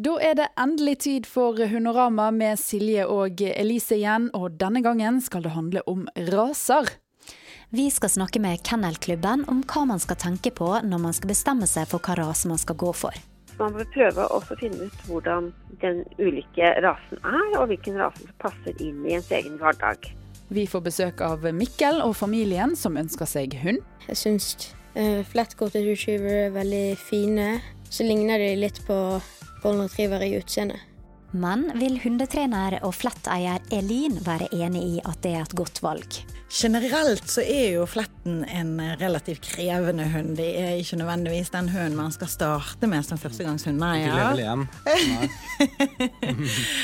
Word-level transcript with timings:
Da 0.00 0.14
er 0.24 0.36
det 0.38 0.46
endelig 0.56 0.94
tid 1.04 1.26
for 1.28 1.58
Hunorama 1.68 2.30
med 2.32 2.56
Silje 2.56 3.02
og 3.10 3.42
Elise 3.44 3.98
igjen, 3.98 4.30
og 4.32 4.54
denne 4.56 4.80
gangen 4.80 5.18
skal 5.20 5.42
det 5.44 5.50
handle 5.52 5.82
om 5.90 6.06
raser. 6.30 6.86
Vi 7.68 7.84
skal 7.92 8.08
snakke 8.08 8.40
med 8.40 8.62
Kennelklubben 8.64 9.42
om 9.52 9.58
hva 9.68 9.82
man 9.90 9.98
skal 10.00 10.16
tenke 10.22 10.54
på 10.56 10.70
når 10.86 11.02
man 11.02 11.12
skal 11.12 11.28
bestemme 11.34 11.68
seg 11.68 11.90
for 11.90 12.00
hva 12.00 12.16
rase 12.16 12.48
man 12.48 12.60
skal 12.62 12.78
gå 12.80 12.94
for. 12.96 13.18
Man 13.58 13.76
bør 13.76 13.90
prøve 13.92 14.24
å 14.32 14.38
finne 14.46 14.86
ut 14.88 15.02
hvordan 15.10 15.50
den 15.82 16.00
ulike 16.16 16.70
rasen 16.80 17.20
er, 17.20 17.50
og 17.58 17.66
hvilken 17.68 18.00
rase 18.00 18.24
som 18.24 18.38
passer 18.40 18.80
inn 18.80 19.04
i 19.04 19.18
ens 19.18 19.28
egen 19.36 19.58
hverdag. 19.60 20.08
Vi 20.48 20.64
får 20.70 20.84
besøk 20.86 21.20
av 21.26 21.44
Mikkel 21.52 22.00
og 22.06 22.14
familien 22.16 22.72
som 22.72 22.96
ønsker 22.96 23.28
seg 23.28 23.58
hund. 23.66 23.84
Jeg 24.08 24.22
syns 24.22 24.48
uh, 24.96 25.20
flatcoated 25.28 25.92
retriever 25.92 26.46
er 26.46 26.56
veldig 26.56 26.86
fine. 27.04 27.50
Så 27.92 28.08
ligner 28.08 28.40
de 28.40 28.54
litt 28.62 28.80
på 28.88 28.96
golden 29.62 29.86
retriever 29.86 30.24
i 30.26 30.34
utseende. 30.38 30.78
Men 31.30 31.68
vil 31.78 32.00
hundetrener 32.02 32.80
og 32.82 32.94
fletteier 32.98 33.62
Elin 33.70 34.18
være 34.26 34.48
enig 34.50 34.82
i 34.82 35.00
at 35.06 35.20
det 35.22 35.34
er 35.36 35.44
et 35.44 35.54
godt 35.58 35.78
valg? 35.84 36.20
Generelt 36.50 37.30
så 37.30 37.44
er 37.46 37.76
jo 37.76 37.84
fletten 37.86 38.40
en 38.50 38.72
relativt 38.98 39.44
krevende 39.52 40.08
hund. 40.10 40.34
Det 40.40 40.48
er 40.58 40.80
ikke 40.80 40.98
nødvendigvis 40.98 41.52
den 41.54 41.68
hunden 41.70 41.98
man 42.00 42.10
skal 42.10 42.32
starte 42.32 42.90
med 42.90 43.06
som 43.06 43.20
førstegangshund. 43.22 43.78
Nei, 43.78 44.02
igjen. 44.02 44.66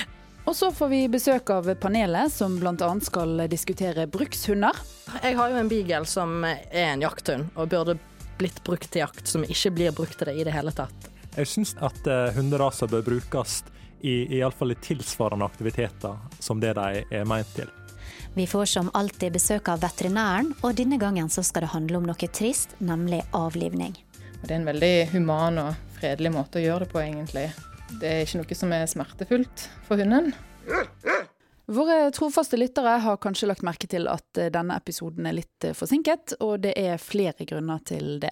Og 0.46 0.54
så 0.54 0.70
får 0.70 0.88
vi 0.92 1.00
besøk 1.10 1.50
av 1.50 1.66
panelet 1.82 2.30
som 2.30 2.54
bl.a. 2.60 2.90
skal 3.02 3.48
diskutere 3.50 4.06
brukshunder. 4.06 4.78
Jeg 5.24 5.34
har 5.40 5.50
jo 5.50 5.58
en 5.58 5.70
beagle 5.72 6.06
som 6.06 6.46
er 6.46 6.92
en 6.92 7.02
jakthund, 7.02 7.50
og 7.58 7.72
burde 7.74 7.98
blitt 8.38 8.62
brukt 8.62 8.86
til 8.92 9.02
jakt, 9.02 9.26
som 9.26 9.42
ikke 9.42 9.74
blir 9.74 9.96
brukt 9.96 10.14
til 10.20 10.30
det 10.30 10.38
i 10.38 10.46
det 10.46 10.54
hele 10.54 10.70
tatt. 10.76 11.10
Jeg 11.36 11.50
syns 11.50 11.74
at 11.84 11.98
uh, 12.08 12.30
hunderaser 12.36 12.88
bør 12.88 13.04
brukes 13.04 13.58
i 14.00 14.38
iallfall 14.38 14.72
i 14.72 14.78
tilsvarende 14.80 15.44
aktiviteter 15.44 16.16
som 16.40 16.60
det 16.60 16.74
de 16.78 17.02
er 17.10 17.28
meint 17.28 17.50
til. 17.56 17.68
Vi 18.36 18.46
får 18.46 18.64
som 18.68 18.90
alltid 18.94 19.32
besøk 19.32 19.68
av 19.72 19.80
veterinæren, 19.80 20.50
og 20.60 20.76
denne 20.76 20.98
gangen 21.00 21.28
så 21.32 21.44
skal 21.44 21.64
det 21.64 21.72
handle 21.72 22.00
om 22.00 22.08
noe 22.08 22.28
trist, 22.28 22.76
nemlig 22.84 23.22
avlivning. 23.36 23.96
Det 24.42 24.50
er 24.50 24.58
en 24.60 24.68
veldig 24.68 24.94
human 25.14 25.60
og 25.62 25.96
fredelig 25.96 26.34
måte 26.34 26.60
å 26.60 26.64
gjøre 26.66 26.84
det 26.84 26.90
på, 26.92 27.00
egentlig. 27.00 27.46
Det 28.00 28.10
er 28.10 28.26
ikke 28.26 28.42
noe 28.42 28.58
som 28.58 28.74
er 28.76 28.90
smertefullt 28.90 29.64
for 29.88 30.00
hunden. 30.00 30.34
Våre 31.66 32.10
trofaste 32.14 32.58
lyttere 32.60 32.98
har 33.02 33.16
kanskje 33.18 33.48
lagt 33.50 33.64
merke 33.66 33.88
til 33.90 34.06
at 34.06 34.38
eh, 34.38 34.52
denne 34.54 34.76
episoden 34.78 35.26
er 35.26 35.34
litt 35.40 35.66
eh, 35.66 35.74
forsinket, 35.74 36.36
og 36.44 36.60
det 36.62 36.76
er 36.78 37.00
flere 37.02 37.46
grunner 37.48 37.80
til 37.88 38.20
det. 38.22 38.30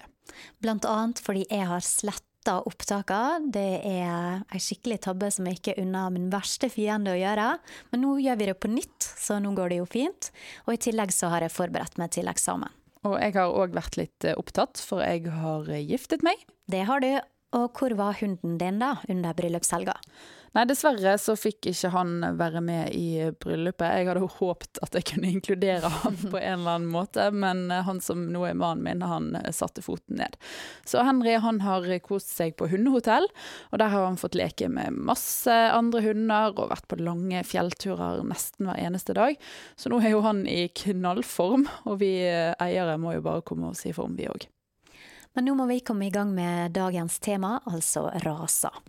Blant 0.63 0.87
annet 0.87 1.19
fordi 1.23 1.43
jeg 1.49 1.67
har 1.67 1.83
slett 1.83 2.24
sletta 2.45 2.61
opptakene. 2.69 3.49
Det 3.49 3.81
er 3.81 4.43
ei 4.53 4.59
skikkelig 4.61 4.99
tabbe 5.01 5.31
som 5.31 5.47
jeg 5.47 5.57
ikke 5.57 5.81
unner 5.81 6.11
min 6.13 6.29
verste 6.29 6.69
fiende 6.69 7.15
å 7.15 7.17
gjøre. 7.17 7.57
Men 7.91 8.01
nå 8.01 8.19
gjør 8.21 8.37
vi 8.37 8.45
det 8.45 8.59
på 8.59 8.69
nytt, 8.69 9.01
så 9.01 9.39
nå 9.39 9.55
går 9.55 9.69
det 9.69 9.79
jo 9.79 9.85
fint. 9.85 10.31
Og 10.67 10.75
i 10.75 10.77
tillegg 10.77 11.11
så 11.11 11.31
har 11.33 11.41
jeg 11.41 11.53
forberedt 11.55 11.97
meg 11.97 12.11
til 12.13 12.29
eksamen. 12.29 12.69
Og 13.05 13.17
jeg 13.21 13.33
har 13.35 13.49
òg 13.49 13.73
vært 13.73 13.97
litt 13.97 14.25
eh, 14.25 14.37
opptatt, 14.37 14.77
for 14.81 15.01
jeg 15.01 15.29
har 15.29 15.69
eh, 15.69 15.85
giftet 15.85 16.23
meg. 16.25 16.37
Det 16.69 16.85
har 16.85 17.01
du. 17.01 17.17
Og 17.55 17.71
hvor 17.77 17.93
var 17.97 18.17
hunden 18.19 18.57
din 18.61 18.79
da, 18.81 18.95
under 19.09 19.33
bryllupshelga? 19.33 19.95
Nei, 20.55 20.63
dessverre 20.69 21.17
så 21.19 21.33
fikk 21.35 21.67
ikke 21.67 21.89
han 21.91 22.21
være 22.39 22.61
med 22.63 22.93
i 22.95 23.25
bryllupet. 23.43 23.89
Jeg 23.91 24.07
hadde 24.07 24.29
håpet 24.37 24.79
at 24.85 24.93
jeg 24.95 25.03
kunne 25.09 25.31
inkludere 25.35 25.89
han 25.91 26.15
på 26.21 26.39
en 26.39 26.61
eller 26.61 26.77
annen 26.77 26.93
måte, 26.93 27.25
men 27.35 27.67
han 27.67 27.99
som 27.99 28.21
nå 28.31 28.45
er 28.47 28.55
mannen 28.55 28.85
min, 28.85 29.03
han 29.03 29.33
satte 29.51 29.83
foten 29.83 30.21
ned. 30.21 30.37
Så 30.87 31.03
Henry 31.03 31.35
han 31.43 31.59
har 31.65 31.89
kost 32.05 32.31
seg 32.37 32.55
på 32.55 32.69
hundehotell, 32.71 33.27
og 33.73 33.83
der 33.83 33.91
har 33.91 34.07
han 34.07 34.15
fått 34.21 34.39
leke 34.39 34.71
med 34.71 34.95
masse 34.95 35.51
andre 35.51 36.05
hunder 36.07 36.55
og 36.55 36.71
vært 36.71 36.87
på 36.87 37.01
lange 37.03 37.43
fjellturer 37.43 38.23
nesten 38.23 38.71
hver 38.71 38.79
eneste 38.87 39.17
dag. 39.19 39.35
Så 39.75 39.91
nå 39.91 39.99
er 39.99 40.15
jo 40.15 40.23
han 40.23 40.45
i 40.47 40.69
knallform, 40.71 41.67
og 41.83 41.99
vi 41.99 42.15
eiere 42.23 42.95
må 42.95 43.17
jo 43.17 43.27
bare 43.27 43.43
komme 43.43 43.73
oss 43.75 43.83
i 43.89 43.95
form, 43.97 44.15
vi 44.15 44.31
òg. 44.31 44.47
Men 45.35 45.49
nå 45.49 45.59
må 45.59 45.67
vi 45.67 45.83
komme 45.83 46.07
i 46.07 46.15
gang 46.15 46.31
med 46.31 46.71
dagens 46.79 47.19
tema, 47.19 47.57
altså 47.67 48.07
raser. 48.23 48.85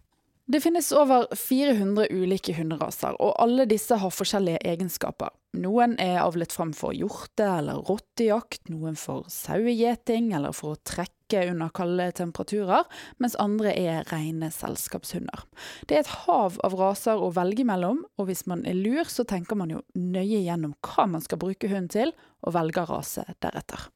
Det 0.49 0.61
finnes 0.61 0.93
over 0.93 1.27
400 1.35 2.07
ulike 2.11 2.53
hunderaser, 2.55 3.17
og 3.19 3.33
alle 3.43 3.65
disse 3.67 3.97
har 3.99 4.13
forskjellige 4.15 4.61
egenskaper. 4.63 5.33
Noen 5.59 5.97
er 5.99 6.21
avlet 6.23 6.55
fram 6.55 6.71
for 6.77 6.95
hjorte- 6.95 7.49
eller 7.59 7.81
rottejakt, 7.89 8.69
noen 8.71 8.95
for 8.95 9.27
sauegjeting 9.27 10.31
eller 10.39 10.55
for 10.55 10.77
å 10.77 10.81
trekke 10.87 11.49
under 11.51 11.75
kalde 11.75 12.07
temperaturer, 12.21 12.87
mens 13.19 13.35
andre 13.43 13.75
er 13.75 14.07
rene 14.13 14.53
selskapshunder. 14.55 15.43
Det 15.91 15.99
er 15.99 16.05
et 16.05 16.15
hav 16.29 16.61
av 16.63 16.79
raser 16.79 17.19
å 17.19 17.35
velge 17.35 17.67
mellom, 17.67 18.05
og 18.15 18.31
hvis 18.31 18.47
man 18.47 18.63
er 18.71 18.79
lur, 18.79 19.11
så 19.11 19.27
tenker 19.27 19.59
man 19.59 19.75
jo 19.75 19.83
nøye 19.99 20.45
gjennom 20.47 20.79
hva 20.79 21.11
man 21.11 21.27
skal 21.27 21.43
bruke 21.43 21.67
hunden 21.67 21.91
til, 21.91 22.15
og 22.47 22.55
velger 22.55 22.87
rase 22.87 23.27
deretter. 23.43 23.89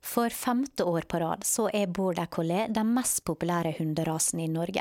For 0.00 0.32
femte 0.32 0.88
år 0.88 1.04
på 1.04 1.20
rad 1.20 1.44
så 1.44 1.68
er 1.68 1.92
border 1.92 2.32
collie 2.32 2.64
den 2.72 2.94
mest 2.96 3.26
populære 3.28 3.76
hunderasen 3.76 4.40
i 4.40 4.48
Norge. 4.48 4.80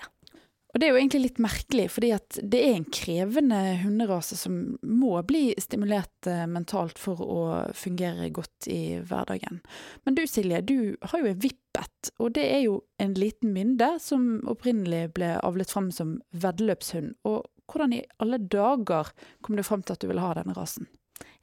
Og 0.76 0.82
det 0.82 0.90
er 0.90 0.92
jo 0.92 1.00
egentlig 1.00 1.22
litt 1.24 1.38
merkelig, 1.40 1.86
fordi 1.96 2.10
at 2.12 2.38
det 2.52 2.60
er 2.60 2.74
en 2.76 2.88
krevende 2.92 3.60
hunderase 3.80 4.36
som 4.36 4.58
må 4.84 5.14
bli 5.24 5.54
stimulert 5.64 6.28
eh, 6.28 6.42
mentalt 6.52 7.00
for 7.00 7.22
å 7.24 7.44
fungere 7.72 8.28
godt 8.36 8.68
i 8.68 8.98
hverdagen. 9.00 9.62
Men 10.04 10.18
du 10.20 10.26
Silje, 10.28 10.60
du 10.68 10.98
har 11.00 11.24
jo 11.24 11.32
en 11.32 11.40
vippet, 11.46 12.12
og 12.20 12.36
det 12.36 12.44
er 12.58 12.66
jo 12.66 12.76
en 13.00 13.16
liten 13.16 13.56
mynde 13.56 13.94
som 14.04 14.42
opprinnelig 14.52 15.14
ble 15.16 15.38
avlet 15.48 15.72
fram 15.72 15.88
som 15.96 16.18
veddeløpshund. 16.36 17.16
Og 17.24 17.48
hvordan 17.72 17.96
i 17.96 18.04
alle 18.20 18.44
dager 18.44 19.16
kom 19.48 19.56
du 19.56 19.64
fram 19.64 19.80
til 19.80 19.96
at 19.96 20.04
du 20.04 20.12
ville 20.12 20.28
ha 20.28 20.36
denne 20.36 20.60
rasen? 20.60 20.92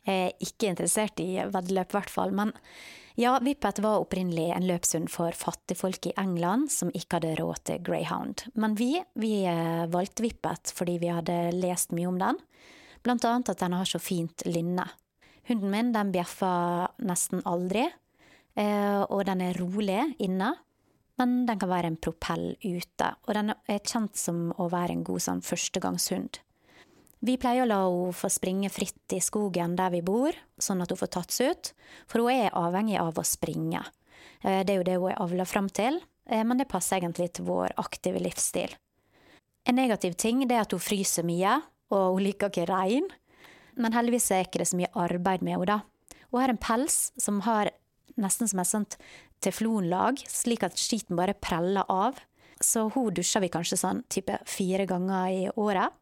Jeg 0.06 0.26
er 0.28 0.42
ikke 0.42 0.72
interessert 0.72 1.20
i 1.22 1.30
veddeløp, 1.46 1.92
i 1.92 1.98
hvert 1.98 2.10
fall. 2.10 2.34
men 2.34 2.52
ja, 3.14 3.38
Vippet 3.44 3.78
var 3.84 4.00
opprinnelig 4.00 4.48
en 4.54 4.64
løpshund 4.66 5.10
for 5.12 5.36
fattigfolk 5.36 6.08
i 6.08 6.14
England 6.20 6.70
som 6.72 6.90
ikke 6.96 7.18
hadde 7.18 7.34
råd 7.42 7.60
til 7.68 7.82
greyhound. 7.84 8.46
Men 8.56 8.76
vi, 8.78 8.94
vi 9.20 9.44
eh, 9.44 9.84
valgte 9.92 10.24
Vippet 10.24 10.72
fordi 10.72 10.96
vi 11.02 11.12
hadde 11.12 11.52
lest 11.58 11.92
mye 11.92 12.08
om 12.08 12.20
den, 12.20 12.40
blant 13.04 13.26
annet 13.28 13.52
at 13.52 13.60
den 13.60 13.76
har 13.76 13.88
så 13.88 14.00
fint 14.00 14.46
lynne. 14.48 14.86
Hunden 15.50 15.74
min 15.74 15.92
den 15.92 16.12
bjeffer 16.14 16.88
nesten 17.04 17.42
aldri, 17.48 17.84
eh, 18.56 19.02
og 19.02 19.26
den 19.28 19.44
er 19.44 19.60
rolig 19.60 20.00
inne. 20.22 20.54
Men 21.20 21.42
den 21.46 21.58
kan 21.60 21.68
være 21.68 21.90
en 21.92 22.00
propell 22.00 22.54
ute, 22.64 23.10
og 23.28 23.36
den 23.36 23.52
er 23.52 23.84
kjent 23.84 24.16
som 24.16 24.46
å 24.56 24.70
være 24.72 24.96
en 24.96 25.04
god 25.04 25.20
sånn 25.20 25.44
førstegangshund. 25.44 26.40
Vi 27.22 27.36
pleier 27.38 27.62
å 27.62 27.70
la 27.70 27.80
henne 27.86 28.14
få 28.18 28.26
springe 28.32 28.66
fritt 28.74 29.14
i 29.14 29.20
skogen 29.22 29.76
der 29.78 29.92
vi 29.94 30.00
bor, 30.02 30.34
sånn 30.58 30.82
at 30.82 30.90
hun 30.90 30.98
får 30.98 31.10
tatt 31.14 31.34
seg 31.34 31.52
ut, 31.52 31.68
for 32.10 32.24
hun 32.24 32.32
er 32.34 32.56
avhengig 32.58 32.96
av 32.98 33.20
å 33.20 33.26
springe. 33.26 33.84
Eh, 34.42 34.64
det 34.66 34.74
er 34.74 34.80
jo 34.80 34.86
det 34.88 34.96
hun 34.98 35.12
er 35.12 35.22
avla 35.22 35.46
fram 35.46 35.68
til, 35.70 36.00
eh, 36.26 36.42
men 36.42 36.58
det 36.58 36.66
passer 36.72 36.98
egentlig 36.98 37.32
til 37.32 37.46
vår 37.46 37.76
aktive 37.78 38.18
livsstil. 38.18 38.74
En 39.64 39.78
negativ 39.78 40.16
ting 40.18 40.42
er 40.50 40.64
at 40.64 40.74
hun 40.74 40.82
fryser 40.82 41.22
mye, 41.22 41.60
og 41.94 42.16
hun 42.16 42.26
liker 42.26 42.50
ikke 42.50 42.66
regn. 42.66 43.06
Men 43.78 43.94
heldigvis 43.94 44.30
er 44.32 44.44
ikke 44.44 44.58
det 44.58 44.68
så 44.72 44.76
mye 44.76 44.90
arbeid 44.92 45.46
med 45.46 45.54
henne, 45.54 45.66
da. 45.66 45.80
Hun 46.32 46.40
har 46.40 46.50
en 46.50 46.58
pels 46.58 47.12
som 47.16 47.40
har 47.46 47.70
nesten 48.18 48.50
som 48.50 48.58
et 48.58 48.66
sånt 48.66 48.98
teflonlag, 49.40 50.18
slik 50.26 50.64
at 50.66 50.74
skiten 50.74 51.16
bare 51.16 51.38
preller 51.38 51.86
av. 51.88 52.18
Så 52.58 52.90
hun 52.92 53.14
dusjer 53.14 53.42
vi 53.42 53.48
kanskje 53.52 53.78
sånn 53.78 54.02
type 54.10 54.38
fire 54.44 54.86
ganger 54.86 55.30
i 55.30 55.50
året. 55.54 55.92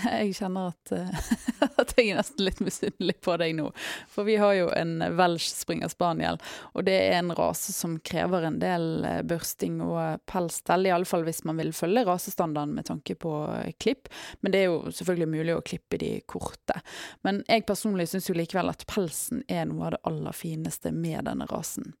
Jeg 0.20 0.34
kjenner 0.38 0.70
at, 0.72 0.92
eh, 0.94 1.20
at, 1.80 1.92
jeg 1.96 2.12
er 2.12 2.20
nesten 2.20 2.44
litt 2.46 2.60
misunnelig 2.64 3.16
på 3.24 3.36
deg 3.40 3.54
nå. 3.58 3.68
For 4.10 4.26
vi 4.28 4.36
har 4.40 4.54
jo 4.56 4.68
en 4.76 4.98
Welsh 5.18 5.50
springer 5.52 5.90
spaniel, 5.92 6.40
og 6.74 6.86
det 6.88 6.96
er 7.08 7.18
en 7.18 7.32
rase 7.36 7.74
som 7.74 7.98
krever 8.06 8.46
en 8.46 8.58
del 8.62 9.04
eh, 9.06 9.20
børsting 9.26 9.80
og 9.84 10.22
pelsstell. 10.30 10.88
Iallfall 10.88 11.26
hvis 11.26 11.42
man 11.48 11.60
vil 11.60 11.72
følge 11.76 12.04
rasestandarden 12.08 12.76
med 12.76 12.88
tanke 12.90 13.16
på 13.20 13.34
eh, 13.58 13.72
klipp. 13.82 14.10
Men 14.40 14.54
det 14.54 14.62
er 14.62 14.70
jo 14.70 14.94
selvfølgelig 14.94 15.30
mulig 15.34 15.56
å 15.56 15.64
klippe 15.66 16.00
de 16.00 16.12
korte. 16.30 16.80
Men 17.26 17.42
jeg 17.48 17.66
personlig 17.68 18.10
syns 18.10 18.30
jo 18.30 18.36
likevel 18.38 18.72
at 18.72 18.86
pelsen 18.90 19.44
er 19.48 19.66
noe 19.68 19.88
av 19.88 19.96
det 19.96 20.02
aller 20.10 20.36
fineste 20.36 20.94
med 20.94 21.26
denne 21.28 21.48
rasen. 21.50 21.92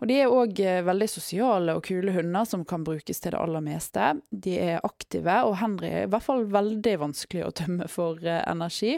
Og 0.00 0.08
de 0.10 0.18
er 0.22 0.32
òg 0.32 0.58
veldig 0.86 1.08
sosiale 1.10 1.76
og 1.76 1.84
kule 1.86 2.14
hunder 2.14 2.46
som 2.48 2.64
kan 2.68 2.84
brukes 2.86 3.22
til 3.22 3.34
det 3.34 3.40
aller 3.40 3.62
meste. 3.64 4.12
De 4.30 4.56
er 4.58 4.80
aktive, 4.86 5.36
og 5.46 5.56
Henry 5.60 5.90
er 5.90 6.06
i 6.06 6.10
hvert 6.10 6.26
fall 6.26 6.44
veldig 6.50 6.96
vanskelig 7.04 7.41
å 7.46 7.54
tømme 7.62 7.88
for 7.90 8.20
eh, 8.24 8.42
energi. 8.50 8.96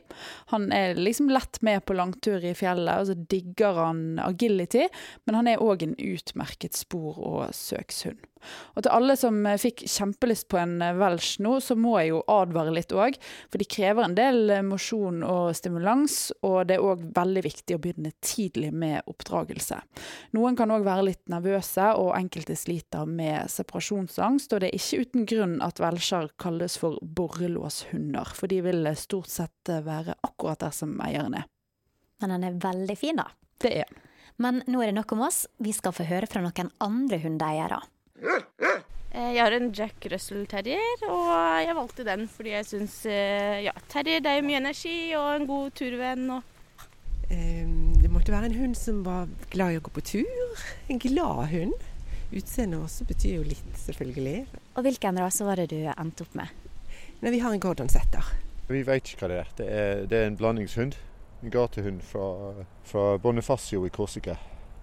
Han 0.53 0.71
er 0.75 0.99
liksom 1.01 1.31
lett 1.33 1.61
med 1.67 1.85
på 1.87 1.97
langtur 1.97 2.45
i 2.45 2.55
fjellet, 2.59 3.01
og 3.01 3.11
så 3.11 3.19
digger 3.35 3.81
han 3.81 4.05
agility, 4.23 4.89
men 5.25 5.41
han 5.41 5.51
er 5.51 5.65
òg 5.65 5.87
en 5.87 5.97
utmerket 5.99 6.77
spor- 6.79 7.21
og 7.21 7.55
søkshund. 7.57 8.23
Og 8.75 8.85
til 8.85 8.93
alle 8.95 9.17
som 9.19 9.39
eh, 9.47 9.59
fikk 9.61 9.85
kjempelyst 9.91 10.49
på 10.53 10.61
en 10.61 10.79
welsh 10.99 11.43
nå, 11.45 11.57
så 11.65 11.77
må 11.79 11.97
jeg 12.01 12.13
jo 12.13 12.23
advare 12.31 12.75
litt 12.75 12.95
òg. 12.95 13.19
For 13.53 13.63
de 13.63 13.69
krever 13.69 14.07
en 14.07 14.17
del 14.19 14.53
mosjon 14.67 15.23
og 15.27 15.55
stimulans, 15.57 16.19
og 16.47 16.69
det 16.69 16.79
er 16.79 16.85
òg 16.85 17.05
veldig 17.17 17.45
viktig 17.47 17.77
å 17.77 17.83
begynne 17.83 18.15
tidlig 18.25 18.73
med 18.75 19.11
oppdragelse. 19.11 19.81
Noen 20.37 20.59
kan 20.59 20.73
òg 20.75 20.87
være 20.87 21.09
litt 21.11 21.23
nervøse, 21.33 21.91
og 22.01 22.15
enkelte 22.17 22.57
sliter 22.59 23.09
med 23.09 23.51
separasjonsangst. 23.53 24.55
Og 24.55 24.63
det 24.63 24.71
er 24.71 24.79
ikke 24.79 25.05
uten 25.05 25.29
grunn 25.31 25.59
at 25.65 25.83
welsher 25.83 26.31
kalles 26.41 26.79
for 26.81 26.99
borrelåshunder, 27.03 28.35
for 28.37 28.51
de 28.51 28.61
vil 28.65 28.89
stort 28.99 29.33
sett 29.33 29.75
være 29.85 30.17
akkurat 30.27 30.65
der 30.65 30.75
som 30.75 30.97
eieren 31.05 31.39
er. 31.41 31.49
Men 32.23 32.37
han 32.37 32.45
er 32.47 32.61
veldig 32.63 32.97
fin, 32.99 33.19
da. 33.21 33.29
Det 33.61 33.73
er. 33.85 33.91
Men 34.43 34.63
nå 34.67 34.81
er 34.83 34.91
det 34.91 34.99
nok 34.99 35.13
om 35.15 35.27
oss. 35.27 35.45
Vi 35.63 35.75
skal 35.77 35.95
få 35.95 36.07
høre 36.09 36.29
fra 36.31 36.43
noen 36.43 36.71
andre 36.83 37.21
hundeeiere. 37.23 37.83
Jeg 39.15 39.39
har 39.39 39.55
en 39.55 39.71
Jack 39.77 40.09
Russell 40.11 40.47
Terrier, 40.51 41.05
og 41.07 41.31
jeg 41.63 41.77
valgte 41.77 42.07
den 42.09 42.25
fordi 42.31 42.55
jeg 42.57 42.67
syns 42.67 42.97
ja, 43.07 43.75
Terrier 43.93 44.25
det 44.25 44.33
er 44.33 44.47
mye 44.47 44.59
energi 44.59 44.97
og 45.19 45.29
en 45.37 45.47
god 45.49 45.77
turvenn. 45.79 46.25
Og 46.35 47.31
det 47.31 48.11
måtte 48.13 48.35
være 48.35 48.51
en 48.51 48.59
hund 48.59 48.75
som 48.79 49.03
var 49.07 49.29
glad 49.53 49.75
i 49.75 49.79
å 49.79 49.85
gå 49.85 49.93
på 49.95 50.03
tur. 50.15 50.65
En 50.91 51.01
glad 51.03 51.47
hund. 51.53 51.77
Utseendet 52.35 52.81
også 52.83 53.07
betyr 53.07 53.37
jo 53.37 53.45
litt, 53.47 53.75
selvfølgelig. 53.79 54.39
Og 54.75 54.87
hvilken 54.87 55.21
rase 55.23 55.47
var 55.47 55.61
det 55.61 55.69
du 55.71 55.79
endte 55.93 56.25
opp 56.27 56.35
med? 56.35 56.51
Nei, 57.21 57.31
vi 57.31 57.41
har 57.45 57.55
en 57.55 57.63
Gordon 57.63 57.91
Setter. 57.93 58.27
Vi 58.67 58.81
vet 58.83 59.13
ikke 59.13 59.25
hva 59.25 59.31
det 59.31 59.39
er. 59.39 59.53
Det 59.59 59.69
er, 59.69 60.03
det 60.11 60.19
er 60.19 60.27
en 60.31 60.39
blandingshund. 60.41 60.97
En 61.45 61.53
gatehund 61.53 62.03
fra, 62.09 62.27
fra 62.89 63.05
Bonifacio 63.23 63.85
i 63.87 63.93
Korsika. 63.93 64.35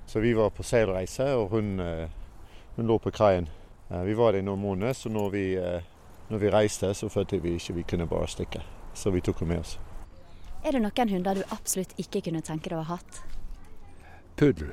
Så 0.08 0.22
vi 0.24 0.32
var 0.38 0.54
på 0.56 0.64
seilreise, 0.64 1.28
og 1.36 1.52
hun, 1.56 1.76
hun 2.76 2.88
lå 2.88 2.98
på 3.00 3.12
kaien. 3.12 3.50
Vi 3.92 4.14
var 4.16 4.32
der 4.32 4.40
i 4.40 4.46
noen 4.48 4.62
måneder, 4.62 4.94
så 4.96 5.10
når 5.12 5.30
vi, 5.34 5.46
når 6.30 6.40
vi 6.40 6.52
reiste, 6.54 6.94
så 6.96 7.10
følte 7.12 7.42
vi 7.44 7.58
ikke 7.60 7.76
vi 7.76 7.84
kunne 7.84 8.08
bare 8.08 8.30
stikke. 8.32 8.62
Så 8.94 9.12
vi 9.12 9.22
tok 9.22 9.42
henne 9.44 9.56
med 9.56 9.66
oss. 9.66 9.74
Er 10.64 10.78
det 10.78 10.84
noen 10.84 11.10
hunder 11.12 11.42
du 11.42 11.44
absolutt 11.52 11.92
ikke 12.00 12.22
kunne 12.30 12.44
tenke 12.46 12.70
deg 12.72 12.80
å 12.80 12.86
ha 12.88 12.96
hatt? 13.00 13.20
Puddel. 14.40 14.72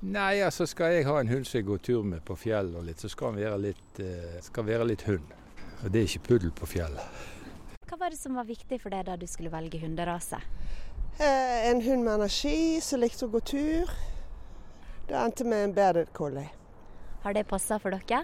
Nei, 0.00 0.40
altså 0.40 0.64
skal 0.64 0.94
jeg 0.94 1.04
ha 1.08 1.18
en 1.20 1.28
hund 1.28 1.44
som 1.44 1.58
jeg 1.58 1.66
går 1.68 1.80
tur 1.84 2.06
med 2.08 2.22
på 2.24 2.36
fjellet 2.40 2.78
og 2.78 2.86
litt, 2.86 3.02
så 3.02 3.10
skal 3.12 3.32
han 3.32 3.40
være 3.42 3.58
litt, 3.66 4.00
skal 4.46 4.64
være 4.64 4.86
litt 4.88 5.02
hund. 5.08 5.34
Og 5.82 5.90
det 5.90 6.00
er 6.00 6.08
ikke 6.08 6.26
puddel 6.28 6.54
på 6.56 6.68
fjellet. 6.70 7.26
Hva 7.88 7.98
var 7.98 8.14
det 8.14 8.20
som 8.20 8.38
var 8.38 8.46
viktig 8.48 8.78
for 8.80 8.94
deg 8.94 9.08
da 9.08 9.16
du 9.20 9.26
skulle 9.28 9.52
velge 9.52 9.80
hunderase? 9.82 10.38
Eh, 11.18 11.68
en 11.68 11.82
hund 11.84 12.04
med 12.06 12.14
energi 12.14 12.80
som 12.84 13.02
likte 13.02 13.26
å 13.26 13.32
gå 13.32 13.42
tur. 13.44 13.92
Det 15.08 15.16
endte 15.18 15.44
med 15.44 15.66
en 15.66 15.76
bearded 15.76 16.12
collie. 16.16 16.48
Har 17.22 17.34
det 17.36 17.44
passa 17.48 17.76
for 17.78 17.92
dere? 17.92 18.22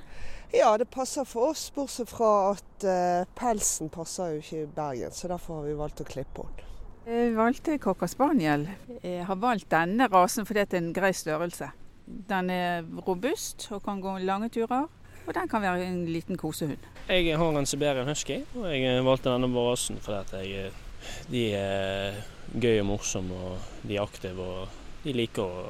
Ja, 0.55 0.71
det 0.81 0.87
passer 0.89 1.27
for 1.29 1.51
oss, 1.51 1.67
bortsett 1.75 2.09
fra 2.09 2.31
at 2.55 2.87
uh, 2.87 3.27
pelsen 3.37 3.91
passer 3.93 4.37
jo 4.37 4.45
ikke 4.45 4.63
i 4.63 4.69
Bergen. 4.77 5.13
Så 5.13 5.29
derfor 5.29 5.61
har 5.61 5.67
vi 5.69 5.75
valgt 5.77 6.01
å 6.01 6.07
klippe 6.09 6.47
den. 6.47 6.63
Jeg 7.07 7.35
valgte 7.37 7.77
cocker 7.79 8.11
spaniel. 8.11 8.65
Jeg 9.03 9.27
har 9.29 9.39
valgt 9.39 9.69
denne 9.71 10.09
rasen 10.11 10.47
fordi 10.49 10.65
det 10.65 10.79
er 10.79 10.83
en 10.83 10.95
grei 10.97 11.13
størrelse. 11.15 11.69
Den 12.07 12.51
er 12.51 12.87
robust 13.07 13.69
og 13.75 13.85
kan 13.85 14.01
gå 14.03 14.17
lange 14.25 14.49
turer. 14.55 14.89
Og 15.27 15.35
den 15.35 15.49
kan 15.51 15.63
være 15.63 15.85
en 15.87 16.05
liten 16.07 16.39
kosehund. 16.39 16.83
Jeg 17.09 17.39
har 17.39 17.59
en 17.59 17.67
Siberian 17.67 18.09
husky, 18.09 18.41
og 18.55 18.71
jeg 18.71 19.05
valgte 19.05 19.33
denne 19.33 19.51
rasen 19.51 19.99
fordi 20.03 20.43
jeg, 20.47 20.73
de 21.31 21.43
er 21.59 22.21
gøy 22.55 22.81
og 22.81 22.87
morsomme, 22.93 23.35
og 23.35 23.87
de 23.89 23.99
er 23.99 24.07
aktive 24.07 24.47
og 24.47 25.05
de 25.05 25.15
liker 25.15 25.43
å 25.43 25.67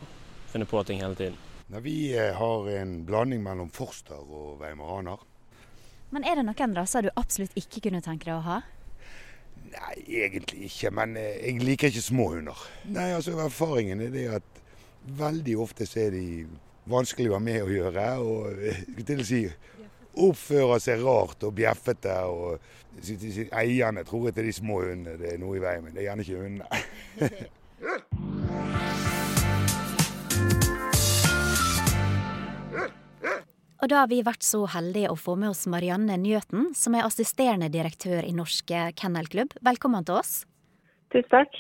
finne 0.53 0.69
på 0.69 0.85
ting 0.89 1.01
hele 1.03 1.17
tiden. 1.17 1.41
Nei, 1.67 1.81
vi 1.83 1.97
har 2.15 2.69
en 2.79 3.01
blanding 3.07 3.43
mellom 3.43 3.71
forster 3.75 4.23
og 4.23 4.61
weimaraner. 4.61 5.23
Men 6.15 6.23
er 6.23 6.39
det 6.39 6.47
noen 6.47 6.77
raser 6.77 7.07
du 7.07 7.11
absolutt 7.19 7.57
ikke 7.59 7.89
kunne 7.89 8.03
tenke 8.05 8.29
deg 8.29 8.37
å 8.37 8.45
ha? 8.45 8.61
Nei, 9.73 9.95
egentlig 10.23 10.69
ikke, 10.69 10.93
men 10.95 11.17
jeg 11.19 11.59
liker 11.65 11.91
ikke 11.91 12.05
små 12.05 12.29
hunder. 12.37 12.61
Nei, 12.87 13.09
altså 13.17 13.35
Erfaringen 13.43 14.05
er 14.05 14.15
det 14.15 14.29
at 14.39 14.63
veldig 15.19 15.57
ofte 15.67 15.89
så 15.91 16.05
er 16.07 16.15
de 16.15 16.47
vanskelig 16.87 17.33
å 17.33 17.35
være 17.35 17.47
med 17.49 17.65
å 17.65 17.75
gjøre. 17.75 18.07
Og 18.23 19.03
til 19.11 19.25
å 19.25 19.27
si 19.27 19.43
oppfører 20.29 20.87
seg 20.87 21.03
rart 21.03 21.43
og 21.51 21.59
bjeffete. 21.59 22.17
og 22.31 22.63
Eierne 23.51 24.07
tror 24.07 24.31
at 24.31 24.39
det 24.39 24.47
er 24.47 24.51
de 24.53 24.57
små 24.63 24.81
hundene 24.87 25.19
det 25.19 25.35
er 25.35 25.43
noe 25.43 25.59
i 25.59 25.67
veien 25.67 25.83
med. 25.85 25.99
Det 25.99 26.05
er 26.05 26.11
gjerne 26.13 26.23
ikke 26.23 26.43
hundene. 26.47 26.67
Og 33.77 33.91
da 33.93 33.99
har 34.01 34.09
vi 34.09 34.23
vært 34.25 34.45
så 34.47 34.63
heldige 34.73 35.11
å 35.13 35.19
få 35.21 35.35
med 35.37 35.53
oss 35.53 35.67
Marianne 35.69 36.17
Njøten, 36.17 36.71
som 36.73 36.95
er 36.97 37.05
assisterende 37.05 37.69
direktør 37.69 38.25
i 38.25 38.33
Norske 38.33 38.87
Kennelklubb. 38.97 39.53
Velkommen 39.61 40.07
til 40.09 40.17
oss. 40.17 40.47
Tusen 41.13 41.29
takk. 41.35 41.59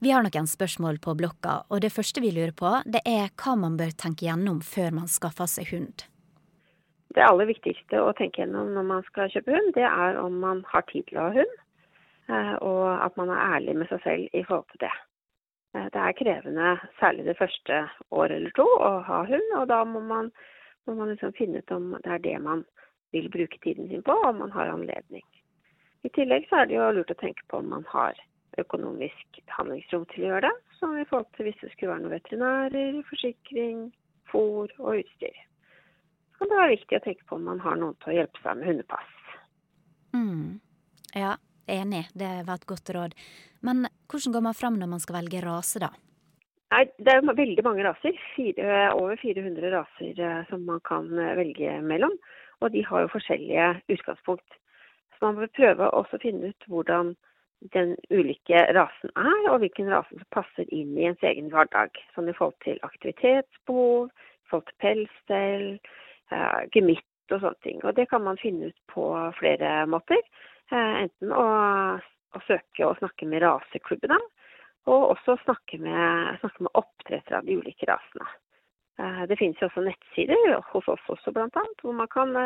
Vi 0.00 0.12
har 0.14 0.22
noen 0.22 0.46
spørsmål 0.46 1.00
på 1.02 1.16
blokka, 1.18 1.64
og 1.68 1.82
det 1.82 1.90
første 1.92 2.22
vi 2.22 2.30
lurer 2.32 2.54
på, 2.56 2.70
det 2.86 3.02
er 3.02 3.32
hva 3.34 3.56
man 3.58 3.74
bør 3.80 3.90
tenke 3.98 4.28
gjennom 4.28 4.62
før 4.64 4.94
man 5.00 5.10
skaffer 5.10 5.50
seg 5.50 5.72
hund. 5.74 6.06
Det 7.18 7.26
aller 7.26 7.50
viktigste 7.50 7.98
å 7.98 8.14
tenke 8.14 8.44
gjennom 8.44 8.70
når 8.76 8.86
man 8.86 9.02
skal 9.10 9.32
kjøpe 9.34 9.52
hund, 9.56 9.72
det 9.74 9.84
er 9.88 10.20
om 10.22 10.38
man 10.40 10.62
har 10.70 10.86
tid 10.88 11.08
til 11.10 11.18
å 11.18 11.26
ha 11.26 11.34
hund, 11.34 11.58
og 12.62 12.84
at 12.94 13.18
man 13.18 13.34
er 13.34 13.42
ærlig 13.58 13.74
med 13.82 13.90
seg 13.90 14.04
selv 14.06 14.38
i 14.38 14.44
forhold 14.46 14.70
til 14.70 14.84
det. 14.86 14.94
Det 15.90 16.00
er 16.06 16.16
krevende, 16.22 16.70
særlig 17.02 17.26
det 17.26 17.36
første 17.42 17.82
året 18.14 18.38
eller 18.38 18.54
to, 18.54 18.64
å 18.64 19.02
ha 19.10 19.20
hund, 19.26 19.52
og 19.58 19.66
da 19.74 19.82
må 19.82 20.00
man, 20.06 20.30
må 20.90 20.96
man 20.98 21.12
liksom 21.12 21.34
finne 21.38 21.62
ut 21.62 21.70
om 21.74 21.92
det 22.02 22.10
er 22.10 22.24
det 22.24 22.38
man 22.42 22.64
vil 23.14 23.28
bruke 23.30 23.58
tiden 23.62 23.88
sin 23.88 24.02
på, 24.02 24.14
om 24.26 24.38
man 24.42 24.50
har 24.54 24.72
anledning. 24.72 25.24
I 26.02 26.10
tillegg 26.16 26.46
så 26.48 26.62
er 26.62 26.68
det 26.70 26.78
jo 26.78 26.88
lurt 26.96 27.12
å 27.12 27.18
tenke 27.20 27.44
på 27.50 27.60
om 27.60 27.70
man 27.70 27.86
har 27.90 28.18
økonomisk 28.58 29.40
handlingsrom 29.54 30.06
til 30.10 30.24
å 30.24 30.32
gjøre 30.32 30.48
det, 30.48 30.56
som 30.78 30.96
i 30.98 31.06
forhold 31.06 31.28
til 31.36 31.46
hvis 31.46 31.60
det 31.62 31.70
skulle 31.72 31.92
være 31.92 32.04
noen 32.04 32.16
veterinærer, 32.16 32.98
forsikring, 33.10 33.84
fôr 34.30 34.72
og 34.80 35.02
utstyr. 35.02 35.38
Så 36.38 36.48
det 36.48 36.56
være 36.56 36.74
viktig 36.74 36.98
å 36.98 37.04
tenke 37.04 37.26
på 37.28 37.36
om 37.36 37.46
man 37.50 37.62
har 37.62 37.78
noen 37.78 37.96
til 38.00 38.14
å 38.14 38.16
hjelpe 38.16 38.42
seg 38.42 38.58
med 38.58 38.70
hundepass. 38.70 39.16
Mm. 40.16 40.60
Ja, 41.14 41.34
enig. 41.70 42.06
Det 42.16 42.30
var 42.48 42.56
et 42.56 42.70
godt 42.70 42.94
råd. 42.96 43.16
Men 43.66 43.84
hvordan 44.08 44.34
går 44.34 44.46
man 44.48 44.56
fram 44.56 44.78
når 44.80 44.94
man 44.94 45.02
skal 45.04 45.20
velge 45.20 45.42
rase, 45.44 45.82
da? 45.84 45.92
Nei, 46.70 46.84
Det 46.98 47.12
er 47.12 47.24
veldig 47.26 47.64
mange 47.66 47.84
raser. 47.86 48.18
Fire, 48.36 48.92
over 48.94 49.16
400 49.18 49.72
raser 49.74 50.44
som 50.50 50.62
man 50.68 50.80
kan 50.86 51.08
velge 51.38 51.80
mellom. 51.82 52.14
Og 52.60 52.72
de 52.72 52.84
har 52.86 53.00
jo 53.04 53.14
forskjellige 53.14 53.72
utgangspunkt. 53.88 54.60
Så 55.16 55.26
man 55.26 55.40
bør 55.40 55.50
prøve 55.56 55.90
å 55.90 56.04
finne 56.22 56.52
ut 56.52 56.68
hvordan 56.70 57.14
den 57.74 57.96
ulike 58.10 58.62
rasen 58.76 59.12
er, 59.20 59.50
og 59.50 59.60
hvilken 59.60 59.90
rase 59.92 60.16
som 60.16 60.28
passer 60.32 60.68
inn 60.72 60.94
i 60.96 61.06
ens 61.10 61.24
egen 61.26 61.50
hverdag. 61.52 61.96
Sånn 62.14 62.30
i 62.30 62.36
forhold 62.36 62.56
til 62.64 62.80
aktivitetsbehov, 62.86 64.08
i 64.08 64.50
forhold 64.50 64.70
til 64.70 64.78
pelsstell, 64.84 65.66
uh, 66.32 66.62
gemytt 66.74 67.34
og 67.34 67.42
sånne 67.42 67.66
ting. 67.66 67.82
Og 67.84 67.96
det 67.98 68.08
kan 68.10 68.24
man 68.24 68.40
finne 68.40 68.70
ut 68.70 68.80
på 68.92 69.06
flere 69.38 69.84
måter. 69.90 70.22
Enten 70.72 71.32
å, 71.34 71.46
å, 71.98 72.42
søke 72.46 72.86
og 72.86 72.98
snakke 73.00 73.26
med 73.26 73.42
raseklubbene, 73.42 74.18
og 74.88 75.10
også 75.14 75.36
snakke 75.44 75.78
med, 75.82 76.38
snakke 76.40 76.64
med 76.64 76.74
oppdrettere 76.78 77.40
av 77.40 77.46
de 77.48 77.58
ulike 77.60 77.88
rasene. 77.90 78.26
Uh, 79.00 79.22
det 79.28 79.38
finnes 79.40 79.60
jo 79.60 79.68
også 79.68 79.84
nettsider, 79.84 80.58
hos 80.72 80.88
oss 80.92 81.08
også 81.12 81.32
bl.a., 81.36 81.64
hvor 81.82 81.96
man 81.96 82.10
kan 82.12 82.36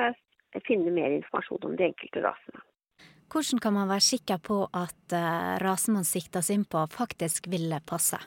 finne 0.66 0.92
mer 0.94 1.14
informasjon 1.14 1.66
om 1.70 1.74
de 1.78 1.88
enkelte 1.88 2.22
rasene. 2.24 2.62
Hvordan 3.32 3.58
kan 3.62 3.74
man 3.74 3.90
være 3.90 4.06
sikker 4.06 4.38
på 4.44 4.60
at 4.70 5.16
uh, 5.16 5.56
rasen 5.62 5.98
man 5.98 6.06
sikter 6.06 6.44
seg 6.44 6.60
inn 6.60 6.68
på, 6.70 6.84
faktisk 6.94 7.50
vil 7.50 7.74
passe? 7.86 8.20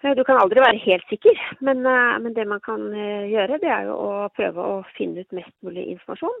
Du 0.00 0.22
kan 0.24 0.38
aldri 0.40 0.62
være 0.64 0.80
helt 0.80 1.04
sikker, 1.12 1.36
men, 1.60 1.82
men 1.84 2.32
det 2.32 2.46
man 2.48 2.62
kan 2.64 2.86
gjøre, 2.88 3.58
det 3.60 3.68
er 3.68 3.82
jo 3.84 3.98
å 4.00 4.12
prøve 4.32 4.64
å 4.64 4.78
finne 4.96 5.20
ut 5.20 5.34
mest 5.36 5.52
mulig 5.60 5.82
informasjon. 5.92 6.38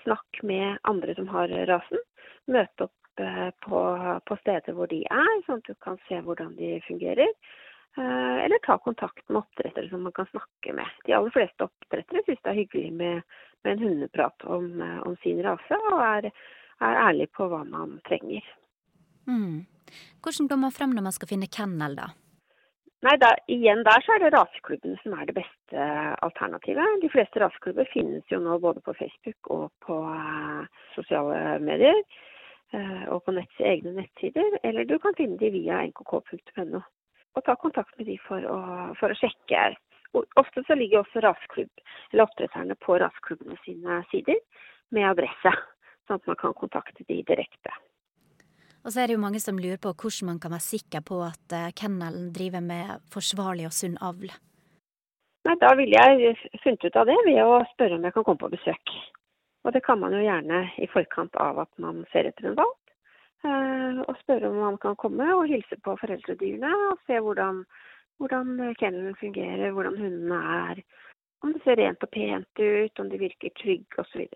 Snakk 0.00 0.40
med 0.42 0.80
andre 0.90 1.14
som 1.14 1.30
har 1.30 1.54
rasen. 1.70 2.02
Møte 2.50 2.88
opp 2.88 3.01
på, 3.64 3.80
på, 4.28 4.36
steder 4.40 4.76
hvor 4.76 4.88
de 4.90 5.02
er, 5.04 5.34
sånn 5.46 5.60
at 5.60 5.68
du 5.68 5.76
kan 5.84 5.98
se 6.08 6.20
hvordan 6.24 6.54
de 6.56 6.78
fungerer. 6.86 7.28
Eller 8.00 8.62
ta 8.64 8.78
kontakt 8.80 9.20
med 9.28 9.42
oppdrettere 9.42 9.90
som 9.90 10.06
man 10.06 10.14
kan 10.16 10.28
snakke 10.30 10.72
med. 10.78 10.88
De 11.04 11.12
aller 11.12 11.34
fleste 11.34 11.66
oppdrettere 11.66 12.22
syns 12.24 12.40
det 12.40 12.52
er 12.52 12.60
hyggelig 12.62 12.92
med, 12.96 13.34
med 13.64 13.74
en 13.74 13.84
hundeprat 13.84 14.46
om, 14.48 14.70
om, 15.04 15.18
sin 15.20 15.42
rase, 15.44 15.76
og 15.92 16.00
er, 16.00 16.30
er 16.80 17.02
ærlig 17.02 17.28
på 17.36 17.50
hva 17.52 17.60
man 17.68 17.98
trenger. 18.08 18.48
Mm. 19.28 19.66
Hvordan 20.24 20.48
går 20.48 20.62
man 20.64 20.72
frem 20.72 20.96
når 20.96 21.08
man 21.10 21.16
skal 21.18 21.32
finne 21.34 21.52
kennel, 21.52 22.00
da? 22.00 22.08
Nei, 23.02 23.16
da, 23.18 23.32
Igjen 23.50 23.82
der 23.82 24.04
så 24.04 24.14
er 24.14 24.22
det 24.22 24.34
raseklubbene 24.36 24.98
som 25.02 25.14
er 25.18 25.26
det 25.26 25.34
beste 25.40 25.86
alternativet. 26.22 27.00
De 27.02 27.10
fleste 27.10 27.40
raseklubber 27.42 27.88
finnes 27.90 28.22
jo 28.30 28.38
nå 28.38 28.60
både 28.62 28.82
på 28.86 28.94
Facebook 28.94 29.50
og 29.50 29.64
på 29.82 29.96
sosiale 30.94 31.58
medier. 31.64 31.98
Uh, 32.72 33.04
og 33.12 33.20
på 33.26 33.34
netts 33.36 33.58
egne 33.60 33.92
nettsider. 33.98 34.58
Eller 34.64 34.88
du 34.88 34.96
kan 35.02 35.16
finne 35.18 35.36
de 35.40 35.50
via 35.52 35.82
nkk.no. 35.90 36.80
Og 37.32 37.44
ta 37.44 37.56
kontakt 37.60 37.96
med 37.98 38.08
de 38.08 38.18
for 38.24 38.44
å, 38.48 38.58
for 39.00 39.12
å 39.12 39.16
sjekke 39.16 39.72
Og 40.16 40.40
ofte 40.40 40.64
så 40.66 40.76
ligger 40.76 41.00
også 41.00 41.22
rasklubb, 41.24 41.70
eller 42.12 42.26
oppdretterne 42.26 42.76
på 42.84 42.98
rasklubbene 43.00 43.56
sine 43.64 44.02
sider 44.10 44.36
med 44.92 45.08
adresse, 45.08 45.52
sånn 46.04 46.20
at 46.20 46.28
man 46.28 46.36
kan 46.40 46.52
kontakte 46.52 47.06
de 47.08 47.22
direkte. 47.24 47.72
Og 48.84 48.92
så 48.92 49.00
er 49.00 49.08
det 49.08 49.16
jo 49.16 49.22
mange 49.22 49.40
som 49.40 49.60
lurer 49.62 49.80
på 49.80 49.94
hvordan 49.94 50.34
man 50.34 50.40
kan 50.42 50.52
være 50.52 50.66
sikker 50.66 51.04
på 51.06 51.20
at 51.24 51.54
eh, 51.54 51.70
kennelen 51.78 52.32
driver 52.34 52.60
med 52.66 53.04
forsvarlig 53.14 53.68
og 53.68 53.76
sunn 53.76 53.96
avl. 54.02 54.32
Nei, 55.46 55.56
Da 55.58 55.72
ville 55.78 55.98
jeg 55.98 56.36
funnet 56.62 56.84
ut 56.84 56.98
av 56.98 57.08
det 57.08 57.18
ved 57.26 57.40
å 57.42 57.62
spørre 57.72 57.98
om 57.98 58.04
jeg 58.06 58.14
kan 58.16 58.26
komme 58.26 58.42
på 58.42 58.52
besøk. 58.52 58.94
Og 59.62 59.74
det 59.74 59.84
kan 59.86 60.00
man 60.02 60.14
jo 60.16 60.22
gjerne 60.22 60.64
i 60.82 60.88
forkant 60.90 61.36
av 61.40 61.60
at 61.62 61.70
man 61.82 62.02
ser 62.12 62.28
etter 62.30 62.50
en 62.50 62.58
valp. 62.58 62.78
Eh, 63.46 64.00
og 64.06 64.18
spørre 64.22 64.50
om 64.50 64.58
man 64.62 64.78
kan 64.82 64.98
komme 64.98 65.26
og 65.34 65.48
hilse 65.50 65.78
på 65.82 65.94
foreldredyrene 66.00 66.70
og 66.90 67.00
se 67.06 67.18
hvordan, 67.18 67.62
hvordan 68.22 68.74
kennelen 68.78 69.18
fungerer, 69.20 69.70
hvordan 69.74 69.98
hundene 69.98 70.40
er. 70.56 70.82
Om 71.42 71.54
det 71.54 71.62
ser 71.64 71.78
rent 71.80 72.04
og 72.06 72.10
pent 72.14 72.62
ut, 72.62 73.00
om 73.02 73.08
de 73.10 73.18
virker 73.18 73.54
trygge 73.58 74.02
osv. 74.02 74.26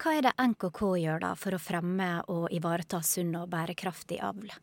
Hva 0.00 0.14
er 0.16 0.28
det 0.28 0.36
NKK 0.38 0.84
gjør 1.02 1.18
da 1.26 1.34
for 1.36 1.56
å 1.56 1.60
fremme 1.60 2.12
og 2.32 2.46
ivareta 2.56 3.02
sunn 3.04 3.34
og 3.36 3.50
bærekraftig 3.52 4.20
avl? 4.24 4.54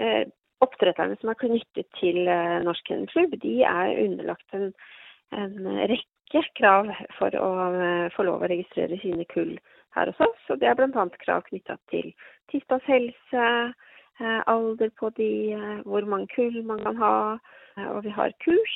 Eh, 0.00 0.28
oppdretterne 0.64 1.16
som 1.20 1.32
er 1.32 1.40
knyttet 1.40 1.88
til 1.98 2.28
eh, 2.28 2.60
Norsk 2.64 2.86
Kennelklubb, 2.88 3.34
de 3.42 3.56
er 3.66 3.96
underlagt 4.04 4.56
en, 4.56 4.70
en, 5.34 5.56
rekke 5.90 6.06
krav 6.58 6.90
for 7.18 7.34
å 7.36 7.50
eh, 7.74 8.08
få 8.14 8.26
lov 8.26 8.44
å 8.44 8.50
registrere 8.50 8.98
sine 9.02 9.26
kull 9.32 9.56
her 9.96 10.10
hos 10.10 10.22
oss. 10.26 10.42
Og 10.50 10.60
det 10.60 10.70
er 10.70 10.78
bl.a. 10.78 11.06
krav 11.24 11.44
knytta 11.48 11.76
til 11.92 12.12
tispas 12.52 12.84
helse, 12.86 13.46
alder 14.20 14.90
på 15.00 15.08
de, 15.16 15.56
hvor 15.88 16.04
mange 16.04 16.28
kull 16.34 16.58
man 16.68 16.82
kan 16.84 16.98
ha. 17.00 17.14
Og 17.94 18.02
vi 18.04 18.12
har 18.12 18.34
kurs. 18.44 18.74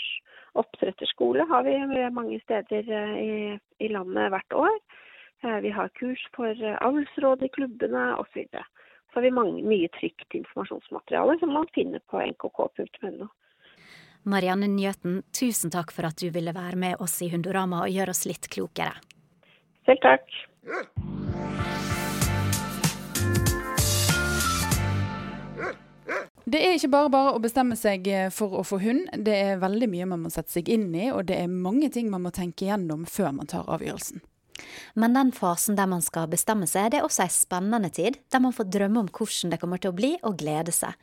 Oppdretterskole 0.57 1.45
har 1.51 1.67
vi 1.67 1.75
mange 2.15 2.39
steder 2.41 2.89
i, 3.19 3.59
i 3.83 3.91
landet 3.93 4.31
hvert 4.33 4.57
år. 4.57 4.79
Vi 5.61 5.73
har 5.75 5.93
kurs 5.99 6.23
for 6.33 6.65
avlsråd 6.81 7.45
i 7.45 7.51
klubbene 7.53 8.07
osv 8.23 8.47
så 9.15 9.21
har 9.21 9.23
vi 9.23 9.31
mange, 9.31 9.63
mye 9.63 9.89
trygt 9.95 10.35
informasjonsmateriale 10.35 11.37
som 11.39 11.53
man 11.55 11.69
finner 11.75 12.03
på 12.11 12.19
nkk.no. 12.19 13.29
Marianne 14.25 14.69
Njøten, 14.73 15.19
tusen 15.37 15.73
takk 15.73 15.93
for 15.93 16.09
at 16.09 16.17
du 16.17 16.31
ville 16.33 16.55
være 16.57 16.79
med 16.81 17.01
oss 17.05 17.19
i 17.21 17.29
Hundorama 17.29 17.83
og 17.85 17.93
gjøre 17.93 18.15
oss 18.15 18.25
litt 18.25 18.49
klokere. 18.49 18.97
Selv 19.85 20.01
takk. 20.01 20.25
Det 26.45 26.61
er 26.61 26.77
ikke 26.77 26.93
bare 26.93 27.11
bare 27.13 27.35
å 27.37 27.41
bestemme 27.43 27.77
seg 27.77 28.09
for 28.33 28.61
å 28.61 28.65
få 28.65 28.79
hund. 28.81 29.09
Det 29.27 29.35
er 29.35 29.61
veldig 29.61 29.89
mye 29.93 30.09
man 30.09 30.25
må 30.25 30.33
sette 30.33 30.57
seg 30.57 30.69
inn 30.73 30.89
i, 30.97 31.11
og 31.13 31.27
det 31.29 31.41
er 31.43 31.53
mange 31.53 31.91
ting 31.93 32.09
man 32.13 32.25
må 32.25 32.33
tenke 32.33 32.69
gjennom 32.69 33.05
før 33.09 33.33
man 33.37 33.51
tar 33.51 33.69
avgjørelsen. 33.77 34.25
Men 34.95 35.17
den 35.17 35.33
fasen 35.35 35.79
der 35.79 35.89
man 35.91 36.03
skal 36.05 36.29
bestemme 36.31 36.69
seg, 36.71 36.93
det 36.93 37.01
er 37.01 37.07
også 37.07 37.25
ei 37.25 37.33
spennende 37.35 37.91
tid, 37.95 38.19
der 38.31 38.43
man 38.45 38.55
får 38.55 38.69
drømme 38.73 39.03
om 39.03 39.11
hvordan 39.11 39.55
det 39.55 39.61
kommer 39.63 39.83
til 39.83 39.93
å 39.93 39.97
bli, 39.99 40.13
og 40.23 40.39
glede 40.43 40.75
seg. 40.75 40.95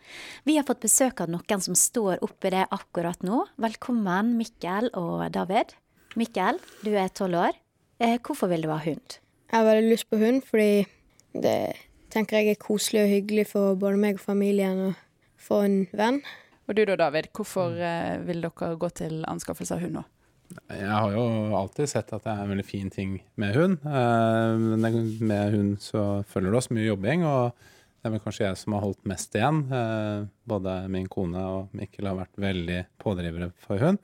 Vi 0.48 0.58
har 0.58 0.68
fått 0.68 0.84
besøk 0.86 1.24
av 1.24 1.32
noen 1.34 1.66
som 1.66 1.78
står 1.78 2.24
oppi 2.26 2.54
det 2.54 2.68
akkurat 2.72 3.26
nå. 3.28 3.44
Velkommen, 3.62 4.36
Mikkel 4.40 4.92
og 5.00 5.26
David. 5.36 5.76
Mikkel, 6.20 6.60
du 6.86 6.94
er 6.96 7.12
tolv 7.16 7.40
år. 7.48 7.60
Eh, 8.02 8.18
hvorfor 8.24 8.52
vil 8.52 8.66
du 8.66 8.72
ha 8.72 8.80
hund? 8.82 9.20
Jeg 9.52 9.58
har 9.58 9.68
veldig 9.68 9.92
lyst 9.92 10.10
på 10.10 10.20
hund, 10.22 10.46
fordi 10.48 10.86
det 11.44 11.58
tenker 12.12 12.40
jeg 12.40 12.56
er 12.56 12.62
koselig 12.62 13.04
og 13.06 13.12
hyggelig 13.12 13.46
for 13.52 13.76
både 13.80 14.00
meg 14.00 14.20
og 14.20 14.24
familien 14.24 14.86
å 14.88 14.94
få 15.40 15.62
en 15.68 15.78
venn. 15.96 16.22
Og 16.68 16.78
du 16.78 16.86
da, 16.88 16.96
David. 17.00 17.32
Hvorfor 17.36 17.76
eh, 17.76 18.18
vil 18.24 18.44
dere 18.44 18.74
gå 18.80 18.90
til 18.96 19.22
anskaffelse 19.28 19.76
av 19.76 19.84
hund 19.84 20.00
nå? 20.00 20.04
Jeg 20.72 20.90
har 20.92 21.14
jo 21.14 21.24
alltid 21.58 21.90
sett 21.90 22.12
at 22.16 22.24
det 22.26 22.32
er 22.32 22.44
en 22.44 22.52
veldig 22.54 22.66
fin 22.68 22.90
ting 22.94 23.18
med 23.40 23.56
hund. 23.56 23.84
Eh, 23.86 24.64
med 25.22 25.56
hund 25.56 25.78
så 25.84 26.24
følger 26.28 26.52
det 26.52 26.60
oss 26.62 26.72
mye 26.74 26.88
jobbing, 26.88 27.26
og 27.28 27.52
det 28.02 28.10
er 28.10 28.16
vel 28.16 28.24
kanskje 28.24 28.48
jeg 28.48 28.60
som 28.60 28.76
har 28.76 28.86
holdt 28.86 29.10
mest 29.10 29.36
igjen. 29.38 29.64
Eh, 29.78 30.24
både 30.50 30.76
min 30.92 31.10
kone 31.12 31.44
og 31.46 31.76
Mikkel 31.78 32.10
har 32.10 32.18
vært 32.18 32.42
veldig 32.42 32.80
pådrivere 33.02 33.52
for 33.62 33.82
hund. 33.84 34.02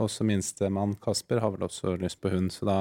Også 0.00 0.24
minstemann 0.28 0.96
Kasper 1.02 1.40
har 1.42 1.54
vel 1.54 1.66
også 1.66 1.96
lyst 2.00 2.20
på 2.20 2.32
hund, 2.32 2.52
så 2.54 2.68
da 2.68 2.80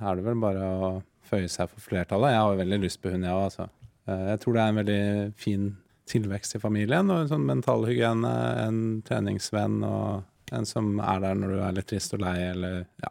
er 0.00 0.18
det 0.18 0.26
vel 0.26 0.42
bare 0.42 0.68
å 0.68 0.90
føye 1.24 1.48
seg 1.48 1.70
for 1.72 1.82
flertallet. 1.84 2.34
Jeg 2.34 2.42
har 2.42 2.52
jo 2.52 2.60
veldig 2.60 2.82
lyst 2.82 3.00
på 3.02 3.14
hund, 3.14 3.24
jeg 3.24 3.34
òg, 3.34 3.48
altså. 3.48 3.70
Eh, 4.08 4.28
jeg 4.32 4.42
tror 4.42 4.56
det 4.56 4.62
er 4.62 4.74
en 4.74 4.82
veldig 4.82 5.02
fin 5.40 5.72
tilvekst 6.10 6.58
i 6.58 6.60
familien, 6.60 7.08
og 7.08 7.22
en 7.22 7.30
sånn 7.32 7.48
mentalhygiene, 7.48 8.32
en 8.66 8.80
treningsvenn 9.06 9.80
og 9.88 10.24
en 10.54 10.66
som 10.68 10.96
er 11.02 11.22
der 11.24 11.38
når 11.38 11.54
du 11.54 11.60
er 11.60 11.76
litt 11.76 11.88
trist 11.90 12.14
og 12.16 12.22
lei, 12.24 12.36
eller 12.50 12.84
ja, 13.02 13.10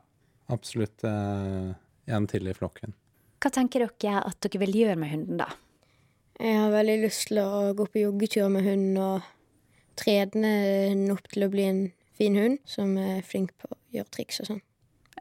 absolutt 0.53 1.05
eh, 1.07 1.73
en 2.13 2.27
til 2.29 2.49
i 2.49 2.55
flokken. 2.57 2.95
Hva 3.43 3.51
tenker 3.51 3.85
dere 3.85 4.23
at 4.23 4.39
dere 4.45 4.61
vil 4.63 4.77
gjøre 4.83 4.99
med 4.99 5.11
hunden, 5.11 5.41
da? 5.41 5.49
Jeg 6.39 6.57
har 6.57 6.71
veldig 6.73 6.95
lyst 7.03 7.27
til 7.29 7.41
å 7.43 7.73
gå 7.77 7.85
på 7.91 8.05
joggetur 8.05 8.49
med 8.51 8.65
hunden 8.65 8.97
og 8.97 9.27
trene 9.99 10.53
den 10.89 11.11
opp 11.13 11.27
til 11.29 11.45
å 11.45 11.51
bli 11.53 11.67
en 11.69 11.83
fin 12.17 12.37
hund 12.39 12.57
som 12.69 12.95
er 12.97 13.21
flink 13.25 13.53
på 13.61 13.69
å 13.69 13.77
gjøre 13.93 14.13
triks 14.15 14.41
og 14.41 14.49
sånn. 14.49 14.63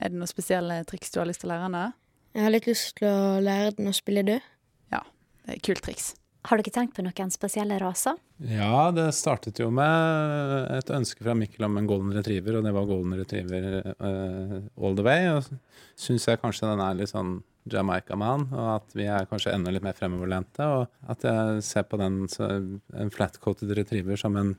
Er 0.01 0.13
det 0.13 0.19
noen 0.19 0.31
spesielle 0.31 0.81
triks 0.89 1.13
du 1.13 1.21
har 1.21 1.29
lyst 1.29 1.45
til 1.45 1.51
å 1.51 1.55
lære 1.55 1.67
henne? 1.69 1.85
Jeg 2.33 2.47
har 2.47 2.55
litt 2.55 2.69
lyst 2.71 2.97
til 2.97 3.11
å 3.11 3.41
lære 3.45 3.77
den 3.77 3.91
å 3.91 3.97
spille 3.97 4.25
død. 4.25 4.51
Ja, 4.95 5.03
det 5.45 5.59
er 5.59 5.65
kult 5.69 5.85
triks. 5.85 6.13
Har 6.43 6.59
ikke 6.59 6.75
tenkt 6.75 6.97
på 6.97 7.05
noen 7.07 7.31
spesielle 7.31 7.77
raser? 7.79 8.17
Ja, 8.43 8.91
det 8.95 9.13
startet 9.15 9.61
jo 9.63 9.69
med 9.75 10.73
et 10.75 10.91
ønske 10.91 11.23
fra 11.23 11.37
Mikkel 11.39 11.69
om 11.69 11.79
en 11.79 11.87
golden 11.87 12.11
retriever, 12.17 12.59
og 12.59 12.67
det 12.67 12.73
var 12.75 12.89
golden 12.89 13.15
retriever 13.21 13.69
uh, 14.03 14.57
all 14.83 14.99
the 14.99 15.07
way. 15.07 15.29
Og 15.31 15.47
syns 15.95 16.27
jeg 16.27 16.41
kanskje 16.43 16.73
den 16.73 16.83
er 16.83 16.99
litt 16.99 17.13
sånn 17.13 17.37
Jamaica-man, 17.71 18.49
og 18.51 18.69
at 18.81 18.97
vi 18.99 19.07
er 19.07 19.29
kanskje 19.31 19.55
enda 19.55 19.71
litt 19.71 19.87
mer 19.87 19.95
fremoverlente. 19.95 20.67
Og 20.67 21.13
at 21.15 21.27
jeg 21.29 21.63
ser 21.67 21.87
på 21.87 22.01
den 22.01 22.25
en 22.27 23.15
flat-coated 23.15 23.71
retriever 23.79 24.19
som 24.19 24.39
en 24.41 24.57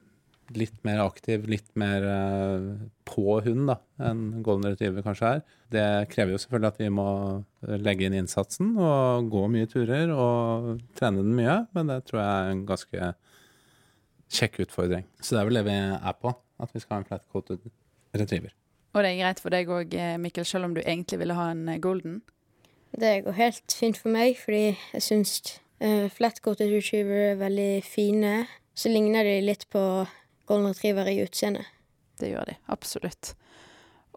litt 0.53 0.75
mer 0.85 0.99
aktiv, 1.03 1.45
litt 1.49 1.69
mer 1.79 2.05
uh, 2.05 2.71
på 3.07 3.39
hund 3.45 3.69
da, 3.71 3.77
enn 4.03 4.43
golden 4.45 4.73
retriever 4.73 5.05
kanskje 5.05 5.35
er. 5.37 5.43
Det 5.73 5.85
krever 6.11 6.35
jo 6.35 6.41
selvfølgelig 6.43 6.71
at 6.73 6.81
vi 6.81 6.89
må 6.93 7.07
legge 7.81 8.07
inn 8.07 8.17
innsatsen 8.19 8.73
og 8.75 9.29
gå 9.33 9.45
mye 9.53 9.69
turer 9.71 10.11
og 10.13 10.83
trene 10.99 11.23
den 11.23 11.37
mye, 11.37 11.61
men 11.77 11.93
det 11.93 12.01
tror 12.09 12.21
jeg 12.21 12.33
er 12.33 12.51
en 12.51 12.65
ganske 12.69 13.13
kjekk 14.33 14.59
utfordring. 14.65 15.07
Så 15.21 15.35
det 15.35 15.41
er 15.41 15.49
vel 15.49 15.61
det 15.61 15.65
vi 15.69 15.79
er 15.79 16.19
på, 16.19 16.33
at 16.33 16.73
vi 16.73 16.83
skal 16.83 16.97
ha 16.97 17.01
en 17.03 17.09
flat-coated 17.09 17.65
retriever. 18.19 18.53
Og 18.93 19.01
det 19.01 19.09
er 19.09 19.21
greit 19.23 19.41
for 19.41 19.53
deg 19.53 19.69
òg, 19.73 19.93
eh, 19.97 20.17
Mikkel, 20.21 20.45
selv 20.45 20.67
om 20.67 20.75
du 20.75 20.81
egentlig 20.83 21.19
ville 21.21 21.37
ha 21.37 21.49
en 21.51 21.67
eh, 21.69 21.81
golden? 21.81 22.21
Det 22.93 23.23
går 23.25 23.37
helt 23.39 23.73
fint 23.73 23.97
for 23.97 24.13
meg, 24.13 24.37
fordi 24.37 24.75
jeg 24.93 25.01
syns 25.01 25.31
uh, 25.81 26.05
flat-coated 26.13 26.69
retriever 26.69 27.31
er 27.31 27.39
veldig 27.39 27.81
fine. 27.81 28.33
Så 28.77 28.91
ligner 28.93 29.25
de 29.25 29.39
litt 29.41 29.65
på 29.73 29.81
golden 30.49 30.71
retriever 30.71 31.09
i 31.11 31.21
utseende. 31.23 31.65
Det 32.19 32.33
gjør 32.33 32.51
de, 32.51 32.57
absolutt. 32.73 33.33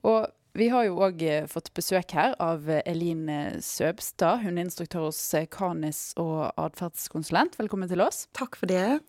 Og 0.06 0.26
vi 0.56 0.70
har 0.72 0.86
jo 0.86 0.96
òg 1.04 1.22
eh, 1.26 1.46
fått 1.50 1.72
besøk 1.76 2.14
her 2.16 2.34
av 2.40 2.68
eh, 2.70 2.82
Eline 2.88 3.58
Søbstad, 3.64 4.46
instruktør 4.48 5.10
hos 5.10 5.20
eh, 5.36 5.48
Kanis 5.52 6.14
og 6.20 6.48
atferdskonsulent. 6.56 7.58
Velkommen 7.60 7.90
til 7.90 8.04
oss. 8.04 8.24
Takk 8.36 8.56
for 8.56 8.70
det. 8.70 9.00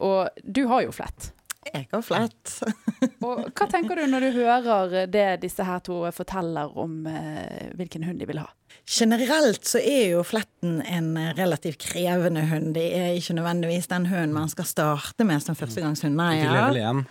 Og 0.00 0.28
du 0.44 0.66
har 0.68 0.84
jo 0.84 0.92
flett. 0.92 1.30
Jeg 1.68 1.88
har 1.90 2.04
flett. 2.04 2.52
og 3.26 3.50
hva 3.52 3.66
tenker 3.68 4.00
du 4.00 4.06
når 4.08 4.26
du 4.26 4.30
hører 4.38 4.94
det 5.12 5.26
disse 5.42 5.64
her 5.64 5.82
to 5.84 6.02
forteller 6.16 6.72
om 6.80 7.04
eh, 7.08 7.72
hvilken 7.76 8.06
hund 8.08 8.20
de 8.20 8.28
vil 8.30 8.40
ha? 8.40 8.48
Generelt 8.88 9.68
så 9.68 9.80
er 9.80 10.14
jo 10.14 10.22
fletten 10.60 10.82
en 10.82 11.34
relativt 11.34 11.78
krevende 11.78 12.40
hund. 12.40 12.74
Det 12.74 12.92
er 12.94 13.14
ikke 13.16 13.34
nødvendigvis 13.34 13.88
den 13.88 14.06
hunden 14.06 14.32
man 14.32 14.48
skal 14.48 14.64
starte 14.64 15.24
med 15.24 15.42
som 15.42 15.54
førstegangshund. 15.54 16.16
Nei, 16.16 16.44
én. 16.44 17.04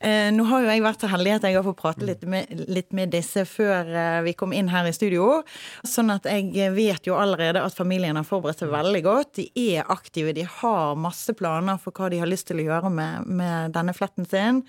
Eh, 0.00 0.30
nå 0.32 0.44
har 0.48 0.62
jo 0.62 0.68
jeg 0.70 0.82
vært 0.82 1.02
så 1.02 1.08
heldig 1.10 1.32
at 1.34 1.44
jeg 1.44 1.56
har 1.56 1.64
fått 1.64 1.78
prate 1.80 2.06
litt 2.06 2.22
med, 2.28 2.48
litt 2.70 2.92
med, 2.96 3.10
disse 3.12 3.42
før 3.44 3.88
eh, 3.88 4.20
vi 4.24 4.32
kom 4.38 4.52
inn 4.56 4.70
her 4.72 4.86
i 4.88 4.92
studio. 4.94 5.42
Sånn 5.86 6.10
at 6.12 6.24
jeg 6.26 6.72
vet 6.72 7.06
jo 7.06 7.18
allerede 7.20 7.60
at 7.62 7.76
familien 7.76 8.16
har 8.16 8.24
forberedt 8.24 8.62
seg 8.62 8.72
veldig 8.72 9.02
godt. 9.04 9.32
De 9.36 9.46
er 9.74 9.90
aktive, 9.92 10.32
de 10.36 10.46
har 10.48 10.96
masse 11.00 11.34
planer 11.36 11.78
for 11.82 11.92
hva 11.92 12.08
de 12.12 12.20
har 12.22 12.30
lyst 12.30 12.48
til 12.48 12.62
å 12.62 12.66
gjøre 12.66 12.92
med, 12.94 13.28
med 13.28 13.76
denne 13.76 13.94
fletten 13.96 14.28
sin. 14.30 14.62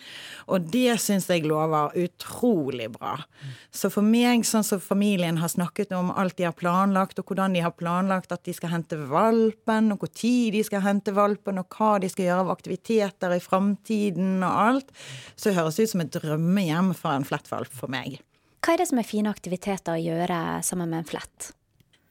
Og 0.51 0.67
det 0.73 0.97
syns 1.01 1.29
jeg 1.31 1.47
lover 1.47 1.95
utrolig 2.01 2.91
bra. 2.97 3.17
Så 3.71 3.91
for 3.93 4.05
meg, 4.05 4.43
sånn 4.47 4.67
som 4.67 4.83
familien 4.83 5.39
har 5.41 5.53
snakket 5.53 5.95
om 5.95 6.11
alt 6.11 6.37
de 6.37 6.49
har 6.49 6.50
planlagt, 6.57 7.19
og 7.21 7.29
hvordan 7.29 7.55
de 7.55 7.63
har 7.65 7.75
planlagt 7.77 8.33
at 8.33 8.43
de 8.47 8.55
skal 8.55 8.73
hente 8.73 8.97
valpen, 9.09 9.91
og 9.93 10.01
hvor 10.01 10.11
tid 10.11 10.51
de 10.55 10.63
skal 10.67 10.83
hente 10.85 11.13
valpen, 11.15 11.61
og 11.61 11.77
hva 11.77 11.93
de 12.01 12.09
skal 12.11 12.27
gjøre 12.27 12.45
av 12.45 12.51
aktiviteter 12.55 13.37
i 13.37 13.43
framtiden 13.43 14.41
og 14.41 14.59
alt, 14.65 14.91
så 15.35 15.55
høres 15.55 15.79
det 15.79 15.87
ut 15.87 15.93
som 15.95 16.05
et 16.05 16.13
drømmehjem 16.17 16.93
for 16.97 17.15
en 17.15 17.27
flettvalp 17.27 17.73
for 17.75 17.91
meg. 17.91 18.19
Hva 18.61 18.75
er 18.75 18.83
det 18.83 18.91
som 18.91 18.99
er 19.01 19.07
fine 19.09 19.31
aktiviteter 19.33 19.97
å 19.97 20.01
gjøre 20.01 20.37
sammen 20.65 20.91
med 20.91 21.01
en 21.01 21.11
flett? 21.15 21.51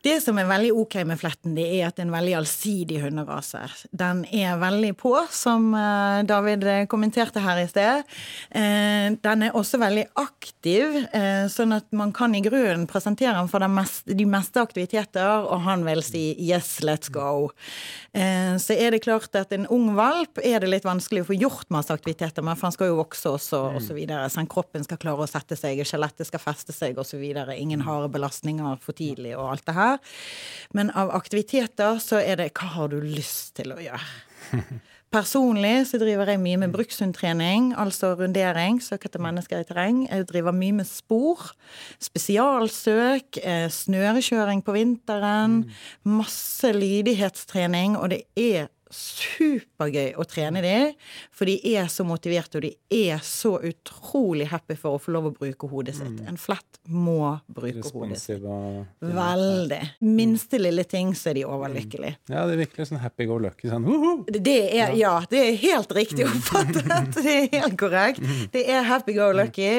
Det 0.00 0.16
som 0.24 0.38
er 0.40 0.48
veldig 0.48 0.70
ok 0.80 0.94
med 1.04 1.18
fletten, 1.20 1.52
det 1.58 1.66
er 1.76 1.88
at 1.90 1.98
det 1.98 2.06
er 2.06 2.08
en 2.08 2.14
veldig 2.14 2.36
allsidig 2.38 3.02
hunderase. 3.02 3.60
Den 3.92 4.22
er 4.32 4.56
veldig 4.60 4.94
på, 4.96 5.12
som 5.28 5.74
eh, 5.76 6.22
David 6.28 6.64
kommenterte 6.88 7.42
her 7.44 7.60
i 7.60 7.66
sted. 7.68 8.08
Eh, 8.48 9.10
den 9.20 9.44
er 9.44 9.58
også 9.58 9.80
veldig 9.82 10.06
aktiv, 10.20 11.02
eh, 11.12 11.44
sånn 11.52 11.76
at 11.76 11.90
man 11.96 12.14
kan 12.16 12.32
i 12.36 12.40
grunnen 12.44 12.86
presentere 12.88 13.34
den 13.36 13.50
for 13.52 13.60
de 13.60 14.28
meste 14.28 14.62
aktiviteter, 14.64 15.44
og 15.44 15.66
han 15.66 15.84
vil 15.84 16.00
si 16.06 16.34
'yes, 16.38 16.80
let's 16.80 17.12
go'. 17.12 17.50
Så 18.10 18.74
er 18.74 18.90
det 18.90 19.04
klart 19.04 19.34
at 19.36 19.52
en 19.52 19.66
ung 19.70 19.94
valp 19.94 20.38
er 20.42 20.58
det 20.60 20.68
litt 20.68 20.84
vanskelig 20.84 21.22
å 21.22 21.28
få 21.28 21.38
gjort 21.38 21.70
masse 21.70 21.92
aktiviteter 21.94 22.42
med, 22.42 22.58
for 22.58 22.66
han 22.66 22.72
skal 22.72 22.88
jo 22.88 22.96
vokse 22.98 23.28
også, 23.30 23.76
og 23.76 23.82
så 23.82 23.94
videre. 23.94 24.26
Sånn, 24.28 24.48
kroppen 24.50 24.82
skal 24.82 24.98
klare 24.98 25.22
å 25.22 25.30
sette 25.30 25.56
seg, 25.56 25.78
skjelettet 25.86 26.26
skal 26.26 26.40
feste 26.40 26.72
seg, 26.72 26.98
og 26.98 27.06
så 27.06 27.20
videre. 27.20 27.54
Ingen 27.54 27.80
harde 27.86 28.10
belastninger 28.10 28.80
for 28.80 28.92
tidlig, 28.92 29.36
og 29.38 29.52
alt 29.52 29.66
det 29.66 29.74
her. 29.74 29.89
Men 30.76 30.92
av 30.98 31.12
aktiviteter 31.16 31.98
så 32.02 32.20
er 32.22 32.40
det 32.40 32.52
hva 32.54 32.70
har 32.76 32.92
du 32.92 33.00
lyst 33.02 33.56
til 33.58 33.74
å 33.74 33.80
gjøre? 33.82 34.06
Personlig 35.10 35.88
så 35.90 35.98
driver 35.98 36.28
jeg 36.30 36.38
mye 36.38 36.58
med 36.62 36.70
brukshundtrening, 36.70 37.72
altså 37.74 38.12
rundering, 38.14 38.76
søk 38.78 39.08
etter 39.08 39.22
mennesker 39.22 39.58
i 39.58 39.66
terreng. 39.66 40.04
Jeg 40.06 40.28
driver 40.28 40.54
mye 40.54 40.76
med 40.76 40.86
spor, 40.86 41.48
spesialsøk, 41.98 43.40
eh, 43.42 43.66
snørekjøring 43.74 44.62
på 44.62 44.76
vinteren. 44.76 45.64
Masse 46.06 46.70
lydighetstrening, 46.76 47.98
og 47.98 48.14
det 48.14 48.22
er 48.38 48.70
supergøy 48.90 50.16
å 50.18 50.24
trene 50.28 50.62
dem, 50.64 50.94
for 51.34 51.48
de 51.48 51.56
er 51.76 51.88
så 51.92 52.04
motiverte, 52.06 52.58
og 52.58 52.64
de 52.66 53.02
er 53.10 53.22
så 53.24 53.54
utrolig 53.66 54.48
happy 54.50 54.76
for 54.78 54.96
å 54.96 55.02
få 55.02 55.14
lov 55.14 55.30
å 55.30 55.32
bruke 55.36 55.68
hodet 55.70 55.96
sitt. 55.98 56.16
Mm. 56.18 56.32
En 56.32 56.40
flett 56.40 56.80
må 56.90 57.36
bruke 57.46 57.92
hodet 57.94 58.18
sitt. 58.22 58.42
Veldig. 59.00 59.80
Minste 60.06 60.60
lille 60.60 60.84
ting, 60.90 61.14
så 61.18 61.30
er 61.32 61.40
de 61.40 61.46
overlykkelige. 61.48 62.18
Mm. 62.18 62.34
Ja, 62.34 62.44
det 62.48 62.56
er 62.56 62.62
virkelig 62.64 62.88
sånn 62.90 63.02
happy 63.04 63.28
go 63.30 63.38
lucky. 63.42 63.70
Sånn, 63.70 63.86
det 64.30 64.58
er, 64.80 64.96
ja, 64.98 65.14
det 65.30 65.44
er 65.44 65.62
helt 65.62 65.94
riktig 65.96 66.26
mm. 66.26 66.34
oppfattet. 66.34 67.14
det 67.20 67.36
er 67.36 67.48
helt 67.54 67.78
korrekt. 67.80 68.26
Det 68.52 68.66
er 68.66 68.84
happy 68.90 69.14
go 69.18 69.30
lucky. 69.36 69.70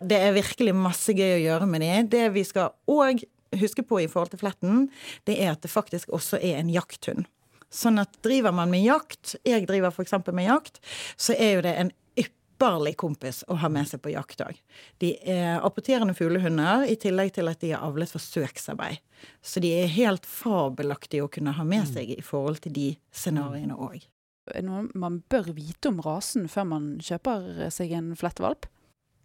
Det 0.00 0.24
er 0.24 0.34
virkelig 0.36 0.76
masse 0.76 1.14
gøy 1.14 1.36
å 1.36 1.44
gjøre 1.44 1.70
med 1.70 1.84
dem. 1.84 2.10
Det 2.16 2.26
vi 2.34 2.48
skal 2.48 2.72
òg 2.90 3.24
huske 3.60 3.84
på 3.86 4.00
i 4.02 4.08
forhold 4.10 4.32
til 4.32 4.42
fletten, 4.42 4.88
det 5.28 5.38
er 5.42 5.54
at 5.54 5.62
det 5.62 5.70
faktisk 5.70 6.12
også 6.14 6.40
er 6.42 6.58
en 6.58 6.72
jakthund. 6.72 7.28
Sånn 7.74 7.98
at 8.02 8.14
driver 8.22 8.54
man 8.54 8.70
med 8.70 8.84
jakt, 8.86 9.34
jeg 9.46 9.66
driver 9.66 9.90
f.eks. 9.90 10.14
med 10.30 10.46
jakt, 10.46 10.80
så 11.16 11.34
er 11.34 11.56
jo 11.56 11.64
det 11.66 11.74
en 11.80 11.90
ypperlig 12.20 12.94
kompis 13.00 13.42
å 13.50 13.56
ha 13.58 13.70
med 13.72 13.88
seg 13.90 14.02
på 14.04 14.12
jakt 14.14 14.44
òg. 14.44 14.60
De 15.02 15.14
er 15.18 15.58
apporterende 15.58 16.14
fuglehunder, 16.14 16.86
i 16.86 16.94
tillegg 17.00 17.34
til 17.34 17.50
at 17.50 17.60
de 17.64 17.72
er 17.74 17.82
avlet 17.82 18.10
for 18.14 18.22
søksarbeid. 18.22 19.02
Så 19.42 19.62
de 19.64 19.72
er 19.74 19.90
helt 19.90 20.28
fabelaktige 20.28 21.26
å 21.26 21.32
kunne 21.32 21.56
ha 21.56 21.66
med 21.66 21.88
seg 21.90 22.14
i 22.14 22.22
forhold 22.22 22.62
til 22.64 22.76
de 22.76 22.88
scenarioene 23.14 23.74
òg. 23.74 24.04
Er 24.52 24.60
det 24.60 24.66
noe 24.68 24.86
man 25.00 25.22
bør 25.32 25.54
vite 25.56 25.88
om 25.88 26.02
rasen 26.04 26.46
før 26.52 26.68
man 26.68 26.88
kjøper 27.02 27.66
seg 27.72 27.94
en 27.96 28.12
flettvalp? 28.18 28.68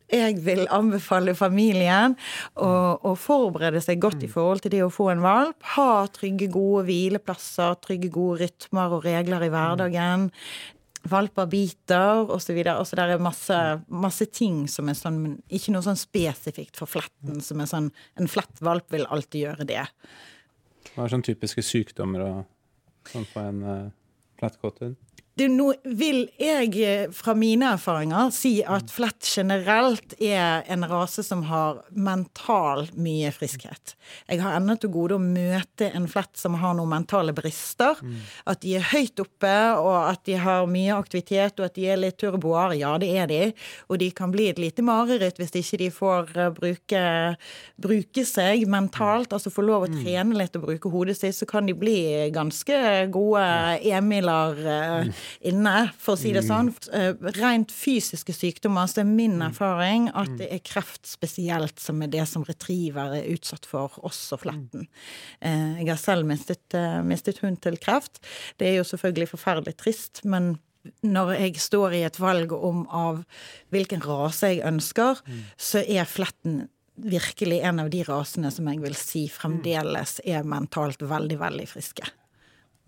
Jeg 0.10 0.40
vil 0.46 0.64
anbefale 0.74 1.36
familien 1.38 2.16
å, 2.56 2.72
å, 3.06 3.14
forberede 3.20 3.82
seg 3.84 4.02
godt 4.02 4.24
i 4.24 4.30
mm. 4.30 4.34
forhold 4.34 4.64
til 4.66 4.74
det 4.74 4.82
å 4.86 4.92
få 4.94 5.12
en 5.14 5.24
valp. 5.24 5.60
Ha 5.76 6.08
trygge, 6.16 6.50
gode 6.54 6.88
hvileplasser, 6.90 7.78
trygge, 7.84 8.12
gode 8.14 8.44
rytmer 8.46 8.98
og 8.98 9.06
regler 9.06 9.46
i 9.46 9.52
hverdagen. 9.54 10.28
Valper 11.10 11.48
biter, 11.48 12.26
osv. 12.28 12.58
Altså, 12.66 12.98
det 12.98 13.06
er 13.06 13.22
masse, 13.24 13.60
masse, 13.88 14.28
ting 14.36 14.66
som 14.72 14.90
er 14.92 14.98
sånn, 15.00 15.22
men 15.24 15.38
ikke 15.48 15.74
noe 15.76 15.86
sånn 15.86 16.00
spesifikt 16.00 16.80
for 16.80 16.92
fletten, 16.92 17.40
som 17.46 17.62
er 17.64 17.70
sånn 17.72 17.94
En 18.20 18.28
flett 18.28 18.60
valp 18.66 18.90
vil 18.92 19.08
alltid 19.08 19.46
gjøre 19.46 19.70
det. 19.70 19.86
Hva 20.96 21.06
er 21.06 21.14
sånn 21.14 21.24
typiske 21.26 21.64
sykdommer 21.64 22.26
og 22.26 23.12
sånn 23.14 23.30
på 23.32 23.46
en 23.46 23.64
uh, 23.64 23.78
flettkåthund? 24.42 24.98
Nå 25.48 25.70
vil 25.84 26.26
jeg 26.42 26.74
eh, 26.84 27.12
fra 27.16 27.36
mine 27.38 27.72
erfaringer 27.76 28.32
si 28.36 28.60
at 28.64 28.90
mm. 28.90 28.92
flett 28.92 29.30
generelt 29.30 30.16
er 30.20 30.66
en 30.68 30.84
rase 30.90 31.24
som 31.24 31.46
har 31.48 31.84
mental 31.96 32.88
mye 33.00 33.32
friskhet. 33.32 33.96
Jeg 34.28 34.42
har 34.44 34.58
ennå 34.58 34.76
til 34.82 34.92
gode 34.94 35.16
å 35.16 35.24
møte 35.24 35.90
en 35.96 36.08
flett 36.10 36.36
som 36.40 36.58
har 36.60 36.76
noen 36.78 36.92
mentale 36.92 37.34
brister. 37.38 38.00
Mm. 38.02 38.18
At 38.52 38.64
de 38.66 38.76
er 38.80 38.88
høyt 38.92 39.22
oppe, 39.22 39.54
og 39.80 39.96
at 40.10 40.24
de 40.28 40.38
har 40.42 40.70
mye 40.70 40.98
aktivitet, 40.98 41.60
og 41.60 41.70
at 41.70 41.78
de 41.78 41.88
er 41.90 42.02
litt 42.02 42.20
turboer. 42.20 42.76
Ja, 42.80 42.96
det 43.02 43.12
er 43.16 43.30
de. 43.30 43.42
Og 43.88 44.02
de 44.02 44.10
kan 44.16 44.34
bli 44.34 44.50
et 44.50 44.62
lite 44.62 44.84
mareritt 44.86 45.40
hvis 45.40 45.56
ikke 45.62 45.82
de 45.84 45.92
får 45.94 46.34
eh, 46.36 46.52
bruke, 46.56 47.04
bruke 47.80 48.26
seg 48.28 48.66
mentalt, 48.70 49.34
altså 49.36 49.54
få 49.54 49.66
lov 49.68 49.88
å 49.88 49.92
mm. 49.94 50.00
trene 50.04 50.42
litt 50.42 50.58
og 50.60 50.68
bruke 50.68 50.92
hodet 50.94 51.20
sitt, 51.20 51.38
så 51.38 51.48
kan 51.50 51.70
de 51.70 51.78
bli 51.78 52.00
ganske 52.36 52.82
gode 53.14 53.46
Emiler 53.90 54.60
eh, 54.66 55.26
inne, 55.52 55.90
for 56.00 56.16
å 56.16 56.20
si 56.20 56.32
det 56.36 56.44
sånn. 56.48 56.72
Eh, 56.96 57.12
rent 57.40 57.74
fysiske 57.74 58.34
sykdommer 58.36 58.90
så 58.90 59.04
er 59.04 59.10
min 59.10 59.38
mm. 59.40 59.46
erfaring 59.50 60.08
at 60.18 60.32
det 60.40 60.50
er 60.54 60.64
kreft 60.66 61.10
spesielt 61.10 61.82
som 61.82 62.02
er 62.06 62.12
det 62.14 62.26
som 62.30 62.46
retriever 62.48 63.18
er 63.20 63.30
utsatt 63.34 63.68
for, 63.70 64.00
også 64.06 64.40
fletten. 64.42 64.88
Eh, 65.42 65.82
jeg 65.82 65.92
har 65.92 66.02
selv 66.02 66.30
mistet, 66.30 66.66
eh, 66.78 67.02
mistet 67.06 67.44
hund 67.44 67.62
til 67.66 67.80
kreft. 67.82 68.22
Det 68.60 68.72
er 68.72 68.80
jo 68.80 68.88
selvfølgelig 68.88 69.32
forferdelig 69.34 69.78
trist, 69.80 70.24
men 70.26 70.58
når 71.04 71.34
jeg 71.36 71.60
står 71.62 71.96
i 71.98 72.04
et 72.08 72.20
valg 72.22 72.54
om 72.56 72.86
av 72.96 73.24
hvilken 73.74 74.04
rase 74.06 74.54
jeg 74.54 74.66
ønsker, 74.68 75.20
mm. 75.28 75.42
så 75.60 75.84
er 75.84 76.08
fletten 76.10 76.68
virkelig 77.00 77.60
en 77.64 77.80
av 77.80 77.90
de 77.90 78.04
rasene 78.04 78.52
som 78.52 78.68
jeg 78.68 78.82
vil 78.84 78.96
si 78.98 79.26
fremdeles 79.32 80.20
er 80.28 80.48
mentalt 80.48 81.04
veldig, 81.04 81.40
veldig 81.40 81.68
friske. 81.70 82.08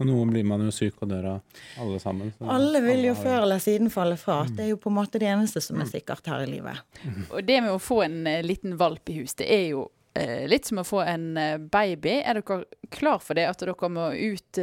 Og 0.02 0.08
noen 0.10 0.34
blir 0.34 0.46
man 0.48 0.64
jo 0.66 0.74
syk 0.74 1.04
og 1.06 1.12
dør 1.12 1.28
av, 1.36 1.64
alle 1.82 2.02
sammen. 2.02 2.34
alle 2.42 2.82
vil 2.82 3.06
jo 3.06 3.16
før 3.18 3.44
eller 3.44 3.62
siden 3.62 3.92
falle 3.94 4.18
fra. 4.18 4.42
Mm. 4.48 4.54
Det 4.58 4.64
er 4.66 4.70
jo 4.72 4.80
på 4.82 4.90
en 4.90 4.98
måte 4.98 5.22
det 5.22 5.30
eneste 5.30 5.62
som 5.62 5.82
er 5.82 5.90
sikkert 5.92 6.30
her 6.32 6.42
i 6.42 6.50
livet. 6.50 6.82
Og 7.34 7.44
det 7.46 7.60
med 7.62 7.76
å 7.76 7.82
få 7.82 8.02
en 8.08 8.24
uh, 8.26 8.40
liten 8.46 8.74
valp 8.80 9.12
i 9.14 9.20
hus, 9.20 9.36
det 9.38 9.50
er 9.54 9.68
jo 9.76 9.84
uh, 10.18 10.42
litt 10.50 10.70
som 10.70 10.82
å 10.82 10.88
få 10.88 11.04
en 11.06 11.28
uh, 11.38 11.60
baby. 11.62 12.18
Er 12.26 12.40
dere 12.40 12.64
klar 12.90 13.22
for 13.22 13.38
det? 13.38 13.46
At 13.52 13.62
dere 13.62 13.92
må 13.94 14.10
ut 14.16 14.62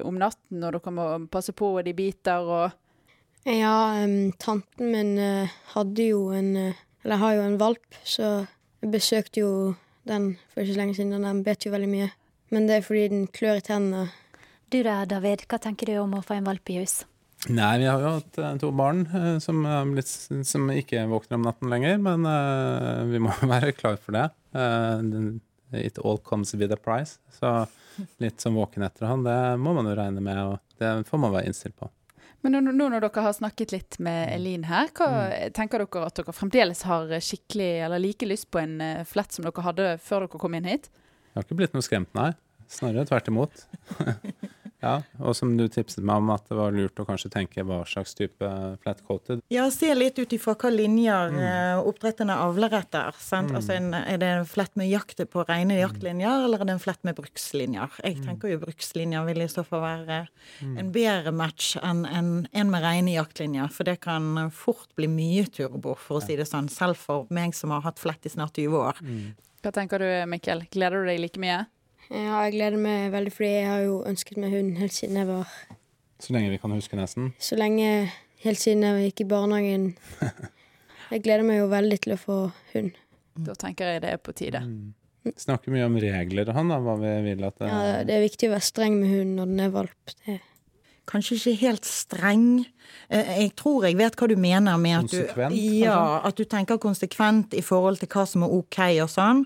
om 0.00 0.22
natten, 0.22 0.62
og 0.62 0.78
dere 0.78 0.94
må 0.96 1.10
passe 1.32 1.52
på 1.56 1.74
de 1.84 1.94
biter 1.96 2.48
og 2.48 2.78
Ja, 3.44 4.00
um, 4.00 4.32
tanten 4.40 4.94
min 4.94 5.14
hadde 5.74 6.04
jo 6.06 6.28
en 6.30 6.54
Eller 7.02 7.18
har 7.18 7.32
jo 7.34 7.44
en 7.44 7.58
valp, 7.58 8.00
så 8.06 8.46
jeg 8.80 8.92
besøkte 8.94 9.42
jo 9.42 9.52
den 10.06 10.36
for 10.50 10.62
ikke 10.62 10.74
så 10.74 10.80
lenge 10.80 10.94
siden, 10.96 11.16
og 11.18 11.26
den 11.26 11.44
bet 11.46 11.66
jo 11.66 11.72
veldig 11.74 11.90
mye. 11.90 12.10
Men 12.54 12.66
det 12.68 12.76
er 12.76 12.84
fordi 12.86 13.08
den 13.10 13.26
klør 13.32 13.58
i 13.58 13.64
tennene 13.64 14.06
du 14.72 14.82
da, 14.86 15.02
David, 15.08 15.44
hva 15.50 15.58
tenker 15.60 15.90
du 15.90 15.98
om 16.02 16.16
å 16.16 16.22
få 16.24 16.38
en 16.38 16.48
valp 16.48 16.70
i 16.72 16.80
hus? 16.80 17.02
Nei, 17.50 17.78
vi 17.82 17.88
har 17.90 17.98
jo 17.98 18.10
hatt 18.20 18.38
uh, 18.38 18.52
to 18.60 18.68
barn 18.78 19.02
uh, 19.10 19.36
som, 19.42 19.64
blitt, 19.90 20.10
som, 20.46 20.68
ikke 20.70 21.02
våkner 21.10 21.40
om 21.40 21.48
natten 21.48 21.72
lenger, 21.72 21.96
men 22.02 22.28
uh, 22.28 23.02
vi 23.10 23.18
må 23.22 23.34
være 23.54 23.72
klar 23.74 23.98
for 23.98 24.14
det. 24.14 24.28
it 25.72 25.98
all 25.98 26.18
comes 26.18 26.54
with 26.54 26.72
a 26.72 26.76
price. 26.76 27.18
Så 27.40 27.66
litt 28.22 28.40
som 28.40 28.54
våken 28.54 28.84
etter 28.86 29.08
han, 29.08 29.24
det 29.24 29.56
må 29.58 29.74
man 29.74 29.88
jo 29.90 29.96
regne 29.98 30.22
med, 30.22 30.38
og 30.38 30.78
det 30.78 31.08
får 31.08 31.18
man 31.18 31.34
være 31.34 31.50
innstilt 31.50 31.76
på. 31.76 31.90
Men 32.42 32.56
nå, 32.56 32.72
nå 32.74 32.88
når 32.90 33.04
dere 33.04 33.26
har 33.26 33.34
snakket 33.34 33.74
litt 33.74 33.98
med 33.98 34.22
mm. 34.28 34.32
Elin 34.36 34.64
her, 34.70 34.88
hva 34.94 35.10
mm. 35.10 35.52
tenker 35.58 35.82
dere 35.82 36.06
at 36.06 36.18
dere 36.18 36.34
fremdeles 36.36 36.86
har 36.86 37.10
skikkelig 37.22 37.70
eller 37.86 38.02
like 38.02 38.26
lyst 38.28 38.50
på 38.50 38.62
en 38.62 38.78
flett 39.08 39.34
som 39.34 39.46
dere 39.46 39.66
hadde 39.66 39.92
før 40.02 40.26
dere 40.26 40.42
kom 40.42 40.58
inn 40.58 40.70
hit? 40.70 40.90
Jeg 41.32 41.40
har 41.40 41.46
ikke 41.46 41.58
blitt 41.58 41.74
noe 41.74 41.86
skremt, 41.86 42.10
nei. 42.18 42.32
Snarere 42.70 43.06
tvert 43.08 43.30
imot. 43.30 43.66
Ja, 44.82 44.96
og 45.22 45.36
som 45.38 45.52
du 45.54 45.64
tipset 45.70 46.02
meg 46.02 46.18
om 46.18 46.30
at 46.34 46.48
det 46.50 46.56
var 46.58 46.74
lurt 46.74 46.98
å 46.98 47.06
kanskje 47.06 47.30
tenke 47.30 47.62
hva 47.66 47.82
slags 47.86 48.16
type 48.18 48.48
flatcoated. 48.82 49.44
Ja, 49.52 49.68
se 49.70 49.92
litt 49.94 50.18
ut 50.18 50.32
ifra 50.34 50.56
hva 50.58 50.72
linjer 50.74 51.30
mm. 51.30 51.40
Eh, 51.42 51.78
oppdretterne 51.86 52.34
avler 52.42 52.74
etter. 52.80 53.14
Mm. 53.14 53.52
Altså 53.58 53.76
er 53.76 54.18
det 54.18 54.30
en 54.40 54.48
flett 54.48 54.74
med 54.78 54.90
jakt 54.90 55.22
på 55.30 55.44
rene 55.46 55.76
mm. 55.76 55.80
jaktlinjer, 55.80 56.46
eller 56.46 56.62
er 56.62 56.70
det 56.70 56.76
en 56.76 56.82
flett 56.82 57.02
med 57.06 57.16
brukslinjer? 57.18 57.98
Jeg 58.02 58.18
mm. 58.18 58.24
tenker 58.26 58.52
jo 58.52 58.62
brukslinjer 58.62 59.28
vil 59.28 59.44
i 59.44 59.50
så 59.50 59.64
fall 59.66 59.84
være 59.84 60.18
mm. 60.26 60.74
en 60.82 60.90
bedre 60.94 61.34
match 61.36 61.76
enn 61.82 62.02
en, 62.08 62.32
en 62.50 62.72
med 62.72 62.82
rene 62.82 63.14
jaktlinjer. 63.14 63.70
For 63.74 63.86
det 63.86 64.00
kan 64.02 64.48
fort 64.54 64.90
bli 64.98 65.10
mye 65.10 65.46
turbo, 65.46 65.94
for 65.98 66.18
å 66.18 66.24
si 66.24 66.38
det 66.38 66.48
sånn. 66.50 66.70
Selv 66.72 66.98
for 66.98 67.30
meg 67.34 67.54
som 67.58 67.74
har 67.74 67.86
hatt 67.86 68.02
flett 68.02 68.26
i 68.26 68.34
snart 68.34 68.58
20 68.58 68.82
år. 68.82 68.98
Mm. 69.06 69.30
Hva 69.62 69.70
tenker 69.74 70.02
du, 70.02 70.08
Mikkel? 70.26 70.66
Gleder 70.74 71.04
du 71.04 71.12
deg 71.12 71.22
like 71.22 71.42
mye? 71.42 71.62
Ja, 72.10 72.42
jeg 72.44 72.56
gleder 72.56 72.80
meg 72.80 73.12
veldig, 73.14 73.32
fordi 73.36 73.52
jeg 73.52 73.68
har 73.70 73.84
jo 73.86 74.00
ønsket 74.08 74.40
meg 74.42 74.52
hund 74.56 74.74
helt 74.80 74.96
siden 74.96 75.20
jeg 75.20 75.28
var 75.30 75.54
Så 76.22 76.34
lenge 76.34 76.50
vi 76.52 76.58
kan 76.62 76.74
huske, 76.74 76.98
nesten? 76.98 77.32
Så 77.42 77.56
lenge 77.60 78.10
Helt 78.42 78.58
siden 78.58 78.82
jeg 78.82 79.12
gikk 79.12 79.20
i 79.22 79.28
barnehagen. 79.30 79.92
Jeg 81.12 81.22
gleder 81.22 81.44
meg 81.46 81.58
jo 81.60 81.66
veldig 81.70 81.98
til 82.02 82.14
å 82.14 82.18
få 82.18 82.36
hund. 82.72 82.94
Da 83.46 83.54
tenker 83.60 83.90
jeg 83.90 84.00
det 84.00 84.14
er 84.16 84.20
på 84.20 84.32
tide. 84.34 84.62
Mm. 84.64 85.34
Snakker 85.38 85.70
mye 85.74 85.84
om 85.84 85.98
regler 86.00 86.48
og 86.48 86.56
han, 86.56 86.72
da, 86.72 86.78
hva 86.82 86.94
vi 86.98 87.10
vil 87.28 87.44
at 87.46 87.60
det 87.60 87.68
Ja, 87.68 87.82
det 88.08 88.14
er 88.16 88.24
viktig 88.24 88.48
å 88.48 88.54
være 88.54 88.66
streng 88.66 88.96
med 88.98 89.12
hunden 89.12 89.36
når 89.38 89.50
den 89.52 89.62
er 89.62 89.74
valp. 89.76 90.14
Det 90.24 90.38
kanskje 91.10 91.38
ikke 91.38 91.60
helt 91.62 91.88
streng. 91.88 92.46
Eh, 93.08 93.32
jeg 93.42 93.54
tror 93.58 93.86
jeg 93.86 93.98
vet 93.98 94.16
hva 94.18 94.28
du 94.30 94.36
mener 94.40 94.78
med 94.80 94.98
at 95.00 95.14
du, 95.14 95.56
ja, 95.82 96.20
at 96.24 96.38
du 96.38 96.44
tenker 96.48 96.80
konsekvent 96.82 97.56
i 97.58 97.64
forhold 97.64 98.00
til 98.00 98.10
hva 98.12 98.26
som 98.28 98.46
er 98.46 98.54
ok 98.58 98.80
og 99.04 99.10
sånn. 99.12 99.44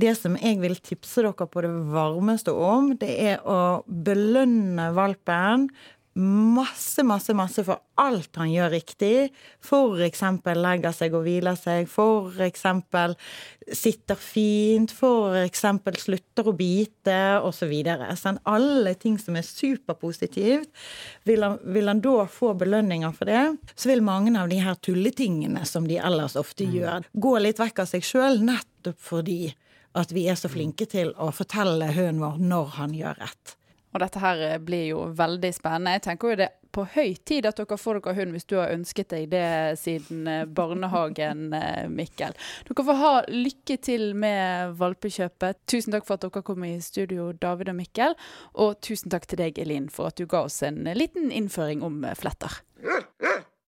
Det 0.00 0.14
som 0.18 0.36
jeg 0.40 0.60
vil 0.62 0.76
tipse 0.80 1.24
dere 1.24 1.48
på 1.48 1.64
det 1.64 1.72
varmeste 1.92 2.54
om, 2.54 2.92
det 2.98 3.16
er 3.32 3.42
å 3.42 3.82
belønne 3.86 4.92
valpen 4.96 5.70
masse, 6.14 7.02
masse, 7.02 7.32
masse 7.34 7.62
for 7.64 7.80
alt 8.00 8.36
han 8.36 8.50
gjør 8.52 8.72
riktig. 8.74 9.30
Eksempel 10.06 10.60
legger 10.60 10.92
seg 10.92 11.14
og 11.16 11.24
hviler 11.24 11.56
seg, 11.56 11.88
eksempel 12.44 13.16
sitter 13.72 14.18
fint, 14.20 14.92
eksempel 15.42 15.96
slutter 16.00 16.50
å 16.50 16.54
bite, 16.56 17.18
osv. 17.40 17.72
Så 18.18 18.34
alle 18.44 18.94
ting 19.00 19.16
som 19.18 19.38
er 19.40 19.46
superpositivt. 19.46 20.68
Vil 21.24 21.46
han, 21.46 21.58
vil 21.64 21.88
han 21.88 22.02
da 22.04 22.26
få 22.28 22.52
belønninger 22.60 23.16
for 23.16 23.30
det, 23.30 23.72
så 23.74 23.92
vil 23.92 24.04
mange 24.04 24.34
av 24.38 24.52
de 24.52 24.60
her 24.60 24.76
tulletingene 24.84 25.64
som 25.68 25.88
de 25.88 25.96
ellers 25.96 26.36
ofte 26.36 26.68
mm. 26.68 26.76
gjør, 26.76 27.10
gå 27.12 27.34
litt 27.40 27.62
vekk 27.62 27.84
av 27.84 27.92
seg 27.94 28.04
sjøl, 28.06 28.42
nettopp 28.44 29.00
fordi 29.00 29.46
at 29.96 30.12
vi 30.12 30.26
er 30.28 30.38
så 30.40 30.48
flinke 30.48 30.86
til 30.88 31.12
å 31.20 31.28
fortelle 31.36 31.90
hunden 31.92 32.22
vår 32.22 32.38
når 32.40 32.70
han 32.78 32.94
gjør 32.96 33.20
rett. 33.20 33.56
Og 33.92 34.02
dette 34.02 34.22
her 34.22 34.42
eh, 34.46 34.58
blir 34.62 34.88
jo 34.92 35.06
veldig 35.16 35.52
spennende. 35.54 35.96
Jeg 35.98 36.06
tenker 36.08 36.32
jo 36.32 36.40
det 36.42 36.48
er 36.50 36.58
på 36.72 36.86
høy 36.94 37.14
tid 37.28 37.44
at 37.44 37.58
dere 37.60 37.76
får 37.76 37.98
dere 38.00 38.14
hund 38.16 38.32
hvis 38.32 38.48
du 38.48 38.56
har 38.56 38.72
ønsket 38.72 39.12
deg 39.12 39.28
det 39.34 39.44
siden 39.80 40.26
eh, 40.30 40.44
barnehagen, 40.48 41.50
eh, 41.56 41.84
Mikkel. 41.92 42.36
Dere 42.68 42.86
får 42.88 43.00
ha 43.02 43.12
lykke 43.28 43.78
til 43.84 44.08
med 44.18 44.74
valpekjøpet. 44.80 45.62
Tusen 45.68 45.94
takk 45.94 46.08
for 46.08 46.16
at 46.16 46.26
dere 46.26 46.44
kom 46.46 46.64
i 46.68 46.74
studio, 46.84 47.30
David 47.36 47.72
og 47.74 47.80
Mikkel. 47.82 48.16
Og 48.64 48.80
tusen 48.84 49.12
takk 49.12 49.28
til 49.28 49.42
deg, 49.44 49.60
Elin, 49.62 49.90
for 49.92 50.12
at 50.12 50.20
du 50.20 50.26
ga 50.28 50.46
oss 50.48 50.62
en 50.66 50.84
liten 50.96 51.32
innføring 51.34 51.84
om 51.84 52.02
fletter. 52.18 52.62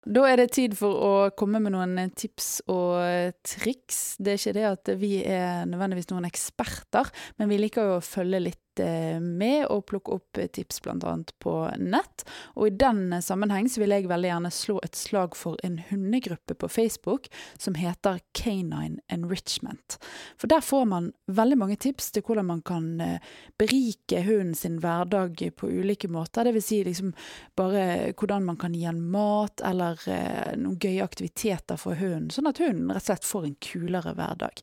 Da 0.02 0.24
er 0.26 0.40
det 0.40 0.48
tid 0.56 0.72
for 0.74 0.98
å 0.98 1.10
komme 1.38 1.60
med 1.62 1.76
noen 1.76 2.10
tips 2.18 2.64
og 2.72 3.36
triks. 3.46 4.16
Det 4.18 4.32
er 4.32 4.40
ikke 4.40 4.56
det 4.56 4.64
at 4.66 4.90
vi 4.98 5.12
er 5.22 5.62
nødvendigvis 5.70 6.10
noen 6.10 6.26
eksperter, 6.26 7.12
men 7.38 7.50
vi 7.52 7.60
liker 7.62 7.86
jo 7.86 8.00
å 8.00 8.04
følge 8.04 8.42
litt 8.42 8.62
Eh, 8.80 9.20
med 9.20 9.66
og 9.68 9.84
plukke 9.90 10.14
opp 10.16 10.38
tips 10.56 10.80
bl.a. 10.84 11.12
på 11.44 11.54
nett. 11.76 12.24
Og 12.56 12.70
i 12.70 12.76
den 12.80 13.12
sammenheng 13.20 13.68
så 13.68 13.82
vil 13.82 13.92
jeg 13.92 14.08
veldig 14.08 14.30
gjerne 14.30 14.52
slå 14.54 14.78
et 14.84 14.96
slag 14.96 15.36
for 15.36 15.60
en 15.66 15.76
hundegruppe 15.90 16.56
på 16.56 16.70
Facebook 16.72 17.28
som 17.60 17.76
heter 17.76 18.22
Canine 18.32 19.02
Enrichment. 19.12 19.98
For 20.40 20.48
der 20.48 20.64
får 20.64 20.86
man 20.88 21.10
veldig 21.28 21.58
mange 21.60 21.76
tips 21.76 22.14
til 22.14 22.24
hvordan 22.24 22.48
man 22.48 22.62
kan 22.64 22.88
eh, 23.04 23.34
berike 23.60 24.24
hunden 24.24 24.56
sin 24.56 24.80
hverdag 24.80 25.44
på 25.58 25.68
ulike 25.68 26.08
måter. 26.08 26.48
Vil 26.52 26.64
si 26.64 26.80
liksom 26.86 27.12
bare 27.58 28.14
hvordan 28.16 28.48
man 28.48 28.60
kan 28.60 28.72
gi 28.76 28.86
den 28.88 29.04
mat, 29.12 29.60
eller 29.60 29.91
eh, 30.10 30.54
noen 30.58 30.78
gøye 30.80 31.04
aktiviteter 31.04 31.78
for 31.80 31.98
hunden, 32.00 32.30
sånn 32.32 32.50
at 32.50 32.60
hunden 32.62 32.92
rett 32.92 33.04
og 33.04 33.10
slett 33.10 33.28
får 33.28 33.48
en 33.48 33.58
kulere 33.64 34.14
hverdag. 34.18 34.62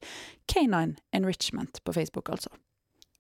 Canine 0.50 0.98
Enrichment 1.16 1.84
på 1.84 1.96
Facebook, 1.96 2.32
altså. 2.34 2.52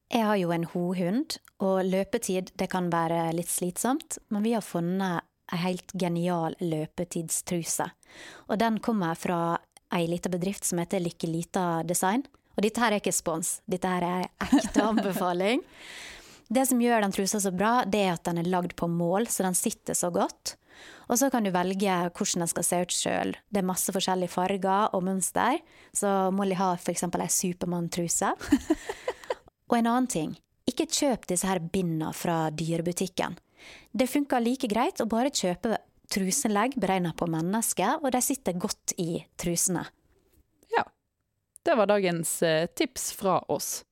Jeg 0.09 0.25
har 0.25 0.39
jo 0.41 0.49
en 0.51 0.65
hohund, 0.71 1.37
og 1.61 1.83
løpetid 1.85 2.53
det 2.57 2.69
kan 2.71 2.89
være 2.89 3.27
litt 3.37 3.51
slitsomt, 3.51 4.17
men 4.33 4.45
vi 4.45 4.55
har 4.55 4.65
funnet 4.65 5.27
ei 5.53 5.59
helt 5.61 5.93
genial 5.93 6.55
løpetidstruse. 6.61 7.89
Og 8.49 8.57
den 8.61 8.79
kommer 8.85 9.17
fra 9.17 9.59
ei 9.93 10.05
lita 10.09 10.29
bedrift 10.29 10.65
som 10.65 10.81
heter 10.81 11.01
Lykke 11.01 11.29
Lita 11.29 11.65
Design. 11.85 12.25
Og 12.57 12.65
dette 12.65 12.81
her 12.81 12.93
er 12.93 13.01
ikke 13.01 13.15
spons, 13.15 13.59
dette 13.69 13.89
her 13.89 14.05
er 14.05 14.23
ei 14.25 14.47
ekte 14.49 14.85
anbefaling. 14.89 15.63
Det 16.49 16.65
som 16.65 16.81
gjør 16.81 17.05
den 17.05 17.13
trusa 17.13 17.41
så 17.41 17.51
bra, 17.53 17.83
det 17.85 18.01
er 18.07 18.15
at 18.15 18.25
den 18.25 18.41
er 18.41 18.49
lagd 18.49 18.73
på 18.77 18.89
mål, 18.89 19.29
så 19.29 19.45
den 19.45 19.57
sitter 19.57 19.93
så 19.97 20.09
godt. 20.13 20.55
Og 21.09 21.17
så 21.21 21.29
kan 21.33 21.45
du 21.45 21.51
velge 21.53 21.95
hvordan 22.09 22.43
den 22.43 22.51
skal 22.51 22.65
se 22.67 22.81
ut 22.83 22.93
sjøl. 22.93 23.33
Det 23.49 23.61
er 23.61 23.67
masse 23.67 23.93
forskjellige 23.93 24.33
farger 24.33 24.95
og 24.95 25.05
mønster. 25.07 25.59
Så 25.95 26.29
Molly 26.35 26.57
har 26.59 26.77
f.eks. 26.77 27.05
ei 27.07 27.29
Supermann-truse. 27.33 28.33
Og 29.69 29.77
en 29.77 29.89
annen 29.89 30.09
ting, 30.09 30.31
ikke 30.69 30.87
kjøp 30.89 31.27
disse 31.29 31.45
her 31.49 31.61
binda 31.61 32.09
fra 32.15 32.47
dyrebutikken. 32.49 33.37
Det 33.91 34.09
funker 34.09 34.41
like 34.41 34.69
greit 34.71 35.01
å 35.01 35.09
bare 35.09 35.33
kjøpe 35.33 35.77
truselegg 36.09 36.77
beregna 36.81 37.13
på 37.17 37.27
mennesker, 37.29 37.99
og 38.01 38.13
de 38.15 38.21
sitter 38.23 38.57
godt 38.57 38.95
i 38.97 39.23
trusene. 39.37 39.85
Ja. 40.73 40.85
Det 41.65 41.75
var 41.77 41.89
dagens 41.91 42.39
eh, 42.45 42.65
tips 42.73 43.11
fra 43.19 43.39
oss. 43.51 43.83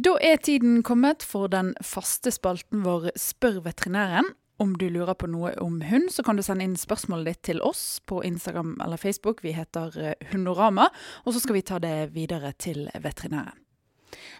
Da 0.00 0.16
er 0.24 0.40
tiden 0.42 0.80
kommet 0.86 1.22
for 1.26 1.50
den 1.52 1.74
faste 1.84 2.32
spalten 2.34 2.82
vår 2.86 3.10
Spør 3.18 3.60
veterinæren. 3.66 4.32
Om 4.60 4.74
du 4.76 4.90
lurer 4.92 5.16
på 5.16 5.24
noe 5.32 5.54
om 5.64 5.78
hund, 5.80 6.10
så 6.12 6.20
kan 6.20 6.36
du 6.36 6.42
sende 6.44 6.66
inn 6.68 6.74
spørsmålet 6.76 7.30
ditt 7.30 7.42
til 7.48 7.62
oss 7.64 8.02
på 8.04 8.18
Instagram 8.28 8.74
eller 8.84 9.00
Facebook. 9.00 9.38
Vi 9.40 9.54
heter 9.56 9.94
eh, 9.96 10.26
Hundorama, 10.34 10.90
og 11.24 11.32
så 11.32 11.40
skal 11.40 11.56
vi 11.56 11.62
ta 11.64 11.78
det 11.80 12.10
videre 12.12 12.50
til 12.60 12.90
veterinæren. 12.92 13.56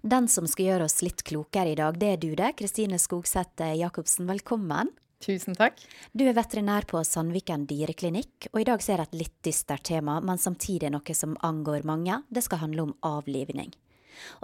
Den 0.04 0.26
som 0.28 0.44
skal 0.50 0.66
gjøre 0.66 0.88
oss 0.90 1.00
litt 1.00 1.22
klokere 1.24 1.72
i 1.72 1.78
dag, 1.78 1.96
det 1.96 2.10
er 2.12 2.20
du 2.20 2.34
det. 2.36 2.50
Kristine 2.58 2.98
Skogseth 3.00 3.64
Jacobsen, 3.78 4.28
velkommen. 4.28 4.90
Tusen 5.24 5.56
takk. 5.56 5.80
Du 6.12 6.26
er 6.28 6.36
veterinær 6.36 6.84
på 6.90 7.00
Sandviken 7.04 7.64
dyreklinikk, 7.70 8.50
og 8.52 8.60
i 8.60 8.66
dag 8.68 8.84
ser 8.84 9.00
jeg 9.00 9.08
et 9.08 9.18
litt 9.22 9.36
dystert 9.48 9.86
tema, 9.88 10.18
men 10.20 10.40
samtidig 10.42 10.90
noe 10.92 11.16
som 11.16 11.32
angår 11.48 11.88
mange. 11.88 12.18
Det 12.28 12.44
skal 12.44 12.60
handle 12.66 12.90
om 12.90 12.92
avlivning. 13.08 13.72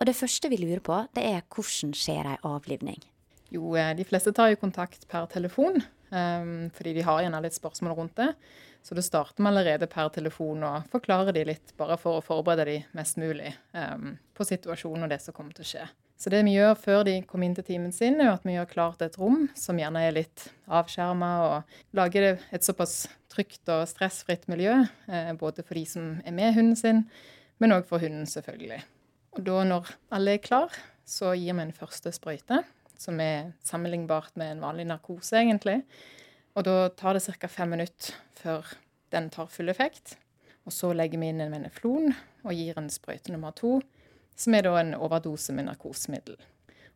Og 0.01 0.09
det 0.09 0.17
første 0.17 0.49
vi 0.49 0.63
lurer 0.63 0.81
på, 0.81 1.03
det 1.13 1.27
er 1.35 1.45
hvordan 1.53 1.93
skjer 1.93 2.33
ei 2.33 2.41
avlivning? 2.49 3.05
Jo, 3.55 3.77
eh, 3.77 3.93
de 3.97 4.05
fleste 4.05 4.33
tar 4.35 4.51
jo 4.53 4.61
kontakt 4.61 5.07
per 5.09 5.27
telefon, 5.31 5.79
um, 6.11 6.71
fordi 6.75 6.97
de 6.97 7.05
har 7.07 7.21
gjerne 7.23 7.43
litt 7.45 7.55
spørsmål 7.55 7.95
rundt 7.99 8.17
det. 8.19 8.33
Så 8.87 8.95
det 8.95 9.03
starter 9.03 9.43
med 9.43 9.53
allerede 9.53 9.89
per 9.91 10.11
telefon 10.15 10.63
og 10.67 10.87
forklarer 10.93 11.35
de 11.35 11.45
litt, 11.49 11.73
bare 11.79 11.97
for 11.99 12.19
å 12.19 12.25
forberede 12.25 12.67
de 12.69 12.77
mest 12.95 13.19
mulig 13.19 13.53
um, 13.75 14.13
på 14.35 14.47
situasjonen 14.47 15.07
og 15.07 15.11
det 15.11 15.21
som 15.25 15.35
kommer 15.35 15.57
til 15.57 15.67
å 15.67 15.71
skje. 15.73 15.87
Så 16.17 16.31
det 16.33 16.41
vi 16.47 16.55
gjør 16.55 16.77
før 16.81 17.03
de 17.05 17.17
kommer 17.29 17.49
inn 17.49 17.57
til 17.59 17.67
timen 17.67 17.93
sin, 17.93 18.21
er 18.23 18.33
at 18.33 18.47
vi 18.47 18.55
gjør 18.55 18.71
klart 18.71 19.03
et 19.05 19.19
rom 19.21 19.49
som 19.59 19.77
gjerne 19.77 20.01
er 20.07 20.15
litt 20.17 20.47
avskjerma, 20.65 21.31
og 21.45 21.99
lager 21.99 22.39
et 22.39 22.65
såpass 22.65 23.05
trygt 23.33 23.69
og 23.75 23.85
stressfritt 23.91 24.47
miljø, 24.49 24.79
eh, 25.11 25.33
både 25.37 25.67
for 25.67 25.77
de 25.77 25.85
som 25.91 26.15
er 26.25 26.37
med 26.39 26.57
hunden 26.57 26.79
sin, 26.79 27.05
men 27.61 27.75
òg 27.77 27.85
for 27.91 28.01
hunden, 28.01 28.25
selvfølgelig. 28.31 28.81
Og 29.37 29.45
da 29.45 29.61
når 29.69 29.93
alle 30.17 30.39
er 30.39 30.45
klar, 30.47 30.73
så 31.05 31.35
gir 31.37 31.53
vi 31.59 31.67
en 31.67 31.77
første 31.77 32.15
sprøyte, 32.15 32.63
som 33.01 33.21
er 33.23 33.53
sammenlignbart 33.65 34.37
med 34.41 34.55
en 34.55 34.63
vanlig 34.65 34.87
narkose, 34.89 35.39
egentlig. 35.41 35.81
Og 36.57 36.65
da 36.67 36.89
tar 36.97 37.17
det 37.17 37.25
ca. 37.27 37.49
fem 37.49 37.75
minutter 37.75 38.17
før 38.39 38.73
den 39.15 39.31
tar 39.31 39.51
full 39.53 39.69
effekt. 39.69 40.17
Og 40.67 40.75
så 40.75 40.91
legger 40.97 41.21
vi 41.23 41.31
inn 41.31 41.41
en 41.45 41.53
veneflon 41.55 42.11
og 42.43 42.53
gir 42.55 42.79
en 42.79 42.91
sprøyte 42.91 43.33
nummer 43.33 43.55
to, 43.55 43.79
som 44.37 44.55
er 44.55 44.67
da 44.67 44.75
en 44.81 44.95
overdose 44.99 45.55
med 45.55 45.69
narkosemiddel. 45.69 46.37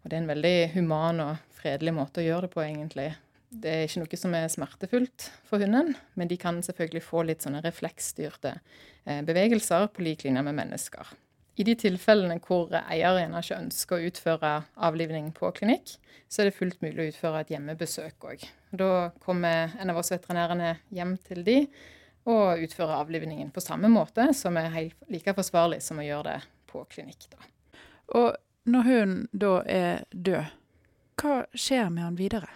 Og 0.01 0.09
det 0.09 0.17
er 0.17 0.23
en 0.23 0.31
veldig 0.31 0.57
human 0.75 1.23
og 1.25 1.59
fredelig 1.61 1.95
måte 1.97 2.23
å 2.23 2.27
gjøre 2.27 2.49
det 2.49 2.55
på, 2.55 2.65
egentlig. 2.65 3.11
Det 3.51 3.71
er 3.71 3.89
ikke 3.89 4.05
noe 4.05 4.19
som 4.21 4.35
er 4.39 4.53
smertefullt 4.53 5.27
for 5.49 5.63
hunden, 5.63 5.95
men 6.15 6.31
de 6.31 6.39
kan 6.41 6.61
selvfølgelig 6.63 7.03
få 7.03 7.25
litt 7.27 7.45
sånne 7.45 7.63
refleksstyrte 7.65 8.55
eh, 8.57 9.21
bevegelser 9.27 9.89
på 9.91 10.05
lik 10.07 10.25
linje 10.25 10.45
med 10.47 10.57
mennesker. 10.57 11.11
I 11.59 11.65
de 11.67 11.75
tilfellene 11.77 12.39
hvor 12.45 12.71
eier 12.79 13.19
gjerne 13.19 13.41
ikke 13.43 13.59
ønsker 13.59 13.97
å 13.97 14.11
utføre 14.11 14.53
avlivning 14.89 15.31
på 15.37 15.51
klinikk, 15.57 15.97
så 16.31 16.43
er 16.43 16.51
det 16.51 16.57
fullt 16.57 16.83
mulig 16.85 17.03
å 17.03 17.09
utføre 17.11 17.43
et 17.43 17.51
hjemmebesøk 17.55 18.29
òg. 18.31 18.45
Da 18.71 19.11
kommer 19.25 19.75
en 19.81 19.91
av 19.91 19.99
oss 19.99 20.13
veterinærene 20.15 20.77
hjem 20.95 21.17
til 21.27 21.43
de 21.47 21.57
og 22.31 22.63
utfører 22.63 23.01
avlivningen 23.01 23.51
på 23.51 23.63
samme 23.65 23.89
måte, 23.91 24.29
som 24.37 24.59
er 24.61 24.73
helt 24.75 25.11
like 25.11 25.35
forsvarlig 25.35 25.81
som 25.83 25.99
å 25.99 26.07
gjøre 26.07 26.37
det 26.37 26.39
på 26.71 26.85
klinikk. 26.93 27.27
Da. 27.33 27.51
Og 28.21 28.37
når 28.71 28.87
hunden 28.87 29.27
da 29.33 29.53
er 29.67 30.05
død, 30.13 30.57
hva 31.21 31.43
skjer 31.53 31.91
med 31.93 32.07
han 32.07 32.19
videre? 32.21 32.49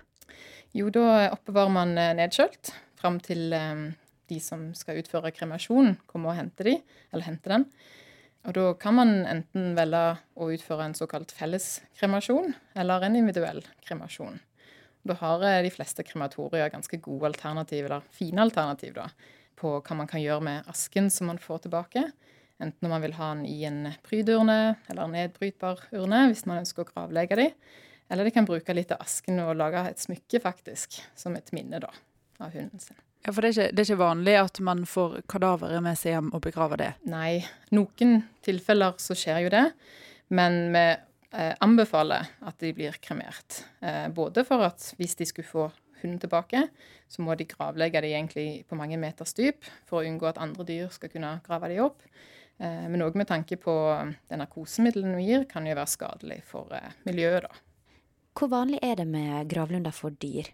Jo, 0.75 0.89
da 0.91 1.31
oppbevarer 1.33 1.73
man 1.75 1.95
nedkjølt 1.95 2.73
fram 2.99 3.19
til 3.23 3.53
um, 3.53 3.91
de 4.31 4.41
som 4.43 4.71
skal 4.77 4.99
utføre 5.03 5.33
kremasjon, 5.35 5.95
kommer 6.11 6.33
og 6.33 6.39
henter 6.41 6.71
de, 6.71 6.79
eller 7.13 7.29
henter 7.29 7.57
den. 7.57 7.67
Og 8.45 8.53
da 8.57 8.65
kan 8.77 8.97
man 8.99 9.13
enten 9.25 9.73
velge 9.77 10.03
å 10.37 10.51
utføre 10.53 10.85
en 10.85 10.97
såkalt 10.97 11.33
felleskremasjon 11.33 12.53
eller 12.77 13.07
en 13.07 13.17
individuell 13.17 13.63
kremasjon. 13.87 14.37
Da 15.05 15.17
har 15.21 15.45
eh, 15.45 15.63
de 15.65 15.73
fleste 15.73 16.05
krematorier 16.05 16.73
ganske 16.73 16.99
gode 17.05 17.31
alternativ, 17.33 17.87
eller 17.87 18.05
fine 18.13 18.45
alternativ, 18.45 18.95
da, 18.97 19.09
på 19.61 19.79
hva 19.79 19.97
man 19.97 20.09
kan 20.11 20.23
gjøre 20.23 20.45
med 20.45 20.69
asken 20.73 21.11
som 21.13 21.29
man 21.33 21.41
får 21.41 21.65
tilbake. 21.67 22.07
Enten 22.63 22.87
om 22.87 22.93
man 22.95 23.03
vil 23.05 23.17
ha 23.19 23.33
den 23.35 23.47
i 23.49 23.65
en 23.69 23.89
prydurne 24.07 24.77
eller 24.93 25.11
nedbrytbar 25.11 25.89
urne 25.97 26.29
hvis 26.31 26.45
man 26.49 26.63
ønsker 26.63 26.85
å 26.85 26.91
gravlegge 26.93 27.41
dem. 27.41 27.57
Eller 28.13 28.29
de 28.29 28.35
kan 28.37 28.47
bruke 28.49 28.77
litt 28.77 28.93
av 28.93 29.03
asken 29.05 29.41
og 29.43 29.57
lage 29.57 29.81
et 29.89 30.01
smykke, 30.01 30.41
faktisk, 30.45 31.01
som 31.17 31.37
et 31.37 31.49
minne 31.57 31.81
da, 31.83 31.91
av 32.45 32.53
hunden 32.53 32.81
sin. 32.81 33.01
Ja, 33.25 33.33
For 33.33 33.41
det 33.41 33.51
er, 33.51 33.55
ikke, 33.55 33.73
det 33.73 33.83
er 33.83 33.89
ikke 33.89 34.03
vanlig 34.03 34.37
at 34.37 34.61
man 34.65 34.85
får 34.89 35.23
kadaveret 35.33 35.81
med 35.85 35.97
seg 35.97 36.17
hjem 36.17 36.33
og 36.37 36.43
begraver 36.45 36.81
det? 36.81 36.91
Nei. 37.09 37.41
Noen 37.73 38.19
tilfeller 38.45 38.99
så 39.01 39.17
skjer 39.17 39.47
jo 39.47 39.53
det. 39.55 39.65
Men 40.35 40.59
vi 40.75 40.85
eh, 40.93 41.55
anbefaler 41.65 42.29
at 42.45 42.61
de 42.61 42.75
blir 42.77 42.97
kremert. 43.05 43.63
Eh, 43.81 44.07
både 44.13 44.45
for 44.45 44.67
at 44.67 44.93
hvis 44.99 45.17
de 45.17 45.29
skulle 45.29 45.49
få 45.49 45.71
hunden 46.03 46.21
tilbake, 46.21 46.67
så 47.09 47.25
må 47.25 47.37
de 47.39 47.49
gravlegge 47.49 48.03
de 48.05 48.13
egentlig 48.13 48.49
på 48.69 48.77
mange 48.77 48.99
meters 49.01 49.33
dyp 49.37 49.65
for 49.89 50.03
å 50.03 50.09
unngå 50.09 50.29
at 50.29 50.41
andre 50.43 50.67
dyr 50.69 50.93
skal 50.93 51.13
kunne 51.13 51.39
grave 51.47 51.71
de 51.73 51.81
opp. 51.85 52.05
Eh, 52.59 52.85
men 52.91 53.03
òg 53.05 53.17
med 53.19 53.29
tanke 53.31 53.59
på 53.61 53.75
det 54.29 54.41
narkosemiddelen 54.41 55.17
vi 55.19 55.31
gir, 55.31 55.47
kan 55.51 55.67
jo 55.67 55.77
være 55.77 55.91
skadelig 55.91 56.43
for 56.49 56.73
eh, 56.77 56.93
miljøet. 57.09 57.49
da. 57.49 57.65
Hvor 58.35 58.51
vanlig 58.51 58.81
er 58.83 58.99
det 59.01 59.09
med 59.09 59.49
gravlunder 59.51 59.95
for 59.95 60.15
dyr? 60.21 60.51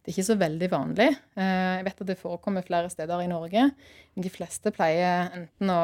Det 0.00 0.10
er 0.10 0.16
ikke 0.16 0.30
så 0.30 0.38
veldig 0.40 0.68
vanlig. 0.72 1.08
Eh, 1.36 1.70
jeg 1.78 1.86
vet 1.86 2.02
at 2.04 2.08
det 2.08 2.18
forekommer 2.20 2.64
flere 2.64 2.90
steder 2.92 3.20
i 3.20 3.28
Norge. 3.30 3.66
Men 4.14 4.24
de 4.24 4.32
fleste 4.32 4.72
pleier 4.72 5.28
enten 5.36 5.72
å 5.74 5.82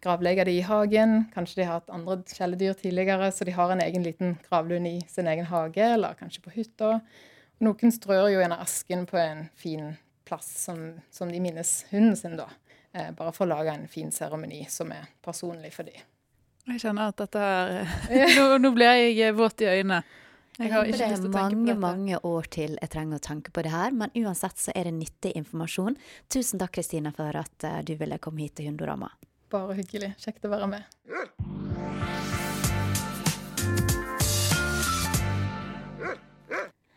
gravlegge 0.00 0.46
det 0.48 0.54
i 0.56 0.62
hagen, 0.64 1.26
kanskje 1.34 1.60
de 1.60 1.66
har 1.68 1.80
hatt 1.80 1.92
andre 1.92 2.20
kjæledyr 2.30 2.78
tidligere, 2.78 3.28
så 3.34 3.44
de 3.44 3.52
har 3.52 3.72
en 3.72 3.82
egen 3.84 4.06
liten 4.06 4.38
gravlund 4.46 4.88
i 4.88 4.96
sin 5.10 5.28
egen 5.28 5.50
hage, 5.50 5.82
eller 5.96 6.16
kanskje 6.16 6.44
på 6.46 6.54
hytta. 6.54 6.94
Noen 7.60 7.92
strør 7.92 8.30
jo 8.32 8.38
gjerne 8.40 8.62
asken 8.62 9.04
på 9.10 9.18
en 9.20 9.44
fin 9.60 9.90
plass 10.24 10.48
som, 10.64 10.86
som 11.12 11.28
de 11.28 11.42
minnes 11.42 11.74
hunden 11.90 12.16
sin, 12.16 12.38
da. 12.40 12.48
Eh, 12.94 13.10
bare 13.16 13.34
for 13.36 13.44
å 13.44 13.52
lage 13.52 13.74
en 13.74 13.86
fin 13.90 14.08
seremoni 14.14 14.64
som 14.72 14.90
er 14.94 15.10
personlig 15.24 15.74
for 15.74 15.90
dem. 15.90 16.00
Jeg 16.70 16.82
kjenner 16.82 17.10
at 17.10 17.20
dette 17.20 17.44
her 17.44 18.32
nå, 18.38 18.46
nå 18.62 18.72
blir 18.76 18.96
jeg 19.10 19.36
våt 19.36 19.64
i 19.64 19.70
øynene. 19.70 20.00
Jeg 20.60 20.74
har 20.74 20.84
ikke 20.84 21.08
lyst 21.08 21.24
til 21.24 21.30
å 21.30 21.32
tenke 21.32 21.32
på 21.32 21.40
dette. 21.40 21.64
Det 21.64 21.72
er 21.72 21.80
mange, 21.80 21.86
mange 21.86 22.20
år 22.28 22.48
til 22.52 22.76
jeg 22.76 22.92
trenger 22.92 23.20
å 23.20 23.24
tenke 23.24 23.54
på 23.56 23.64
det 23.64 23.72
her, 23.72 23.96
men 23.96 24.12
uansett 24.20 24.60
så 24.60 24.74
er 24.76 24.90
det 24.90 24.94
nyttig 24.98 25.32
informasjon. 25.40 25.96
Tusen 26.28 26.60
takk, 26.60 26.74
Kristina, 26.76 27.14
for 27.16 27.40
at 27.40 27.64
uh, 27.64 27.80
du 27.86 27.94
ville 28.00 28.20
komme 28.20 28.44
hit 28.44 28.58
til 28.60 28.68
Hundorama. 28.68 29.08
Bare 29.50 29.80
hyggelig. 29.80 30.12
Kjekt 30.20 30.44
å 30.44 30.52
være 30.52 30.68
med. 30.76 32.19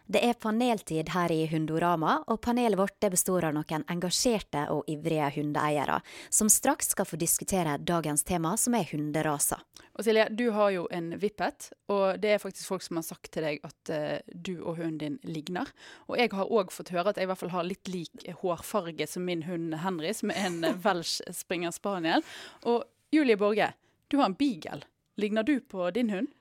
Det 0.06 0.20
er 0.20 0.34
paneltid 0.36 1.08
her 1.13 1.32
i 1.32 1.46
Hundorama, 1.48 2.18
og 2.28 2.42
panelet 2.44 2.76
vårt 2.76 3.06
består 3.12 3.46
av 3.48 3.54
noen 3.56 3.86
engasjerte 3.88 4.66
og 4.74 4.84
ivrige 4.92 5.30
hundeeiere, 5.38 6.02
som 6.28 6.50
straks 6.52 6.92
skal 6.92 7.08
få 7.08 7.16
diskutere 7.22 7.78
dagens 7.80 8.26
tema, 8.28 8.52
som 8.60 8.76
er 8.76 8.89
hunderaser. 8.92 9.63
Og 9.96 10.04
Silje, 10.04 10.26
du 10.36 10.50
har 10.52 10.74
jo 10.76 10.84
en 10.92 11.13
vippet, 11.22 11.70
og 11.88 12.20
det 12.20 12.34
er 12.34 12.44
faktisk 12.44 12.74
folk 12.74 12.84
som 12.84 13.00
har 13.00 13.08
sagt 13.08 13.32
til 13.32 13.48
deg 13.48 13.63
at 13.63 13.94
uh, 13.96 14.20
du 14.28 14.58
og 14.58 14.82
hunden 14.82 15.00
din 15.00 15.18
ligner. 15.24 15.72
Og 16.12 16.20
jeg 16.20 16.34
har 16.36 16.52
òg 16.52 16.76
fått 16.76 16.92
høre 16.92 17.13
at 17.13 17.22
jeg 17.22 17.30
i 17.30 17.32
hvert 17.32 17.39
fall 17.39 17.56
har 17.56 17.68
litt 17.68 17.88
lik 17.88 18.28
hårfarge 18.44 19.08
som 19.08 19.24
min 19.30 19.48
hund 19.48 19.80
Henry, 19.86 20.12
som 20.12 20.36
er 20.36 20.50
en 20.50 20.62
Welsh 20.84 21.24
springer 21.32 21.72
spaniel. 21.72 22.28
Og 22.68 22.84
Julie 23.16 23.39
Borge, 23.39 23.72
du 24.12 24.20
har 24.20 24.28
en 24.28 24.36
beagle. 24.36 24.84
Ligner 25.16 25.48
du 25.48 25.62
på 25.62 25.88
din 25.96 26.12
hund? 26.12 26.34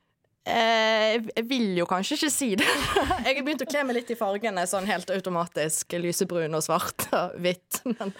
Eh, 0.42 1.20
jeg 1.36 1.44
vil 1.46 1.76
jo 1.78 1.86
kanskje 1.86 2.18
ikke 2.18 2.32
si 2.34 2.48
det. 2.58 2.66
jeg 3.26 3.36
har 3.36 3.44
begynt 3.46 3.62
å 3.62 3.68
kle 3.68 3.84
meg 3.86 4.00
litt 4.00 4.10
i 4.10 4.18
fargene 4.18 4.64
sånn 4.66 4.88
helt 4.90 5.12
automatisk. 5.14 5.94
Lysebrun 6.02 6.58
og 6.58 6.64
svart 6.66 7.06
og 7.10 7.36
hvitt. 7.42 7.82
Men 7.94 8.14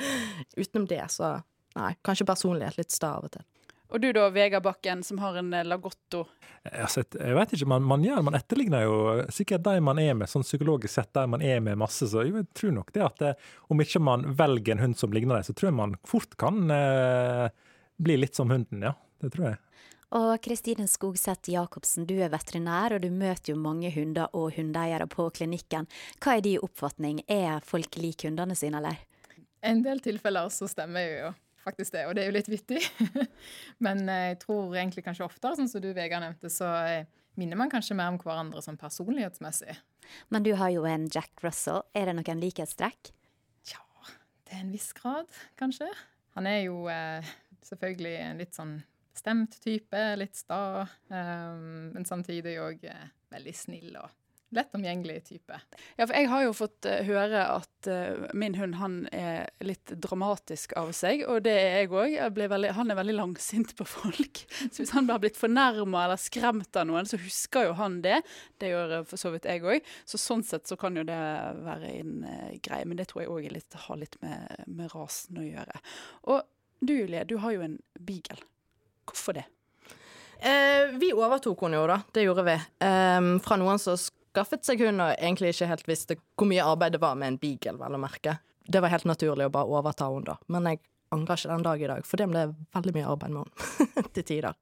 utenom 0.56 0.86
det, 0.90 1.02
så 1.14 1.34
nei. 1.78 1.94
Kanskje 2.04 2.28
personlighet 2.28 2.78
litt 2.78 2.94
sta 2.94 3.16
av 3.18 3.26
og 3.26 3.34
til. 3.34 3.48
Og 3.92 4.00
du 4.00 4.08
da, 4.16 4.30
Vegard 4.32 4.64
Bakken, 4.64 5.02
som 5.04 5.18
har 5.20 5.36
en 5.36 5.50
lagotto? 5.68 6.22
Altså, 6.64 7.02
jeg 7.12 7.34
vet 7.36 7.50
ikke, 7.52 7.68
man, 7.68 7.84
man, 7.84 8.04
gjør, 8.06 8.22
man 8.24 8.38
etterligner 8.38 8.86
jo 8.86 8.94
sikkert 9.34 9.66
de 9.66 9.82
man 9.84 9.98
er 10.00 10.14
med, 10.16 10.30
sånn 10.32 10.46
psykologisk 10.46 10.94
sett, 10.94 11.10
de 11.12 11.26
man 11.28 11.44
er 11.44 11.60
med 11.60 11.76
masse. 11.82 12.08
Så 12.08 12.22
jeg 12.24 12.46
tror 12.56 12.72
nok 12.78 12.94
det 12.94 13.02
at 13.04 13.20
det, 13.20 13.32
om 13.68 13.82
ikke 13.84 14.00
man 14.00 14.24
velger 14.38 14.78
en 14.78 14.84
hund 14.86 14.96
som 14.96 15.12
ligner 15.12 15.36
deg, 15.36 15.50
så 15.50 15.56
tror 15.58 15.68
jeg 15.68 15.76
man 15.82 15.98
fort 16.08 16.38
kan 16.40 16.72
eh, 16.72 17.50
bli 18.00 18.16
litt 18.22 18.38
som 18.38 18.54
hunden, 18.54 18.86
ja. 18.88 18.94
Det 19.22 19.28
tror 19.34 19.50
jeg. 19.50 19.60
Og 20.12 20.34
Kristine 20.44 20.84
Skogseth 20.90 21.48
Jacobsen, 21.48 22.04
du 22.04 22.18
er 22.20 22.28
veterinær, 22.32 22.92
og 22.92 23.00
du 23.00 23.08
møter 23.08 23.54
jo 23.54 23.60
mange 23.60 23.88
hunder 23.94 24.28
og 24.36 24.50
hundeeiere 24.58 25.06
på 25.08 25.30
klinikken. 25.32 25.88
Hva 26.20 26.36
er 26.36 26.44
din 26.44 26.60
oppfatning, 26.60 27.22
er 27.32 27.64
folk 27.64 27.96
lik 27.96 28.26
hundene 28.26 28.56
sine, 28.58 28.82
eller? 28.82 29.00
En 29.64 29.80
del 29.80 30.02
tilfeller 30.04 30.52
så 30.52 30.68
stemmer 30.68 31.06
jo 31.06 31.32
faktisk 31.62 31.94
det, 31.94 32.04
og 32.10 32.18
det 32.18 32.26
er 32.26 32.28
jo 32.28 32.36
litt 32.36 32.52
vittig. 32.52 32.82
Men 33.86 34.04
jeg 34.04 34.36
tror 34.44 34.76
egentlig 34.76 35.06
kanskje 35.06 35.24
oftere, 35.30 35.56
sånn 35.56 35.72
som 35.72 35.80
du 35.80 35.88
Vegard 35.96 36.26
nevnte, 36.26 36.52
så 36.52 36.68
minner 37.40 37.56
man 37.56 37.72
kanskje 37.72 37.96
mer 37.96 38.12
om 38.12 38.20
hverandre 38.20 38.60
sånn 38.60 38.80
personlighetsmessig. 38.80 39.78
Men 40.28 40.44
du 40.44 40.52
har 40.60 40.74
jo 40.74 40.84
en 40.84 41.08
Jack 41.08 41.40
Russell. 41.40 41.86
Er 41.96 42.10
det 42.10 42.18
noen 42.20 42.44
likhetstrekk? 42.44 43.14
Ja, 43.72 43.80
til 44.44 44.60
en 44.60 44.76
viss 44.76 44.92
grad, 44.98 45.30
kanskje. 45.56 45.88
Han 46.36 46.48
er 46.50 46.66
jo 46.66 46.82
eh, 46.92 47.32
selvfølgelig 47.64 48.16
en 48.26 48.42
litt 48.44 48.58
sånn 48.58 48.80
bestemt 49.12 49.60
type, 49.62 50.00
litt 50.16 50.36
sta, 50.36 50.88
um, 51.12 51.92
men 51.92 52.08
samtidig 52.08 52.58
òg 52.62 52.82
uh, 52.88 53.06
veldig 53.32 53.54
snill 53.56 53.94
og 54.00 54.10
lett 54.52 54.74
omgjengelig 54.76 55.22
type. 55.24 55.56
Ja, 55.96 56.04
for 56.04 56.12
jeg 56.12 56.28
har 56.28 56.42
jo 56.44 56.52
fått 56.56 56.88
uh, 56.88 56.98
høre 57.06 57.44
at 57.54 57.88
uh, 57.88 58.26
min 58.36 58.56
hund 58.58 58.76
han 58.80 58.98
er 59.12 59.48
litt 59.64 59.94
dramatisk 60.04 60.74
av 60.80 60.92
seg, 60.96 61.24
og 61.24 61.44
det 61.46 61.54
er 61.56 61.78
jeg 61.82 61.92
òg. 61.92 62.18
Han 62.76 62.92
er 62.92 63.00
veldig 63.00 63.16
langsint 63.16 63.74
på 63.78 63.86
folk. 63.88 64.42
Så 64.68 64.82
hvis 64.82 64.94
han 64.96 65.08
har 65.12 65.22
blitt 65.22 65.40
fornærma 65.40 66.06
eller 66.06 66.20
skremt 66.20 66.76
av 66.76 66.88
noen, 66.88 67.08
så 67.08 67.20
husker 67.20 67.70
jo 67.70 67.76
han 67.80 68.00
det. 68.04 68.20
Det 68.60 68.72
gjør 68.72 68.98
for 69.08 69.20
så 69.20 69.32
vidt 69.32 69.48
jeg 69.48 69.64
òg. 69.64 69.92
Så 70.08 70.20
sånn 70.20 70.44
sett 70.46 70.68
så 70.68 70.76
kan 70.80 70.96
jo 70.96 71.04
det 71.08 71.20
være 71.64 71.92
en 72.00 72.16
greie, 72.64 72.88
men 72.88 73.00
det 73.00 73.08
tror 73.12 73.24
jeg 73.24 73.32
òg 73.32 73.48
har 73.86 74.00
litt 74.00 74.20
med, 74.24 74.64
med 74.68 74.92
rasen 74.92 75.40
å 75.40 75.48
gjøre. 75.48 75.84
Og 76.32 76.42
du 76.82 76.96
Julie, 76.96 77.24
du 77.24 77.36
har 77.38 77.54
jo 77.54 77.62
en 77.62 77.78
beagle. 78.00 78.42
Hvorfor 79.08 79.38
det? 79.38 79.44
Eh, 80.42 80.90
vi 80.98 81.12
overtok 81.14 81.66
henne 81.66 81.78
jo, 81.78 81.86
da. 81.90 82.00
Det 82.12 82.24
gjorde 82.26 82.46
vi. 82.48 82.56
Eh, 82.86 83.20
fra 83.44 83.58
noen 83.60 83.78
som 83.82 83.98
skaffet 83.98 84.64
seg 84.66 84.80
hund 84.86 85.02
og 85.04 85.12
egentlig 85.18 85.52
ikke 85.52 85.68
helt 85.70 85.88
visste 85.88 86.16
hvor 86.38 86.48
mye 86.50 86.64
arbeid 86.64 86.96
det 86.96 87.02
var 87.02 87.18
med 87.20 87.34
en 87.34 87.40
beagle, 87.42 87.76
vel 87.80 87.98
å 87.98 88.00
merke. 88.00 88.38
Det 88.62 88.80
var 88.82 88.92
helt 88.94 89.06
naturlig 89.10 89.48
å 89.48 89.54
bare 89.54 89.70
overta 89.78 90.08
henne 90.10 90.32
da. 90.32 90.38
Men 90.52 90.70
jeg 90.70 90.82
angrer 91.12 91.38
ikke 91.38 91.52
den 91.52 91.66
dag 91.66 91.82
i 91.82 91.90
dag, 91.90 92.06
for 92.08 92.22
det 92.22 92.28
ble 92.32 92.44
veldig 92.74 92.94
mye 92.96 93.10
arbeid 93.14 93.34
med 93.36 93.44
henne 93.44 94.06
til 94.16 94.26
tider. 94.30 94.56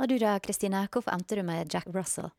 Og 0.00 0.08
du 0.08 0.16
da, 0.20 0.36
Kristine, 0.44 0.86
hvorfor 0.92 1.12
endte 1.14 1.36
du 1.38 1.44
med 1.46 1.72
Jack 1.72 1.88
Russell? 1.92 2.30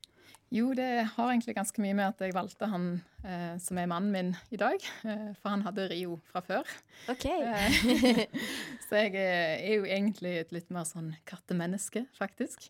Jo, 0.52 0.74
det 0.76 1.08
har 1.14 1.30
egentlig 1.32 1.54
ganske 1.56 1.80
mye 1.80 1.96
med 1.96 2.10
at 2.10 2.22
jeg 2.26 2.34
valgte 2.36 2.68
han 2.68 2.88
eh, 3.24 3.54
som 3.64 3.78
er 3.80 3.88
mannen 3.88 4.12
min 4.12 4.32
i 4.52 4.58
dag. 4.60 4.84
Eh, 5.08 5.30
for 5.40 5.54
han 5.54 5.64
hadde 5.64 5.86
Rio 5.88 6.18
fra 6.28 6.42
før. 6.44 6.74
Ok. 7.12 7.24
Eh, 7.32 8.26
så 8.90 9.06
jeg 9.06 9.16
er 9.16 9.78
jo 9.78 9.88
egentlig 9.88 10.34
et 10.42 10.52
litt 10.52 10.68
mer 10.76 10.84
sånn 10.90 11.14
kattemenneske, 11.30 12.04
faktisk. 12.20 12.68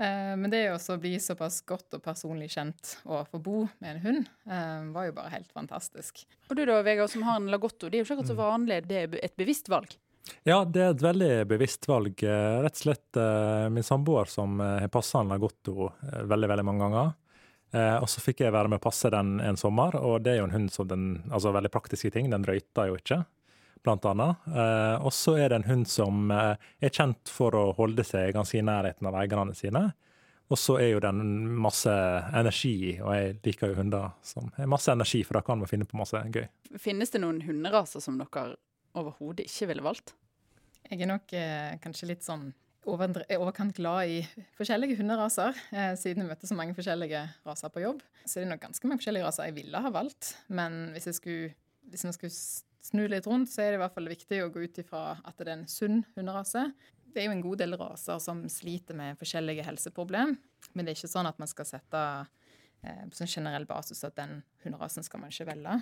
Eh, 0.00 0.32
men 0.40 0.48
det 0.48 0.62
å 0.72 0.96
bli 1.02 1.16
såpass 1.20 1.60
godt 1.68 1.98
og 1.98 2.04
personlig 2.06 2.52
kjent 2.56 2.96
og 3.04 3.28
få 3.28 3.42
bo 3.44 3.58
med 3.82 3.90
en 3.90 4.02
hund, 4.06 4.32
eh, 4.48 4.88
var 4.96 5.10
jo 5.10 5.16
bare 5.20 5.34
helt 5.36 5.52
fantastisk. 5.52 6.24
Og 6.48 6.56
du 6.56 6.64
da, 6.64 6.80
Vegard, 6.86 7.12
som 7.12 7.28
har 7.28 7.42
en 7.42 7.52
lagotto. 7.52 7.90
Det 7.90 7.98
er 7.98 8.06
jo 8.06 8.08
ikke 8.08 8.22
akkurat 8.22 8.32
så 8.32 8.40
vanlig. 8.40 8.80
Det 8.88 9.02
er 9.04 9.20
et 9.20 9.36
bevisst 9.36 9.68
valg? 9.68 9.98
Ja, 10.48 10.62
det 10.64 10.82
er 10.82 10.92
et 10.94 11.04
veldig 11.04 11.32
bevisst 11.50 11.88
valg. 11.88 12.22
Eh, 12.22 12.58
rett 12.64 12.76
og 12.76 12.82
slett 12.82 13.20
min 13.72 13.86
samboer 13.86 14.30
som 14.30 14.60
har 14.60 14.88
passa 14.92 15.22
gått 15.22 15.30
Lagotto 15.32 15.90
veldig 16.02 16.48
veldig 16.48 16.66
mange 16.66 16.84
ganger. 16.84 17.16
og 18.00 18.08
så 18.08 18.22
fikk 18.24 18.40
jeg 18.40 18.52
være 18.52 18.68
med 18.72 18.80
å 18.80 18.84
passe 18.86 19.10
den 19.12 19.40
en 19.44 19.56
sommer, 19.60 19.96
og 20.00 20.22
det 20.24 20.32
er 20.32 20.38
jo 20.38 20.46
en 20.46 20.54
hund 20.54 20.70
som 20.72 20.88
den 20.88 21.22
Altså 21.30 21.52
veldig 21.52 21.70
praktiske 21.70 22.10
ting. 22.10 22.30
Den 22.30 22.46
røyter 22.48 22.88
jo 22.88 22.96
ikke, 22.96 23.24
blant 23.84 24.04
annet. 24.08 24.36
og 25.04 25.12
så 25.12 25.36
er 25.36 25.48
det 25.48 25.56
en 25.56 25.68
hund 25.68 25.88
som 25.88 26.30
er 26.30 26.90
kjent 26.90 27.28
for 27.28 27.54
å 27.54 27.72
holde 27.76 28.04
seg 28.04 28.32
ganske 28.34 28.58
i 28.58 28.64
nærheten 28.64 29.06
av 29.06 29.20
eierne 29.20 29.54
sine. 29.54 29.92
Og 30.48 30.58
så 30.58 30.78
er 30.80 30.94
jo 30.94 31.00
den 31.04 31.20
masse 31.60 31.92
energi, 32.36 32.96
og 33.02 33.12
jeg 33.12 33.34
liker 33.44 33.72
jo 33.72 33.82
hunder 33.82 34.14
som 34.24 34.48
har 34.56 34.70
masse 34.70 34.88
energi, 34.92 35.20
for 35.26 35.36
da 35.36 35.42
kan 35.44 35.60
man 35.60 35.68
finne 35.68 35.84
på 35.88 35.98
masse 36.00 36.22
gøy. 36.32 36.46
Finnes 36.80 37.12
det 37.12 37.20
noen 37.20 37.42
hunderaser 37.44 38.00
som 38.00 38.16
dere 38.20 38.56
overhodet 38.96 39.48
ikke 39.48 39.68
ville 39.72 39.84
valgt? 39.84 40.14
Jeg 40.88 41.02
er 41.04 41.10
nok 41.10 41.32
eh, 41.36 41.76
kanskje 41.82 42.08
litt 42.12 42.24
sånn 42.24 42.48
overkant 42.88 43.76
glad 43.76 44.08
i 44.08 44.20
forskjellige 44.56 44.96
hunderaser, 45.00 45.56
eh, 45.72 45.92
siden 45.98 46.24
jeg 46.24 46.30
møtte 46.30 46.48
så 46.48 46.56
mange 46.56 46.76
forskjellige 46.76 47.20
raser 47.44 47.72
på 47.74 47.82
jobb. 47.82 48.00
Så 48.24 48.38
det 48.38 48.46
er 48.46 48.52
nok 48.54 48.62
ganske 48.64 48.88
mange 48.88 49.02
forskjellige 49.02 49.26
raser 49.26 49.48
jeg 49.50 49.58
ville 49.58 49.82
ha 49.84 49.92
valgt. 49.92 50.36
Men 50.48 50.94
hvis 50.94 51.10
jeg 51.10 51.18
skulle, 51.18 51.50
hvis 51.90 52.06
jeg 52.06 52.16
skulle 52.16 52.38
snu 52.88 53.04
litt 53.10 53.26
rundt, 53.28 53.50
så 53.52 53.64
er 53.64 53.72
det 53.72 53.80
i 53.80 53.82
hvert 53.82 53.96
fall 53.96 54.08
viktig 54.08 54.40
å 54.44 54.50
gå 54.54 54.64
ut 54.64 54.80
ifra 54.80 55.02
at 55.18 55.36
det 55.36 55.48
er 55.48 55.56
en 55.58 55.68
sunn 55.68 56.02
hunderase. 56.16 56.68
Det 57.12 57.22
er 57.22 57.28
jo 57.28 57.36
en 57.36 57.44
god 57.44 57.62
del 57.62 57.76
raser 57.80 58.20
som 58.22 58.44
sliter 58.52 58.96
med 58.96 59.18
forskjellige 59.20 59.66
helseproblem, 59.66 60.36
men 60.72 60.84
det 60.84 60.92
er 60.92 61.00
ikke 61.00 61.10
sånn 61.10 61.28
at 61.28 61.40
man 61.40 61.50
skal 61.50 61.68
sette 61.68 62.02
eh, 62.84 63.04
på 63.08 63.18
sånn 63.18 63.32
generell 63.32 63.66
basis 63.68 64.04
at 64.06 64.16
den 64.16 64.40
hunderasen 64.64 65.04
skal 65.06 65.24
man 65.24 65.34
ikke 65.34 65.50
velge. 65.50 65.80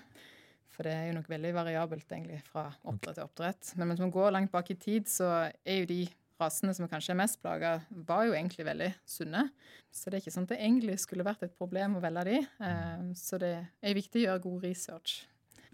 For 0.75 0.87
det 0.87 0.93
er 0.93 1.09
jo 1.09 1.17
nok 1.17 1.29
veldig 1.31 1.53
variabelt 1.57 2.11
egentlig 2.13 2.43
fra 2.47 2.69
oppdrett 2.85 3.19
til 3.19 3.25
oppdrett. 3.25 3.73
Men 3.79 3.93
hvis 3.93 4.03
man 4.03 4.15
går 4.15 4.35
langt 4.35 4.53
bak 4.53 4.71
i 4.73 4.79
tid, 4.81 5.09
så 5.11 5.31
er 5.49 5.83
jo 5.83 5.91
de 5.91 6.01
rasene 6.41 6.75
som 6.77 6.89
kanskje 6.91 7.15
er 7.15 7.21
mest 7.23 7.41
plaga, 7.41 7.79
var 8.09 8.27
jo 8.29 8.35
egentlig 8.37 8.67
veldig 8.69 8.91
sunne. 9.09 9.47
Så 9.95 10.11
det 10.11 10.19
er 10.19 10.25
ikke 10.25 10.35
sånn 10.35 10.49
at 10.49 10.53
det 10.53 10.61
egentlig 10.61 10.99
skulle 11.01 11.25
vært 11.27 11.47
et 11.47 11.57
problem 11.57 11.97
å 11.97 12.03
velge 12.05 12.27
de. 12.29 12.43
Eh, 12.69 13.07
så 13.17 13.41
det 13.41 13.55
er 13.57 13.97
viktig 13.97 14.23
å 14.23 14.27
gjøre 14.27 14.45
god 14.45 14.69
research. 14.69 15.23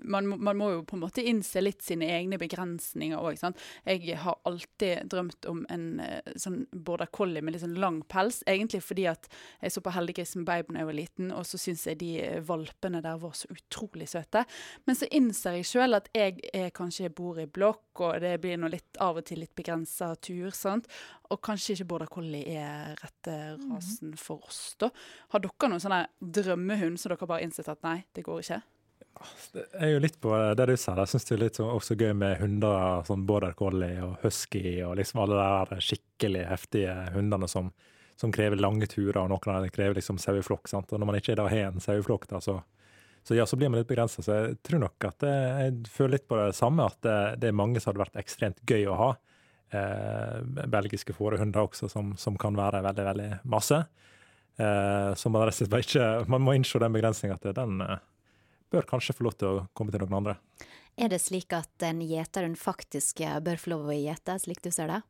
Man, 0.04 0.28
man, 0.42 0.58
må 0.58 0.70
jo 0.72 0.82
på 0.88 0.96
en 0.96 1.02
måte 1.04 1.24
innse 1.26 1.62
litt 1.62 1.82
sine 1.84 2.08
egne 2.14 2.38
begrensninger 2.40 3.20
òg. 3.20 3.40
Jeg 3.86 4.18
har 4.22 4.38
alltid 4.48 5.08
drømt 5.12 5.48
om 5.50 5.62
en 5.72 5.86
eh, 6.02 6.32
sånn 6.40 6.62
border 6.72 7.10
collie 7.14 7.42
med 7.42 7.54
litt 7.54 7.64
sånn 7.64 7.78
lang 7.82 8.02
pels. 8.10 8.42
Egentlig 8.48 8.82
fordi 8.84 9.06
at 9.10 9.28
jeg 9.62 9.74
så 9.74 9.82
på 9.84 9.94
Heldiggrisen 9.94 10.46
Babe 10.48 10.72
da 10.72 10.82
jeg 10.82 10.90
var 10.90 10.98
liten, 10.98 11.32
og 11.34 11.46
så 11.48 11.60
syns 11.60 11.86
jeg 11.88 12.00
de 12.02 12.12
valpene 12.46 13.02
der 13.04 13.20
var 13.22 13.36
så 13.38 13.50
utrolig 13.52 14.08
søte. 14.10 14.44
Men 14.86 14.98
så 14.98 15.08
innser 15.14 15.58
jeg 15.58 15.70
sjøl 15.72 15.98
at 15.98 16.10
jeg 16.16 16.38
er, 16.52 16.70
kanskje 16.74 17.12
bor 17.12 17.40
i 17.40 17.46
blokk, 17.46 18.00
og 18.00 18.20
det 18.24 18.36
blir 18.42 18.60
noe 18.60 18.72
litt 18.72 19.00
av 19.02 19.20
og 19.20 19.26
til 19.28 19.42
litt 19.42 19.54
begrensa 19.58 20.14
tur. 20.16 20.50
sant? 20.56 20.88
Og 21.32 21.40
kanskje 21.44 21.76
ikke 21.76 21.88
border 21.94 22.12
collie 22.12 22.58
er 22.58 22.96
rette 23.00 23.36
rasen 23.62 24.16
for 24.20 24.44
oss, 24.48 24.74
da. 24.80 24.90
Har 25.32 25.42
dere 25.44 25.70
noen 25.70 25.82
sånne 25.82 26.04
drømmehund 26.20 27.00
som 27.00 27.12
dere 27.12 27.28
bare 27.28 27.46
innsett 27.46 27.70
at 27.72 27.82
nei, 27.86 28.02
det 28.12 28.26
går 28.26 28.44
ikke? 28.44 28.62
Det 29.52 29.64
er 29.78 29.92
jo 29.92 30.02
litt 30.02 30.18
på 30.22 30.32
det 30.56 30.66
du 30.68 30.74
sa. 30.80 30.94
Jeg 31.02 31.10
syns 31.12 31.26
det 31.28 31.34
er 31.36 31.42
litt 31.44 31.58
så, 31.58 31.68
også 31.70 31.96
gøy 31.98 32.12
med 32.16 32.38
hunder, 32.40 33.02
sånn 33.06 33.24
border 33.28 33.54
collie 33.58 34.00
og 34.04 34.22
husky 34.24 34.80
og 34.86 34.96
liksom 35.00 35.22
alle 35.24 35.48
de 35.70 35.80
skikkelig 35.84 36.44
heftige 36.48 36.94
hundene 37.14 37.48
som, 37.50 37.68
som, 38.18 38.32
krever 38.34 38.60
lange 38.60 38.88
turer, 38.90 39.20
og 39.22 39.30
noen 39.32 39.56
av 39.56 39.66
dem 39.66 39.74
krever 39.74 39.98
liksom 40.00 40.20
saueflokk. 40.22 40.70
Og 40.78 40.94
når 40.96 41.10
man 41.10 41.18
ikke 41.20 41.36
da 41.38 41.48
har 41.52 41.68
en 41.68 41.84
saueflokk, 41.84 42.28
så, 42.44 42.58
så, 43.22 43.36
ja, 43.36 43.46
så 43.46 43.58
blir 43.60 43.72
man 43.72 43.82
litt 43.82 43.90
begrensa. 43.90 44.24
Så 44.24 44.38
jeg 44.38 44.60
tror 44.66 44.86
nok 44.86 45.08
at 45.10 45.18
det, 45.24 45.34
jeg 45.66 45.92
føler 45.98 46.16
litt 46.16 46.30
på 46.30 46.40
det 46.40 46.54
samme, 46.58 46.88
at 46.88 47.02
det, 47.04 47.18
det, 47.42 47.52
er 47.52 47.60
mange 47.60 47.82
som 47.82 47.92
hadde 47.92 48.04
vært 48.06 48.22
ekstremt 48.24 48.64
gøy 48.68 48.88
å 48.88 48.98
ha. 48.98 49.10
Eh, 49.72 50.38
belgiske 50.68 51.14
fårehunder 51.16 51.68
også, 51.68 51.88
som, 51.92 52.16
som, 52.20 52.36
kan 52.40 52.56
være 52.56 52.82
veldig, 52.84 53.04
veldig 53.10 53.28
masse. 53.52 53.84
Eh, 54.56 55.12
så 55.16 55.32
man, 55.32 55.52
ikke, 55.52 56.08
man 56.28 56.44
må 56.44 56.56
innse 56.56 56.80
den 56.80 56.96
begrensninga 56.96 57.38
at 57.38 57.52
den 57.56 57.80
eh, 57.84 58.00
bør 58.72 58.88
kanskje 58.88 59.16
få 59.18 59.28
lov 59.28 59.38
til 59.38 59.48
å 59.48 59.64
komme 59.76 59.94
til 59.94 60.02
noen 60.04 60.18
andre. 60.22 60.36
Er 60.96 61.08
det 61.12 61.22
slik 61.24 61.54
at 61.56 61.86
en 61.86 62.02
gjeterhund 62.04 62.58
faktisk 62.60 63.22
bør 63.44 63.60
få 63.60 63.72
lov 63.72 63.88
å 63.92 63.96
gjete, 63.96 64.36
slik 64.42 64.60
du 64.64 64.70
ser 64.74 64.92
det? 64.92 65.00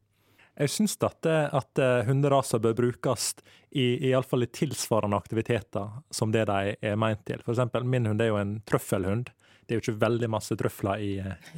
Jeg 0.61 0.69
syns 0.69 0.99
at, 1.01 1.27
at 1.27 1.81
hunderaser 2.05 2.61
bør 2.61 2.75
brukes 2.77 3.31
i, 3.71 3.81
i, 3.81 4.11
i, 4.13 4.23
fall 4.29 4.45
i 4.45 4.51
tilsvarende 4.53 5.17
aktiviteter 5.17 6.03
som 6.13 6.35
det 6.35 6.45
de 6.51 6.75
er 6.77 6.99
meint 7.01 7.25
til. 7.25 7.41
Eksempel, 7.49 7.87
min 7.89 8.11
hund 8.11 8.21
er 8.21 8.29
jo 8.29 8.37
en 8.37 8.59
trøffelhund. 8.69 9.33
Det 9.73 9.79
er 9.79 9.81
jo 9.81 9.85
ikke 9.87 10.03
veldig 10.03 10.29
masse 10.29 10.57
trøfler 10.61 11.01
i, 11.01 11.13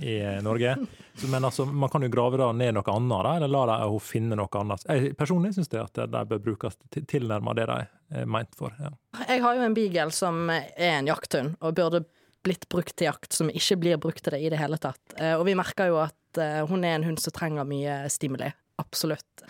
i 0.06 0.12
Norge. 0.46 0.76
Så, 1.18 1.26
men 1.32 1.42
altså, 1.44 1.66
man 1.66 1.90
kan 1.90 2.06
jo 2.06 2.10
grave 2.14 2.38
da 2.38 2.52
ned 2.54 2.76
noe 2.76 2.94
annet, 2.94 3.26
da, 3.26 3.32
eller 3.40 3.50
la 3.50 3.78
henne 3.80 3.98
finne 4.06 4.38
noe 4.38 4.60
annet. 4.60 4.86
Jeg 4.86 5.16
personlig 5.18 5.50
syns 5.56 5.72
at 5.80 5.98
de 5.98 6.20
bør 6.30 6.42
brukes 6.44 6.78
tilnærmet 7.10 7.58
det 7.58 7.66
de 7.72 7.78
er 8.22 8.30
meint 8.30 8.54
for. 8.54 8.76
Ja. 8.78 8.92
Jeg 9.26 9.42
har 9.42 9.58
jo 9.58 9.66
en 9.66 9.74
beagle 9.74 10.14
som 10.14 10.46
er 10.54 10.70
en 10.92 11.10
jakthund, 11.10 11.56
og 11.58 11.74
burde 11.74 12.04
blitt 12.44 12.68
brukt 12.70 12.94
til 12.94 13.08
jakt, 13.08 13.32
som 13.34 13.50
ikke 13.50 13.80
blir 13.82 13.98
brukt 13.98 14.22
til 14.22 14.36
det 14.36 14.44
i 14.44 14.50
det 14.52 14.60
hele 14.60 14.78
tatt. 14.78 15.02
Eh, 15.18 15.34
og 15.34 15.46
vi 15.48 15.56
merker 15.58 15.90
jo 15.90 15.98
at 16.04 16.38
eh, 16.38 16.60
hun 16.68 16.86
er 16.86 16.98
en 16.98 17.08
hund 17.08 17.22
som 17.22 17.34
trenger 17.34 17.66
mye 17.66 18.04
stimuli. 18.12 18.52
Absolutt. 18.78 19.44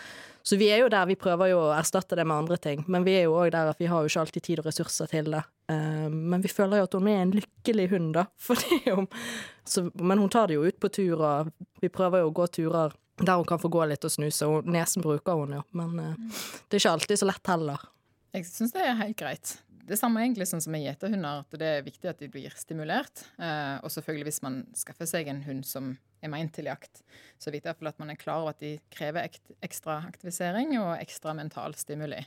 Så 0.45 0.57
vi 0.61 0.69
er 0.69 0.83
jo 0.83 0.89
der, 0.93 1.07
vi 1.09 1.17
prøver 1.17 1.49
jo 1.51 1.61
å 1.67 1.73
erstatte 1.73 2.17
det 2.17 2.25
med 2.27 2.43
andre 2.43 2.57
ting, 2.61 2.83
men 2.87 3.05
vi 3.05 3.17
er 3.19 3.27
jo 3.27 3.37
òg 3.39 3.51
der 3.55 3.71
at 3.71 3.81
vi 3.81 3.89
har 3.89 4.01
jo 4.01 4.11
ikke 4.11 4.25
alltid 4.25 4.45
tid 4.45 4.61
og 4.61 4.69
ressurser 4.69 5.09
til 5.11 5.31
det. 5.33 5.41
Uh, 5.71 6.09
men 6.09 6.43
vi 6.43 6.51
føler 6.51 6.81
jo 6.81 6.87
at 6.87 6.97
hun 6.97 7.09
er 7.09 7.23
en 7.23 7.33
lykkelig 7.33 7.87
hund, 7.95 8.11
da. 8.17 8.27
Hun, 8.95 9.07
så, 9.65 9.87
men 9.97 10.21
hun 10.21 10.29
tar 10.29 10.47
det 10.47 10.59
jo 10.59 10.67
ut 10.67 10.77
på 10.79 10.91
tur, 10.93 11.21
og 11.25 11.49
vi 11.81 11.89
prøver 11.89 12.21
jo 12.21 12.29
å 12.29 12.35
gå 12.37 12.45
turer 12.59 12.93
der 13.15 13.39
hun 13.39 13.47
kan 13.47 13.61
få 13.61 13.71
gå 13.71 13.85
litt 13.87 14.03
og 14.05 14.11
snuse. 14.11 14.45
Og 14.45 14.67
nesen 14.67 15.01
bruker 15.01 15.39
hun 15.39 15.55
jo, 15.57 15.61
men 15.77 15.93
uh, 15.97 16.41
det 16.67 16.77
er 16.77 16.83
ikke 16.83 16.95
alltid 16.99 17.21
så 17.21 17.29
lett 17.29 17.53
heller. 17.53 17.85
Jeg 18.35 18.49
syns 18.49 18.75
det 18.75 18.83
er 18.83 18.99
helt 18.99 19.17
greit. 19.17 19.55
Det 19.85 19.97
samme 19.99 20.23
egentlig 20.23 20.47
sånn 20.49 20.63
som 20.65 20.73
med 20.73 20.81
gjeterhunder, 20.81 21.43
at 21.45 21.57
det 21.61 21.67
er 21.77 21.85
viktig 21.85 22.09
at 22.09 22.21
de 22.21 22.29
blir 22.33 22.53
stimulert. 22.57 23.23
Uh, 23.37 23.77
og 23.85 23.93
selvfølgelig 23.93 24.29
hvis 24.29 24.41
man 24.45 24.63
skaffer 24.77 25.09
seg 25.09 25.29
en 25.31 25.43
hund 25.45 25.65
som 25.69 25.93
er 26.25 26.31
meint 26.33 26.53
til 26.55 26.69
jakt. 26.69 27.03
Så 27.37 27.49
er 27.49 27.55
det 27.55 27.61
viktig 27.61 27.89
at 27.89 28.01
man 28.01 28.11
er 28.11 28.19
klar 28.19 28.41
over 28.41 28.55
at 28.55 28.63
de 28.63 28.75
krever 28.93 29.29
ekstra 29.65 30.01
aktivisering 30.09 30.73
og 30.81 30.95
ekstra 30.97 31.35
mental 31.37 31.77
stimuli. 31.77 32.23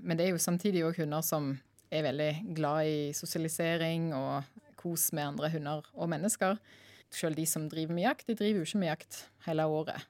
Men 0.00 0.20
det 0.20 0.26
er 0.26 0.34
jo 0.34 0.42
samtidig 0.42 0.84
òg 0.86 1.00
hunder 1.00 1.24
som 1.24 1.54
er 1.90 2.06
veldig 2.06 2.30
glad 2.56 2.86
i 2.86 2.98
sosialisering 3.16 4.10
og 4.16 4.46
kos 4.80 5.10
med 5.16 5.32
andre 5.32 5.50
hunder 5.52 5.90
og 5.94 6.10
mennesker. 6.12 6.56
Selv 7.10 7.36
de 7.36 7.46
som 7.48 7.66
driver 7.68 7.96
med 7.96 8.06
jakt, 8.06 8.28
de 8.28 8.38
driver 8.38 8.62
jo 8.62 8.68
ikke 8.68 8.80
med 8.80 8.92
jakt 8.92 9.24
hele 9.46 9.66
året. 9.66 10.06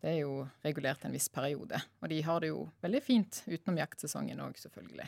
Det 0.00 0.14
er 0.14 0.20
jo 0.22 0.46
regulert 0.64 1.04
en 1.04 1.14
viss 1.14 1.28
periode. 1.32 1.78
Og 2.00 2.10
de 2.10 2.20
har 2.24 2.42
det 2.42 2.50
jo 2.50 2.64
veldig 2.82 3.02
fint 3.04 3.42
utenom 3.46 3.78
jaktsesongen 3.82 4.40
òg, 4.42 4.56
selvfølgelig. 4.58 5.06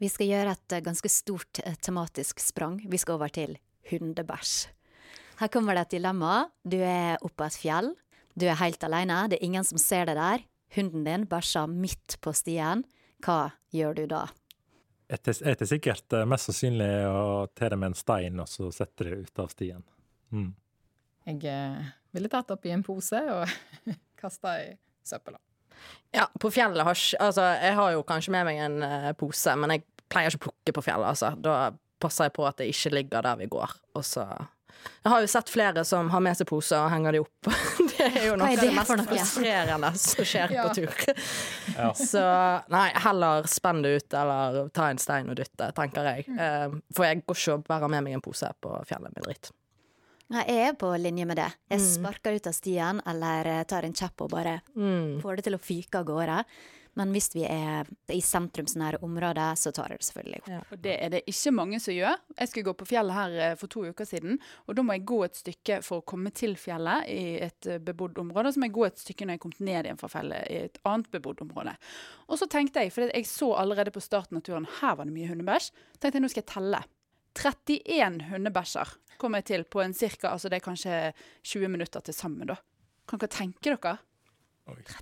Vi 0.00 0.08
skal 0.08 0.30
gjøre 0.30 0.54
et 0.56 0.76
ganske 0.84 1.10
stort 1.12 1.60
eh, 1.62 1.76
tematisk 1.76 2.40
sprang. 2.42 2.80
Vi 2.88 3.00
skal 3.00 3.18
over 3.18 3.32
til 3.32 3.58
hundebæsj. 3.90 4.70
Her 5.40 5.48
kommer 5.52 5.76
det 5.76 5.86
et 5.86 5.96
dilemma. 5.98 6.46
Du 6.64 6.78
er 6.80 7.20
oppe 7.20 7.36
på 7.40 7.46
et 7.46 7.58
fjell. 7.62 7.92
Du 8.36 8.46
er 8.48 8.58
helt 8.60 8.82
alene, 8.86 9.26
det 9.28 9.38
er 9.38 9.46
ingen 9.46 9.66
som 9.66 9.80
ser 9.80 10.08
deg 10.08 10.18
der. 10.18 10.44
Hunden 10.76 11.06
din 11.06 11.26
bæsjer 11.28 11.70
midt 11.70 12.18
på 12.22 12.32
stien. 12.36 12.84
Hva 13.24 13.50
gjør 13.74 13.96
du 13.98 14.04
da? 14.10 14.26
Er 15.10 15.66
sikkert 15.66 16.14
eh, 16.14 16.26
mest 16.28 16.46
sannsynlig 16.46 16.90
å 17.10 17.46
te 17.54 17.70
det 17.72 17.78
med 17.78 17.90
en 17.90 17.98
stein 17.98 18.42
og 18.42 18.46
så 18.50 18.70
setter 18.74 19.10
det 19.10 19.24
ut 19.24 19.42
av 19.42 19.50
stien. 19.50 19.82
Mm. 20.30 20.52
Jeg 21.26 21.40
eh, 21.50 21.88
ville 22.14 22.30
tatt 22.30 22.52
oppi 22.54 22.70
en 22.74 22.84
pose 22.86 23.18
og 23.34 23.50
kasta 24.20 24.54
i 24.62 24.70
søpla. 25.06 25.40
Ja, 26.14 26.26
på 26.40 26.50
fjellet 26.52 26.84
har 26.84 26.98
ikke 26.98 27.22
Altså, 27.24 27.44
jeg 27.56 27.76
har 27.78 27.92
jo 27.94 28.06
kanskje 28.06 28.34
med 28.34 28.46
meg 28.46 28.58
en 28.60 28.82
uh, 28.84 29.12
pose, 29.18 29.54
men 29.56 29.72
jeg 29.74 29.84
pleier 30.12 30.28
ikke 30.28 30.42
å 30.42 30.46
plukke 30.48 30.74
på 30.76 30.84
fjellet, 30.84 31.08
altså. 31.14 31.30
Da 31.40 31.70
passer 32.02 32.28
jeg 32.28 32.34
på 32.36 32.46
at 32.48 32.60
det 32.60 32.68
ikke 32.72 32.92
ligger 32.92 33.24
der 33.24 33.38
vi 33.40 33.48
går, 33.50 33.76
og 33.96 34.04
så 34.06 34.26
jeg 35.02 35.12
har 35.12 35.22
jo 35.24 35.28
sett 35.32 35.50
flere 35.50 35.84
som 35.84 36.10
har 36.12 36.20
med 36.20 36.36
seg 36.36 36.48
poser 36.48 36.82
og 36.82 36.90
henger 36.92 37.16
de 37.16 37.22
opp. 37.22 37.50
Det 38.00 38.06
er 38.06 38.26
jo 38.30 38.34
noe 38.40 38.48
av 38.48 38.60
det 38.60 38.72
mest 38.72 38.92
frustrerende 39.08 39.90
som 40.00 40.26
skjer 40.28 40.52
ja. 40.56 40.64
på 40.66 40.74
tur. 40.80 41.14
Ja. 41.74 41.90
Så 42.10 42.24
nei, 42.72 42.86
heller 43.04 43.48
spenn 43.50 43.82
det 43.84 43.94
ut 43.96 44.16
eller 44.16 44.68
ta 44.76 44.90
en 44.92 45.00
stein 45.00 45.28
og 45.32 45.36
dytte, 45.40 45.70
tenker 45.76 46.10
jeg. 46.12 46.26
Mm. 46.28 46.40
Eh, 46.44 46.76
for 46.96 47.08
jeg 47.08 47.22
går 47.24 47.40
ikke 47.42 47.56
og 47.58 47.64
bærer 47.68 47.92
med 47.92 48.06
meg 48.06 48.18
en 48.18 48.24
pose 48.24 48.48
på 48.60 48.72
fjellet 48.88 49.16
med 49.16 49.28
dritt. 49.28 49.52
Jeg 50.30 50.58
er 50.62 50.76
på 50.78 50.92
linje 51.00 51.26
med 51.26 51.40
det. 51.40 51.48
Jeg 51.72 51.82
mm. 51.82 51.86
sparker 51.90 52.36
ut 52.36 52.50
av 52.50 52.54
stien 52.54 53.00
eller 53.12 53.48
eh, 53.50 53.62
tar 53.68 53.88
en 53.88 53.96
kjepp 53.96 54.26
og 54.26 54.30
bare 54.36 54.60
mm. 54.76 55.18
får 55.24 55.40
det 55.40 55.48
til 55.48 55.56
å 55.56 55.62
fyke 55.64 56.02
av 56.02 56.06
gårde. 56.12 56.42
Men 56.98 57.12
hvis 57.14 57.30
vi 57.34 57.44
er 57.46 57.88
i 58.10 58.20
sentrumsnære 58.24 58.98
områder, 59.06 59.54
så 59.58 59.70
tar 59.74 59.92
jeg 59.92 60.00
det 60.00 60.06
selvfølgelig. 60.08 60.40
Ja. 60.50 60.60
Og 60.66 60.82
det 60.82 60.94
er 60.96 61.12
det 61.14 61.22
ikke 61.30 61.52
mange 61.54 61.80
som 61.82 61.94
gjør. 61.94 62.18
Jeg 62.34 62.50
skulle 62.50 62.66
gå 62.66 62.74
på 62.80 62.88
fjellet 62.90 63.16
her 63.16 63.36
eh, 63.44 63.56
for 63.60 63.72
to 63.72 63.84
uker 63.86 64.08
siden, 64.08 64.40
og 64.66 64.76
da 64.76 64.84
må 64.86 64.96
jeg 64.96 65.06
gå 65.08 65.20
et 65.26 65.38
stykke 65.38 65.80
for 65.86 66.02
å 66.02 66.06
komme 66.12 66.32
til 66.34 66.56
fjellet 66.60 67.08
i 67.12 67.22
et 67.46 67.70
eh, 67.70 67.82
bebodd 67.82 68.18
område. 68.22 68.52
Så 68.52 68.62
må 68.62 68.70
jeg 68.70 68.76
gå 68.78 68.86
et 68.88 69.02
stykke 69.04 69.28
når 69.28 69.38
jeg 69.38 69.44
kom 69.46 69.56
ned 69.60 69.90
igjen 69.90 70.00
fra 70.00 70.10
fjellet 70.12 70.50
i 70.50 70.62
et 70.66 70.80
annet 70.90 71.10
bebodd 71.14 71.44
område. 71.46 71.76
Og 72.28 72.40
så 72.40 72.50
tenkte 72.50 72.84
jeg, 72.84 72.94
for 72.94 73.06
jeg 73.10 73.28
så 73.30 73.52
allerede 73.62 73.94
på 73.94 74.02
starten 74.04 74.40
av 74.40 74.46
turen 74.46 74.68
her 74.80 74.98
var 74.98 75.06
det 75.06 75.14
mye 75.14 75.30
hundebæsj, 75.30 75.70
tenkte 75.98 76.18
jeg 76.18 76.26
nå 76.26 76.32
skal 76.32 76.44
jeg 76.44 76.52
telle. 76.54 76.82
31 77.40 78.24
hundebæsjer 78.32 78.96
kom 79.20 79.36
jeg 79.38 79.46
til 79.46 79.64
på 79.68 79.82
en 79.84 79.94
cirka, 79.94 80.32
altså 80.32 80.50
det 80.50 80.58
er 80.58 80.64
kanskje 80.64 80.94
20 81.46 81.70
minutter 81.70 82.02
til 82.02 82.16
sammen, 82.16 82.48
da. 82.50 82.56
Kan 83.08 83.20
dere 83.22 83.32
tenke 83.34 83.74
dere? 83.76 83.98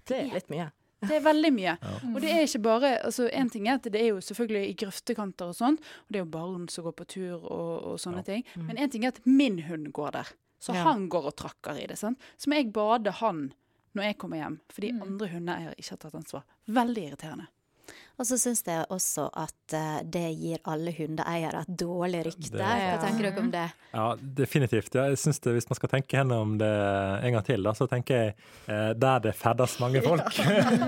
Det 0.09 0.17
er 0.17 0.35
litt 0.35 0.51
mye. 0.53 0.69
Det 1.01 1.15
er 1.15 1.23
veldig 1.23 1.51
mye. 1.55 1.77
Ja. 1.79 1.95
Og 2.11 2.19
det 2.25 2.33
er 2.33 2.43
ikke 2.43 2.63
bare 2.65 2.91
altså 3.07 3.29
En 3.31 3.51
ting 3.53 3.69
er 3.69 3.79
at 3.79 3.87
det 3.87 4.01
er 4.01 4.09
jo 4.11 4.21
selvfølgelig 4.25 4.63
i 4.67 4.77
grøftekanter 4.83 5.53
og 5.53 5.59
sånn, 5.59 5.79
og 5.79 6.11
det 6.11 6.21
er 6.21 6.25
jo 6.25 6.33
barn 6.33 6.67
som 6.73 6.89
går 6.89 6.97
på 6.99 7.07
tur 7.15 7.37
og, 7.39 7.71
og 7.93 8.01
sånne 8.03 8.25
ja. 8.25 8.29
ting. 8.33 8.45
Mm. 8.55 8.67
Men 8.71 8.83
en 8.83 8.93
ting 8.95 9.07
er 9.07 9.15
at 9.15 9.23
min 9.27 9.61
hund 9.69 9.93
går 9.95 10.17
der. 10.19 10.33
Så 10.59 10.75
ja. 10.75 10.83
han 10.89 11.07
går 11.13 11.31
og 11.31 11.37
trakker 11.39 11.79
i 11.79 11.87
det. 11.87 11.99
sant? 12.01 12.19
Så 12.37 12.51
må 12.51 12.59
jeg 12.59 12.73
bade 12.75 13.15
han 13.21 13.53
når 13.97 14.11
jeg 14.11 14.19
kommer 14.21 14.43
hjem, 14.43 14.59
fordi 14.75 14.91
mm. 14.95 15.05
andre 15.07 15.29
hunder 15.33 15.71
ikke 15.75 15.95
har 15.95 16.03
tatt 16.03 16.19
ansvar. 16.19 16.45
Veldig 16.67 17.05
irriterende. 17.09 17.47
Og 18.19 18.27
så 18.27 18.35
syns 18.41 18.65
jeg 18.67 18.83
også 18.91 19.29
at 19.39 19.75
uh, 19.79 19.99
det 20.03 20.25
gir 20.35 20.63
alle 20.67 20.91
hundeeiere 20.97 21.63
et 21.63 21.75
dårlig 21.79 22.25
rykte. 22.27 22.59
Hva 22.59 22.97
tenker 23.03 23.29
dere 23.29 23.45
om 23.45 23.53
det? 23.53 23.67
Ja, 23.93 24.07
definitivt. 24.43 24.91
Ja, 24.99 25.07
jeg 25.13 25.21
synes 25.23 25.39
det, 25.45 25.55
Hvis 25.55 25.69
man 25.71 25.79
skal 25.79 25.93
tenke 25.93 26.17
gjennom 26.19 26.57
det 26.59 26.73
en 27.29 27.37
gang 27.37 27.47
til, 27.47 27.63
da, 27.63 27.77
så 27.79 27.87
tenker 27.91 28.23
jeg 28.25 28.35
uh, 28.67 28.91
der 28.99 29.23
det 29.29 29.37
ferdes 29.39 29.79
mange 29.83 30.03
folk, 30.09 30.29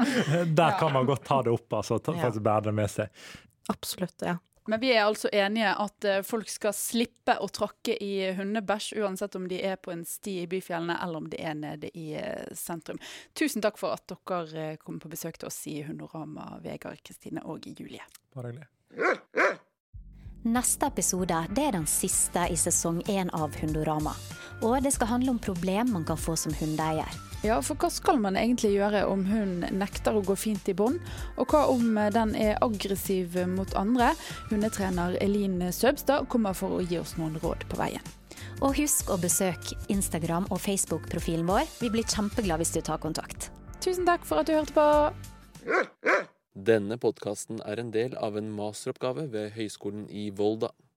der 0.61 0.79
kan 0.81 0.95
man 0.97 1.07
godt 1.07 1.25
ta 1.29 1.43
det 1.47 1.55
opp 1.55 1.81
altså, 1.81 2.01
og 2.01 2.13
faktisk 2.19 2.43
bære 2.47 2.69
det 2.69 2.77
med 2.83 2.91
seg. 2.99 3.27
Absolutt, 3.71 4.19
ja. 4.27 4.37
Men 4.71 4.81
vi 4.81 4.93
er 4.95 5.03
altså 5.03 5.29
enige 5.33 5.71
at 5.83 6.05
eh, 6.07 6.21
folk 6.23 6.47
skal 6.49 6.75
slippe 6.77 7.35
å 7.43 7.49
tråkke 7.51 7.97
i 7.99 8.31
hundebæsj, 8.39 8.93
uansett 9.03 9.35
om 9.35 9.49
de 9.51 9.59
er 9.67 9.81
på 9.83 9.91
en 9.91 10.05
sti 10.07 10.37
i 10.45 10.47
byfjellene 10.51 10.95
eller 11.03 11.25
om 11.25 11.27
de 11.33 11.41
er 11.43 11.57
nede 11.59 11.91
i 11.99 12.13
eh, 12.15 12.53
sentrum. 12.55 13.01
Tusen 13.35 13.65
takk 13.65 13.81
for 13.81 13.97
at 13.99 14.07
dere 14.07 14.69
eh, 14.69 14.77
kom 14.79 15.01
på 15.03 15.11
besøk 15.11 15.41
til 15.41 15.51
oss 15.51 15.59
i 15.67 15.81
Hundorama, 15.89 16.61
Vegard, 16.63 17.03
Kristine 17.03 17.43
og 17.51 17.67
Julie. 17.67 18.07
Bare 18.37 18.53
hyggelig. 18.55 18.71
Neste 20.47 20.87
episode 20.87 21.43
det 21.51 21.67
er 21.67 21.75
den 21.75 21.91
siste 21.91 22.47
i 22.47 22.55
sesong 22.57 23.03
én 23.11 23.35
av 23.35 23.59
Hundorama. 23.59 24.15
Og 24.63 24.79
det 24.87 24.95
skal 24.95 25.17
handle 25.17 25.35
om 25.35 25.43
problem 25.43 25.91
man 25.99 26.07
kan 26.07 26.21
få 26.21 26.39
som 26.39 26.55
hundeeier. 26.63 27.30
Ja, 27.41 27.57
for 27.65 27.79
hva 27.81 27.89
skal 27.89 28.19
man 28.21 28.37
egentlig 28.37 28.75
gjøre 28.75 29.07
om 29.09 29.23
hun 29.25 29.63
nekter 29.73 30.13
å 30.13 30.21
gå 30.21 30.35
fint 30.37 30.67
i 30.69 30.75
bånd? 30.77 30.99
Og 31.41 31.49
hva 31.49 31.63
om 31.73 31.97
den 32.13 32.35
er 32.37 32.59
aggressiv 32.61 33.39
mot 33.49 33.73
andre? 33.81 34.11
Hundetrener 34.51 35.17
Elin 35.25 35.57
Søbstad 35.73 36.29
kommer 36.29 36.53
for 36.59 36.77
å 36.77 36.83
gi 36.85 36.99
oss 37.01 37.15
noen 37.17 37.39
råd 37.41 37.65
på 37.71 37.81
veien. 37.81 38.05
Og 38.61 38.77
husk 38.77 39.09
å 39.09 39.17
besøke 39.21 39.79
Instagram 39.89 40.51
og 40.53 40.61
Facebook-profilen 40.61 41.49
vår. 41.49 41.65
Vi 41.81 41.89
blir 41.89 42.05
kjempeglade 42.05 42.61
hvis 42.61 42.75
du 42.77 42.83
tar 42.85 43.01
kontakt. 43.01 43.49
Tusen 43.81 44.05
takk 44.05 44.29
for 44.29 44.43
at 44.43 44.51
du 44.51 44.59
hørte 44.59 44.77
på. 44.77 44.87
Denne 46.61 47.01
podkasten 47.01 47.65
er 47.65 47.81
en 47.81 47.93
del 47.95 48.21
av 48.21 48.37
en 48.37 48.53
masteroppgave 48.53 49.31
ved 49.33 49.55
Høgskolen 49.57 50.05
i 50.13 50.29
Volda. 50.29 50.75